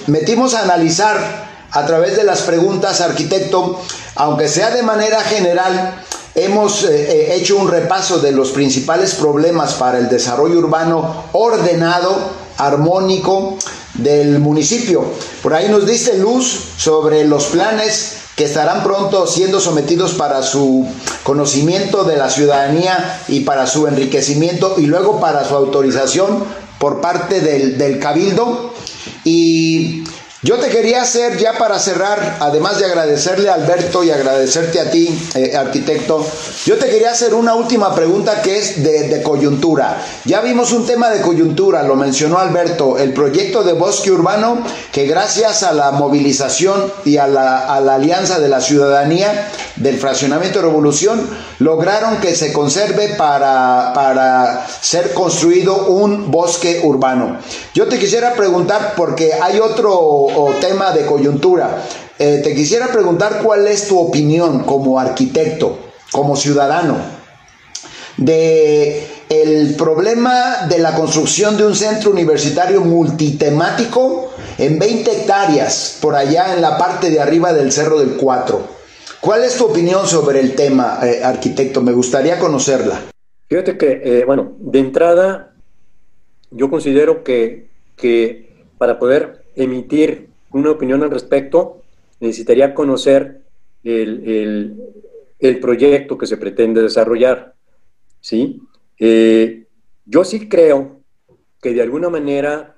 metimos 0.09 0.55
a 0.55 0.63
analizar 0.63 1.53
a 1.73 1.87
través 1.87 2.17
de 2.17 2.25
las 2.25 2.43
preguntas, 2.43 3.01
arquitecto, 3.01 3.81
aunque 4.17 4.49
sea 4.49 4.71
de 4.71 4.83
manera 4.83 5.21
general, 5.23 6.05
hemos 6.35 6.85
eh, 6.85 6.89
eh, 6.91 7.35
hecho 7.35 7.57
un 7.57 7.71
repaso 7.71 8.19
de 8.19 8.33
los 8.33 8.51
principales 8.51 9.15
problemas 9.15 9.75
para 9.75 9.99
el 9.99 10.09
desarrollo 10.09 10.59
urbano 10.59 11.25
ordenado, 11.33 12.17
armónico 12.59 13.57
del 13.95 14.39
municipio. 14.39 15.05
Por 15.43 15.55
ahí 15.55 15.69
nos 15.69 15.87
diste 15.87 16.19
luz 16.19 16.61
sobre 16.77 17.25
los 17.25 17.47
planes 17.47 18.19
que 18.37 18.45
estarán 18.45 18.83
pronto 18.83 19.27
siendo 19.27 19.61
sometidos 19.61 20.13
para 20.13 20.43
su 20.43 20.87
conocimiento 21.23 22.05
de 22.05 22.17
la 22.17 22.31
ciudadanía 22.31 23.21
y 23.29 23.41
para 23.41 23.67
su 23.67 23.87
enriquecimiento 23.87 24.77
y 24.79 24.87
luego 24.87 25.21
para 25.21 25.47
su 25.47 25.55
autorización 25.55 26.45
por 26.83 27.01
parte 27.01 27.41
del, 27.41 27.79
del 27.79 28.01
Cabildo. 28.01 28.75
Y 29.23 30.02
yo 30.45 30.57
te 30.57 30.71
quería 30.71 31.03
hacer, 31.03 31.39
ya 31.39 31.57
para 31.57 31.79
cerrar, 31.79 32.39
además 32.41 32.81
de 32.81 32.87
agradecerle 32.87 33.49
a 33.49 33.55
Alberto 33.55 34.03
y 34.03 34.11
agradecerte 34.11 34.81
a 34.81 34.91
ti, 34.91 35.17
eh, 35.37 35.57
arquitecto, 35.57 36.27
yo 36.65 36.77
te 36.79 36.91
quería 36.91 37.13
hacer 37.13 37.33
una 37.33 37.55
última 37.55 37.95
pregunta 37.95 38.43
que 38.43 38.59
es 38.59 38.83
de, 38.83 39.23
coyuntura. 39.23 40.05
Ya 40.25 40.41
vimos 40.41 40.73
un 40.73 40.85
tema 40.85 41.11
de 41.11 41.21
coyuntura, 41.21 41.85
lo 41.85 41.95
mencionó 41.95 42.39
Alberto, 42.39 42.99
el 42.99 43.13
proyecto 43.13 43.63
de 43.63 43.73
bosque 43.75 44.11
urbano, 44.11 44.65
que 44.91 45.07
gracias 45.07 45.63
a 45.63 45.73
la 45.73 45.93
movilización 45.93 46.93
y 47.05 47.19
a 47.19 47.29
la, 47.29 47.77
alianza 47.77 48.41
de 48.41 48.49
la 48.49 48.61
ciudadanía 48.61 49.49
del 49.77 50.01
fraccionamiento 50.01 50.59
de 50.59 50.67
revolución, 50.67 51.31
lograron 51.61 52.17
que 52.17 52.35
se 52.35 52.53
conserve 52.53 53.11
para, 53.11 53.93
para 53.95 54.67
ser 54.81 55.15
construido 55.15 55.87
un 55.87 56.33
bosque 56.33 56.81
urbano. 56.83 57.39
Yo 57.75 57.87
te 57.87 58.01
quisiera 58.01 58.33
preguntar, 58.33 58.95
porque 58.97 59.33
hay 59.41 59.61
otro 59.61 60.32
o 60.37 60.53
tema 60.55 60.93
de 60.93 61.07
coyuntura. 61.07 61.85
Eh, 62.19 62.41
te 62.43 62.55
quisiera 62.55 62.89
preguntar 62.89 63.41
cuál 63.43 63.67
es 63.67 63.89
tu 63.89 63.99
opinión 63.99 64.65
como 64.65 64.99
arquitecto, 64.99 65.79
como 66.11 66.37
ciudadano, 66.37 66.97
de 68.17 69.07
el 69.29 69.77
problema 69.77 70.67
de 70.69 70.79
la 70.79 70.95
construcción 70.95 71.57
de 71.57 71.65
un 71.65 71.75
centro 71.75 72.11
universitario 72.11 72.83
multitemático 72.83 74.31
en 74.59 74.79
20 74.79 75.11
hectáreas 75.11 75.99
por 76.03 76.15
allá 76.15 76.55
en 76.55 76.61
la 76.61 76.77
parte 76.77 77.09
de 77.09 77.19
arriba 77.19 77.55
del 77.55 77.73
Cerro 77.73 77.99
del 77.99 78.17
Cuatro. 78.17 78.63
¿Cuál 79.23 79.45
es 79.45 79.57
tu 79.57 79.65
opinión 79.65 80.07
sobre 80.07 80.41
el 80.41 80.55
tema, 80.55 80.99
eh, 81.03 81.23
arquitecto? 81.25 81.81
Me 81.81 81.93
gustaría 81.93 82.39
conocerla. 82.39 83.01
Fíjate 83.49 83.79
que, 83.79 84.03
eh, 84.05 84.25
bueno, 84.27 84.53
de 84.59 84.81
entrada, 84.81 85.55
yo 86.51 86.69
considero 86.69 87.25
que, 87.25 87.69
que 87.97 88.67
para 88.79 88.99
poder 88.99 89.42
emitir 89.57 90.29
una 90.51 90.71
opinión 90.71 91.03
al 91.03 91.11
respecto, 91.11 91.83
necesitaría 92.21 92.75
conocer 92.75 93.43
el, 93.83 94.77
proyecto 95.61 96.17
que 96.17 96.27
se 96.27 96.37
pretende 96.37 96.83
desarrollar. 96.83 97.55
¿sí? 98.21 98.63
Eh, 98.99 99.67
yo 100.05 100.25
sí 100.25 100.49
creo 100.49 101.01
que 101.61 101.73
de 101.73 101.83
alguna 101.83 102.11
manera 102.11 102.75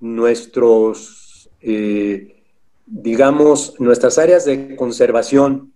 nuestros, 0.00 1.50
eh, 1.60 2.42
digamos, 2.86 3.78
nuestras 3.78 4.18
áreas 4.18 4.44
de 4.44 4.74
conservación 4.76 5.72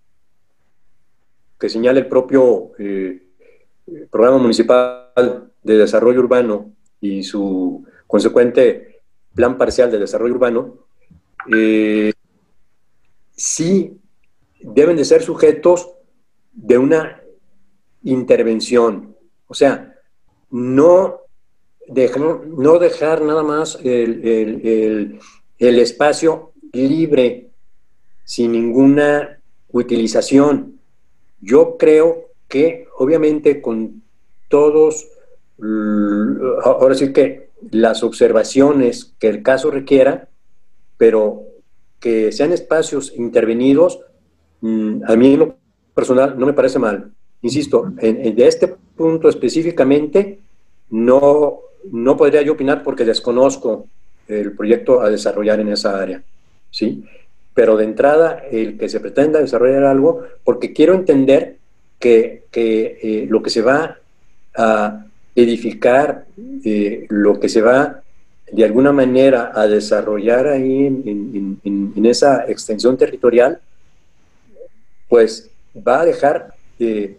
que 1.58 1.68
señala 1.68 2.00
el 2.00 2.08
propio 2.08 2.72
eh, 2.78 3.22
Programa 4.10 4.38
Municipal 4.38 5.52
de 5.62 5.78
Desarrollo 5.78 6.20
Urbano 6.20 6.72
y 7.00 7.22
su 7.22 7.84
consecuente 8.06 8.83
plan 9.34 9.58
parcial 9.58 9.90
de 9.90 9.98
desarrollo 9.98 10.34
urbano, 10.34 10.74
eh, 11.54 12.12
sí 13.36 13.98
deben 14.60 14.96
de 14.96 15.04
ser 15.04 15.22
sujetos 15.22 15.90
de 16.52 16.78
una 16.78 17.20
intervención. 18.02 19.16
O 19.46 19.54
sea, 19.54 19.94
no 20.50 21.20
dejar, 21.88 22.46
no 22.46 22.78
dejar 22.78 23.22
nada 23.22 23.42
más 23.42 23.78
el, 23.82 25.18
espacio 25.58 26.52
libre 26.72 27.50
sin 28.24 28.52
ninguna 28.52 29.40
utilización. 29.70 30.80
Yo 31.40 31.76
creo 31.76 32.30
que 32.48 32.86
obviamente 32.98 33.60
con 33.60 34.02
todos, 34.48 35.08
ahora 36.64 36.94
sí 36.94 37.12
que 37.12 37.43
las 37.70 38.02
observaciones 38.02 39.14
que 39.18 39.28
el 39.28 39.42
caso 39.42 39.70
requiera, 39.70 40.28
pero 40.96 41.42
que 42.00 42.32
sean 42.32 42.52
espacios 42.52 43.12
intervenidos, 43.16 44.00
mm, 44.60 45.02
a 45.06 45.16
mí 45.16 45.36
lo 45.36 45.56
personal 45.94 46.38
no 46.38 46.46
me 46.46 46.52
parece 46.52 46.78
mal. 46.78 47.10
Insisto, 47.42 47.92
en, 47.98 48.34
de 48.34 48.46
este 48.46 48.68
punto 48.68 49.28
específicamente 49.28 50.38
no, 50.90 51.60
no 51.90 52.16
podría 52.16 52.42
yo 52.42 52.52
opinar 52.52 52.82
porque 52.82 53.04
desconozco 53.04 53.86
el 54.28 54.52
proyecto 54.52 55.02
a 55.02 55.10
desarrollar 55.10 55.60
en 55.60 55.68
esa 55.68 56.00
área, 56.00 56.22
¿sí? 56.70 57.04
Pero 57.52 57.76
de 57.76 57.84
entrada, 57.84 58.42
el 58.50 58.78
que 58.78 58.88
se 58.88 59.00
pretenda 59.00 59.40
desarrollar 59.40 59.84
algo, 59.84 60.22
porque 60.42 60.72
quiero 60.72 60.94
entender 60.94 61.58
que, 61.98 62.44
eh, 62.52 63.26
lo 63.28 63.42
que 63.42 63.50
se 63.50 63.62
va 63.62 63.98
a 64.56 65.06
edificar 65.34 66.26
eh, 66.64 67.06
lo 67.08 67.40
que 67.40 67.48
se 67.48 67.60
va 67.60 68.02
de 68.52 68.64
alguna 68.64 68.92
manera 68.92 69.50
a 69.54 69.66
desarrollar 69.66 70.46
ahí 70.46 70.86
en, 70.86 72.06
esa 72.06 72.44
extensión 72.46 72.96
territorial, 72.96 73.58
pues 75.08 75.50
va 75.76 76.02
a 76.02 76.04
dejar 76.04 76.54
eh, 76.78 77.16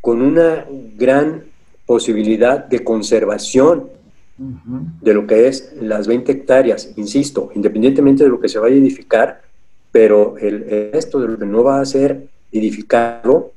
con 0.00 0.22
una 0.22 0.66
gran 0.96 1.44
posibilidad 1.86 2.64
de 2.64 2.82
conservación 2.82 3.90
de 4.38 5.14
lo 5.14 5.26
que 5.26 5.48
es 5.48 5.72
las 5.80 6.06
20 6.06 6.30
hectáreas, 6.30 6.92
insisto, 6.96 7.50
independientemente 7.54 8.24
de 8.24 8.30
lo 8.30 8.40
que 8.40 8.48
se 8.48 8.58
vaya 8.58 8.74
a 8.76 8.78
edificar, 8.78 9.42
pero 9.90 10.36
el, 10.38 10.90
resto 10.92 11.20
de 11.20 11.28
lo 11.28 11.38
que 11.38 11.46
no 11.46 11.62
va 11.64 11.80
a 11.80 11.84
ser 11.84 12.28
edificado, 12.52 13.52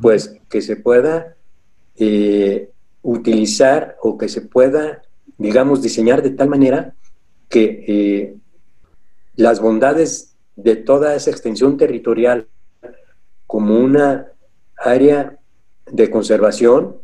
pues 0.00 0.36
que 0.48 0.62
se 0.62 0.76
pueda 0.76 1.34
eh, 1.96 2.69
utilizar 3.02 3.96
o 4.02 4.18
que 4.18 4.28
se 4.28 4.42
pueda, 4.42 5.02
digamos, 5.38 5.82
diseñar 5.82 6.22
de 6.22 6.30
tal 6.30 6.48
manera 6.48 6.94
que 7.48 7.84
eh, 7.88 8.36
las 9.36 9.60
bondades 9.60 10.36
de 10.56 10.76
toda 10.76 11.14
esa 11.14 11.30
extensión 11.30 11.76
territorial 11.76 12.48
como 13.46 13.78
una 13.78 14.28
área 14.76 15.38
de 15.90 16.10
conservación 16.10 16.96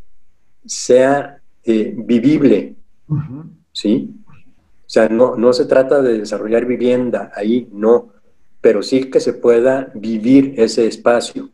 sea 0.65 1.41
eh, 1.65 1.95
vivible, 1.97 2.77
¿sí? 3.73 4.15
O 4.29 4.89
sea, 4.89 5.09
no, 5.09 5.37
no 5.37 5.53
se 5.53 5.65
trata 5.65 6.01
de 6.01 6.19
desarrollar 6.19 6.65
vivienda 6.65 7.33
ahí, 7.35 7.69
no, 7.73 8.13
pero 8.61 8.83
sí 8.83 9.11
que 9.11 9.21
se 9.21 9.33
pueda 9.33 9.91
vivir 9.95 10.55
ese 10.59 10.87
espacio. 10.87 11.51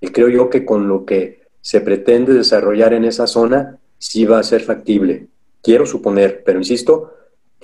Y 0.00 0.08
creo 0.08 0.28
yo 0.28 0.48
que 0.48 0.64
con 0.64 0.88
lo 0.88 1.04
que 1.04 1.39
se 1.60 1.80
pretende 1.80 2.32
desarrollar 2.32 2.92
en 2.94 3.04
esa 3.04 3.26
zona 3.26 3.78
sí 3.98 4.24
va 4.24 4.38
a 4.38 4.42
ser 4.42 4.62
factible. 4.62 5.28
Quiero 5.62 5.86
suponer, 5.86 6.42
pero 6.44 6.58
insisto, 6.58 7.12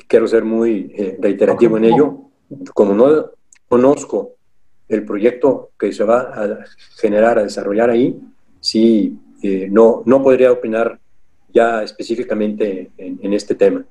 quiero 0.06 0.28
ser 0.28 0.44
muy 0.44 0.92
eh, 0.96 1.16
reiterativo 1.20 1.76
en 1.78 1.84
ello. 1.84 2.18
Como 2.74 2.94
no 2.94 3.30
conozco 3.68 4.34
el 4.88 5.04
proyecto 5.04 5.70
que 5.78 5.92
se 5.92 6.04
va 6.04 6.20
a 6.20 6.64
generar, 6.96 7.38
a 7.38 7.42
desarrollar 7.42 7.90
ahí, 7.90 8.20
sí, 8.60 9.18
eh, 9.42 9.68
no, 9.70 10.02
no 10.04 10.22
podría 10.22 10.52
opinar 10.52 10.98
ya 11.52 11.82
específicamente 11.82 12.90
en 12.98 13.32
este 13.32 13.54
tema. 13.54 13.84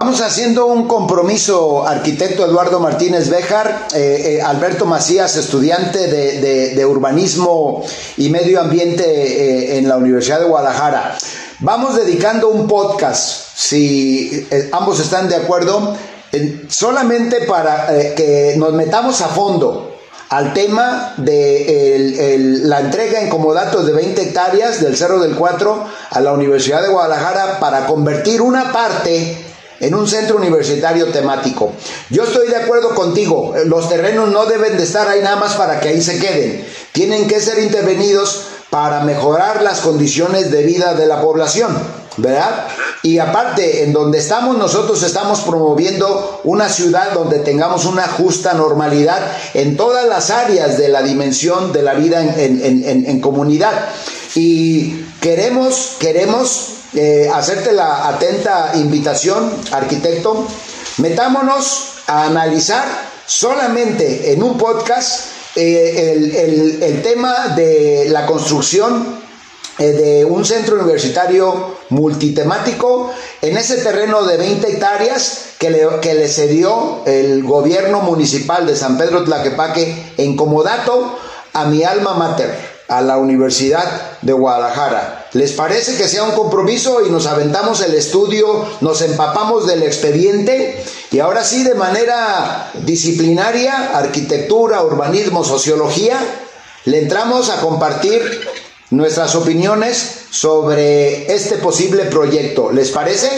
Vamos 0.00 0.22
haciendo 0.22 0.66
un 0.66 0.88
compromiso, 0.88 1.86
arquitecto 1.86 2.44
Eduardo 2.44 2.80
Martínez 2.80 3.28
Béjar, 3.28 3.86
eh, 3.94 4.38
eh, 4.38 4.42
Alberto 4.42 4.86
Macías, 4.86 5.36
estudiante 5.36 6.08
de, 6.08 6.84
urbanismo 6.84 7.84
y 8.16 8.28
medio 8.28 8.60
ambiente 8.60 9.04
eh, 9.04 9.78
en 9.78 9.88
la 9.88 9.96
Universidad 9.96 10.40
de 10.40 10.46
Guadalajara. 10.46 11.16
Vamos 11.60 11.94
dedicando 11.94 12.48
un 12.48 12.66
podcast, 12.66 13.54
si 13.54 14.48
ambos 14.72 14.98
están 14.98 15.28
de 15.28 15.36
acuerdo, 15.36 15.96
solamente 16.68 17.42
para 17.42 17.86
que 18.16 18.54
nos 18.56 18.72
metamos 18.72 19.20
a 19.20 19.28
fondo 19.28 19.96
al 20.30 20.52
tema 20.52 21.14
de 21.18 22.60
la 22.64 22.80
entrega 22.80 23.20
en 23.20 23.28
comodatos 23.28 23.86
de 23.86 23.92
20 23.92 24.22
hectáreas 24.22 24.80
del 24.80 24.96
Cerro 24.96 25.20
del 25.20 25.36
Cuatro 25.36 25.84
a 26.10 26.20
la 26.20 26.32
Universidad 26.32 26.82
de 26.82 26.88
Guadalajara 26.88 27.60
para 27.60 27.86
convertir 27.86 28.42
una 28.42 28.72
parte 28.72 29.43
en 29.80 29.94
un 29.94 30.06
centro 30.06 30.36
universitario 30.36 31.06
temático. 31.06 31.72
Yo 32.10 32.24
estoy 32.24 32.48
de 32.48 32.56
acuerdo 32.56 32.94
contigo, 32.94 33.54
los 33.66 33.88
terrenos 33.88 34.30
no 34.30 34.46
deben 34.46 34.76
de 34.76 34.84
estar 34.84 35.08
ahí 35.08 35.20
nada 35.20 35.36
más 35.36 35.54
para 35.54 35.80
que 35.80 35.88
ahí 35.88 36.02
se 36.02 36.18
queden, 36.18 36.64
tienen 36.92 37.26
que 37.28 37.40
ser 37.40 37.58
intervenidos 37.58 38.42
para 38.70 39.04
mejorar 39.04 39.62
las 39.62 39.80
condiciones 39.80 40.50
de 40.50 40.64
vida 40.64 40.94
de 40.94 41.06
la 41.06 41.20
población, 41.20 41.76
¿verdad? 42.16 42.66
Y 43.04 43.18
aparte, 43.18 43.84
en 43.84 43.92
donde 43.92 44.18
estamos 44.18 44.56
nosotros 44.56 45.02
estamos 45.02 45.42
promoviendo 45.42 46.40
una 46.42 46.68
ciudad 46.68 47.12
donde 47.12 47.38
tengamos 47.38 47.84
una 47.84 48.08
justa 48.08 48.54
normalidad 48.54 49.20
en 49.52 49.76
todas 49.76 50.06
las 50.08 50.30
áreas 50.30 50.76
de 50.78 50.88
la 50.88 51.02
dimensión 51.02 51.72
de 51.72 51.82
la 51.82 51.94
vida 51.94 52.20
en, 52.20 53.04
en 53.06 53.20
comunidad. 53.20 53.90
Y 54.34 55.04
queremos, 55.20 55.96
queremos 56.00 56.73
eh, 56.94 57.28
hacerte 57.32 57.72
la 57.72 58.08
atenta 58.08 58.72
invitación, 58.74 59.52
arquitecto. 59.72 60.46
Metámonos 60.98 61.94
a 62.06 62.26
analizar 62.26 62.84
solamente 63.26 64.32
en 64.32 64.42
un 64.42 64.56
podcast 64.56 65.26
eh, 65.56 66.78
el, 66.80 67.02
tema 67.02 67.48
de 67.56 68.06
la 68.08 68.26
construcción 68.26 69.20
eh, 69.78 69.92
de 69.92 70.24
un 70.24 70.44
centro 70.44 70.76
universitario 70.76 71.78
multitemático 71.90 73.12
en 73.40 73.56
ese 73.56 73.78
terreno 73.78 74.24
de 74.24 74.36
20 74.36 74.68
hectáreas 74.68 75.46
que 75.58 75.70
le, 75.70 75.86
que 76.00 76.14
le 76.14 76.28
cedió 76.28 77.02
el 77.06 77.42
gobierno 77.44 78.00
municipal 78.00 78.66
de 78.66 78.76
San 78.76 78.98
Pedro 78.98 79.24
Tlaquepaque 79.24 80.12
en 80.16 80.36
comodato 80.36 81.18
a 81.52 81.64
mi 81.66 81.84
alma 81.84 82.14
mater, 82.14 82.56
a 82.88 83.00
la 83.00 83.16
Universidad 83.16 84.18
de 84.22 84.32
Guadalajara. 84.32 85.23
¿Les 85.34 85.52
parece 85.52 85.96
que 85.96 86.06
sea 86.06 86.22
un 86.22 86.30
compromiso 86.30 87.04
y 87.04 87.10
nos 87.10 87.26
aventamos 87.26 87.80
el 87.82 87.94
estudio, 87.94 88.64
nos 88.80 89.02
empapamos 89.02 89.66
del 89.66 89.82
expediente 89.82 90.80
y 91.10 91.18
ahora 91.18 91.42
sí 91.42 91.64
de 91.64 91.74
manera 91.74 92.70
disciplinaria, 92.84 93.98
arquitectura, 93.98 94.84
urbanismo, 94.84 95.42
sociología, 95.42 96.18
le 96.84 97.02
entramos 97.02 97.50
a 97.50 97.60
compartir 97.60 98.22
nuestras 98.90 99.34
opiniones 99.34 100.26
sobre 100.30 101.32
este 101.34 101.56
posible 101.56 102.04
proyecto. 102.04 102.70
¿Les 102.70 102.92
parece? 102.92 103.28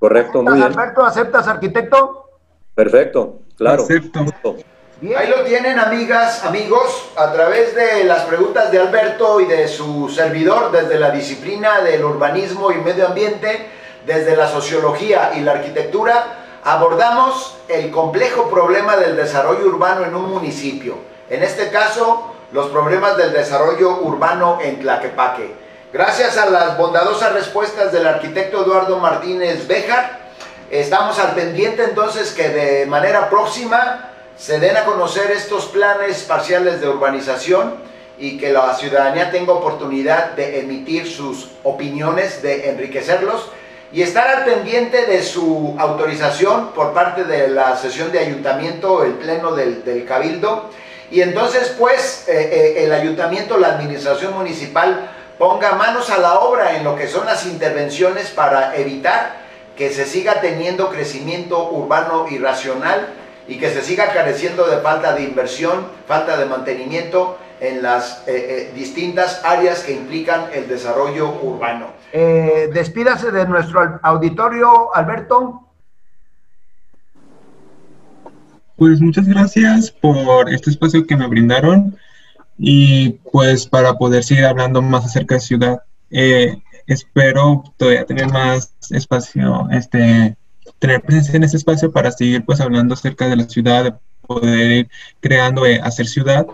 Correcto, 0.00 0.42
muy 0.42 0.54
bien. 0.54 0.64
Alberto, 0.64 1.04
¿aceptas 1.04 1.46
arquitecto? 1.46 2.30
Perfecto, 2.74 3.42
claro. 3.56 3.84
Acepto. 3.84 4.56
Ahí 5.02 5.26
lo 5.26 5.42
tienen, 5.42 5.80
amigas, 5.80 6.44
amigos, 6.44 7.10
a 7.16 7.32
través 7.32 7.74
de 7.74 8.04
las 8.04 8.22
preguntas 8.22 8.70
de 8.70 8.78
Alberto 8.78 9.40
y 9.40 9.46
de 9.46 9.66
su 9.66 10.08
servidor, 10.08 10.70
desde 10.70 10.96
la 10.96 11.10
disciplina 11.10 11.80
del 11.80 12.04
urbanismo 12.04 12.70
y 12.70 12.76
medio 12.76 13.08
ambiente, 13.08 13.68
desde 14.06 14.36
la 14.36 14.46
sociología 14.46 15.32
y 15.34 15.40
la 15.40 15.52
arquitectura, 15.52 16.24
abordamos 16.62 17.56
el 17.66 17.90
complejo 17.90 18.48
problema 18.48 18.96
del 18.96 19.16
desarrollo 19.16 19.66
urbano 19.66 20.04
en 20.04 20.14
un 20.14 20.30
municipio. 20.30 20.98
En 21.28 21.42
este 21.42 21.70
caso, 21.70 22.32
los 22.52 22.68
problemas 22.68 23.16
del 23.16 23.32
desarrollo 23.32 24.02
urbano 24.02 24.60
en 24.62 24.78
Tlaquepaque. 24.78 25.52
Gracias 25.92 26.38
a 26.38 26.48
las 26.48 26.78
bondadosas 26.78 27.32
respuestas 27.32 27.90
del 27.90 28.06
arquitecto 28.06 28.64
Eduardo 28.64 29.00
Martínez 29.00 29.66
Béjar, 29.66 30.20
estamos 30.70 31.18
al 31.18 31.34
pendiente 31.34 31.82
entonces 31.82 32.30
que 32.30 32.50
de 32.50 32.86
manera 32.86 33.28
próxima 33.28 34.11
se 34.36 34.58
den 34.58 34.76
a 34.76 34.84
conocer 34.84 35.30
estos 35.30 35.66
planes 35.66 36.22
parciales 36.22 36.80
de 36.80 36.88
urbanización 36.88 37.74
y 38.18 38.38
que 38.38 38.52
la 38.52 38.74
ciudadanía 38.74 39.30
tenga 39.30 39.52
oportunidad 39.52 40.32
de 40.32 40.60
emitir 40.60 41.10
sus 41.10 41.50
opiniones, 41.62 42.42
de 42.42 42.70
enriquecerlos 42.70 43.50
y 43.92 44.02
estar 44.02 44.26
al 44.26 44.44
pendiente 44.44 45.06
de 45.06 45.22
su 45.22 45.74
autorización 45.78 46.72
por 46.72 46.92
parte 46.92 47.24
de 47.24 47.48
la 47.48 47.76
sesión 47.76 48.10
de 48.10 48.20
ayuntamiento, 48.20 49.04
el 49.04 49.12
pleno 49.12 49.52
del, 49.54 49.84
del 49.84 50.06
cabildo, 50.06 50.70
y 51.12 51.20
entonces, 51.20 51.74
pues, 51.78 52.26
eh, 52.26 52.32
eh, 52.32 52.84
el 52.84 52.92
ayuntamiento, 52.92 53.58
la 53.58 53.68
administración 53.68 54.32
municipal 54.32 55.10
ponga 55.38 55.72
manos 55.72 56.08
a 56.08 56.16
la 56.16 56.38
obra 56.38 56.74
en 56.74 56.84
lo 56.84 56.96
que 56.96 57.06
son 57.06 57.26
las 57.26 57.44
intervenciones 57.44 58.30
para 58.30 58.74
evitar 58.76 59.42
que 59.76 59.90
se 59.90 60.06
siga 60.06 60.40
teniendo 60.40 60.88
crecimiento 60.88 61.70
urbano 61.70 62.26
irracional 62.30 63.08
y 63.52 63.58
que 63.58 63.70
se 63.70 63.82
siga 63.82 64.12
careciendo 64.12 64.66
de 64.66 64.78
falta 64.78 65.14
de 65.14 65.24
inversión, 65.24 65.86
falta 66.06 66.36
de 66.36 66.46
mantenimiento 66.46 67.38
en 67.60 67.82
las 67.82 68.24
eh, 68.26 68.72
distintas 68.74 69.44
áreas 69.44 69.82
que 69.84 69.92
implican 69.92 70.46
el 70.52 70.68
desarrollo 70.68 71.40
urbano. 71.42 71.92
despídase 72.12 73.30
de 73.30 73.46
nuestro 73.46 74.00
auditorio, 74.02 74.94
Alberto. 74.94 75.62
Pues 78.76 79.00
muchas 79.00 79.28
gracias 79.28 79.90
por 79.90 80.50
este 80.50 80.70
espacio 80.70 81.06
que 81.06 81.16
me 81.16 81.28
brindaron 81.28 81.96
y 82.58 83.10
pues 83.30 83.66
para 83.66 83.94
poder 83.94 84.24
seguir 84.24 84.44
hablando 84.44 84.82
más 84.82 85.04
acerca 85.04 85.36
de 85.36 85.40
ciudad. 85.40 85.82
Eh, 86.10 86.60
espero 86.86 87.64
todavía 87.76 88.04
tener 88.06 88.28
más 88.28 88.74
espacio, 88.90 89.68
este, 89.70 90.36
tener 90.82 91.00
presencia 91.00 91.36
en 91.36 91.44
este 91.44 91.58
espacio 91.58 91.92
para 91.92 92.10
seguir 92.10 92.44
pues 92.44 92.60
hablando 92.60 92.94
acerca 92.94 93.28
de 93.28 93.36
la 93.36 93.44
ciudad, 93.44 93.84
de 93.84 93.94
poder 94.26 94.70
ir 94.72 94.88
creando, 95.20 95.64
eh, 95.64 95.80
hacer 95.80 96.06
ciudad 96.08 96.44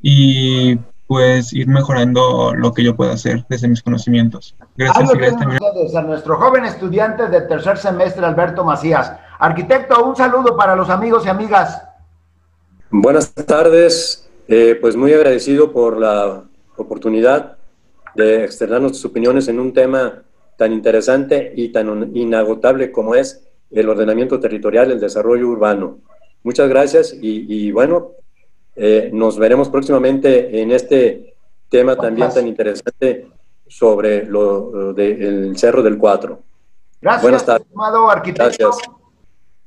y 0.00 0.76
pues 1.08 1.52
ir 1.52 1.66
mejorando 1.66 2.54
lo 2.54 2.72
que 2.72 2.84
yo 2.84 2.94
pueda 2.94 3.14
hacer 3.14 3.44
desde 3.48 3.66
mis 3.66 3.82
conocimientos. 3.82 4.54
Gracias. 4.76 5.10
gracias 5.10 5.94
a 5.96 6.02
nuestro 6.02 6.36
joven 6.36 6.64
estudiante 6.66 7.26
de 7.26 7.40
tercer 7.40 7.78
semestre, 7.78 8.24
Alberto 8.24 8.64
Macías. 8.64 9.12
Arquitecto, 9.40 10.04
un 10.04 10.14
saludo 10.14 10.56
para 10.56 10.76
los 10.76 10.88
amigos 10.88 11.26
y 11.26 11.30
amigas. 11.30 11.82
Buenas 12.90 13.34
tardes, 13.34 14.30
eh, 14.46 14.78
pues 14.80 14.94
muy 14.94 15.12
agradecido 15.12 15.72
por 15.72 15.98
la 15.98 16.44
oportunidad 16.76 17.56
de 18.14 18.44
externar 18.44 18.80
nuestras 18.80 19.04
opiniones 19.04 19.48
en 19.48 19.58
un 19.58 19.72
tema 19.72 20.22
tan 20.60 20.74
interesante 20.74 21.54
y 21.56 21.70
tan 21.70 22.14
inagotable 22.14 22.92
como 22.92 23.14
es 23.14 23.48
el 23.70 23.88
ordenamiento 23.88 24.38
territorial, 24.38 24.90
el 24.90 25.00
desarrollo 25.00 25.48
urbano. 25.48 26.00
Muchas 26.42 26.68
gracias 26.68 27.16
y, 27.18 27.72
bueno, 27.72 28.10
eh, 28.76 29.08
nos 29.10 29.38
veremos 29.38 29.70
próximamente 29.70 30.60
en 30.60 30.70
este 30.72 31.34
tema 31.70 31.96
también 31.96 32.28
tan 32.28 32.46
interesante 32.46 33.26
sobre 33.66 34.26
lo 34.26 34.92
del 34.92 35.56
Cerro 35.56 35.82
del 35.82 35.96
Cuatro. 35.96 36.40
Gracias, 37.00 37.22
Buenas 37.22 37.46
tardes. 37.46 37.66
arquitecto. 38.10 38.44
Gracias 38.44 38.90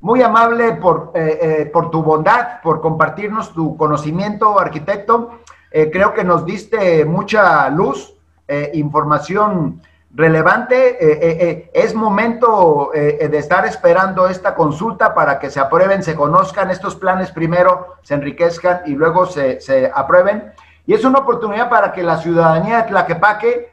muy 0.04 0.22
amable 0.22 0.74
por, 0.74 1.12
eh, 1.16 1.40
eh, 1.42 1.66
por 1.74 1.90
tu 1.90 2.04
bondad, 2.04 2.62
por 2.62 2.82
compartirnos 2.82 3.52
tu 3.52 3.76
conocimiento, 3.78 4.60
arquitecto. 4.60 5.40
Eh, 5.72 5.90
creo 5.92 6.14
que 6.14 6.24
nos 6.24 6.46
diste 6.46 7.04
mucha 7.04 7.68
luz, 7.70 8.12
información 8.74 9.82
relevante. 10.14 11.70
es 11.74 11.96
momento 11.96 12.92
de 12.94 13.38
estar 13.38 13.66
esperando 13.66 14.28
esta 14.28 14.54
consulta 14.56 15.14
para 15.14 15.40
que 15.40 15.50
se 15.50 15.60
aprueben, 15.60 16.04
se 16.04 16.16
conozcan 16.16 16.70
estos 16.70 16.96
planes 16.96 17.32
primero, 17.32 17.96
se 18.04 18.14
enriquezcan 18.14 18.82
y 18.86 18.92
luego 18.92 19.26
se, 19.26 19.60
se 19.60 19.92
aprueben. 19.94 20.54
Y 20.86 20.94
es 20.94 21.04
una 21.06 21.20
oportunidad 21.20 21.70
para 21.70 21.92
que 21.92 22.04
la 22.04 22.18
ciudadanía 22.18 22.78
de 22.78 22.90
Tlaquepaque 22.90 23.72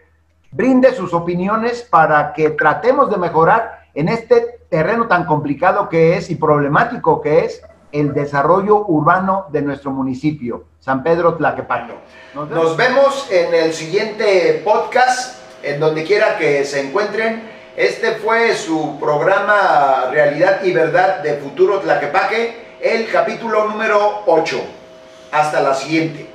brinde 0.52 0.94
sus 0.94 1.12
opiniones 1.14 1.82
para 1.82 2.32
que 2.32 2.50
tratemos 2.50 3.10
de 3.10 3.16
mejorar 3.16 3.80
en 3.94 4.08
este 4.08 4.60
terreno 4.68 5.06
tan 5.08 5.24
complicado 5.24 5.88
que 5.88 6.16
es 6.16 6.30
y 6.30 6.36
problemático 6.36 7.20
que 7.20 7.44
es 7.44 7.62
el 7.92 8.12
desarrollo 8.14 8.86
urbano 8.86 9.46
de 9.50 9.62
nuestro 9.62 9.90
municipio, 9.90 10.64
San 10.78 11.02
Pedro 11.02 11.34
Tlaquepaque. 11.34 11.94
Nos 12.34 12.76
vemos. 12.76 13.28
en 13.32 13.52
el 13.52 13.72
siguiente 13.72 14.62
podcast, 14.64 15.39
en 15.62 15.80
donde 15.80 16.04
quiera 16.04 16.38
que 16.38 16.64
se 16.64 16.80
encuentren. 16.80 17.42
Este 17.76 18.12
fue 18.12 18.54
su 18.54 18.98
programa 18.98 20.08
Realidad 20.10 20.62
y 20.64 20.72
Verdad 20.72 21.18
de 21.22 21.34
Futuro 21.34 21.80
Tlaquepaque, 21.80 22.76
el 22.80 23.10
capítulo 23.10 23.68
número 23.68 24.22
8. 24.26 24.60
Hasta 25.32 25.60
la 25.60 25.74
siguiente. 25.74 26.29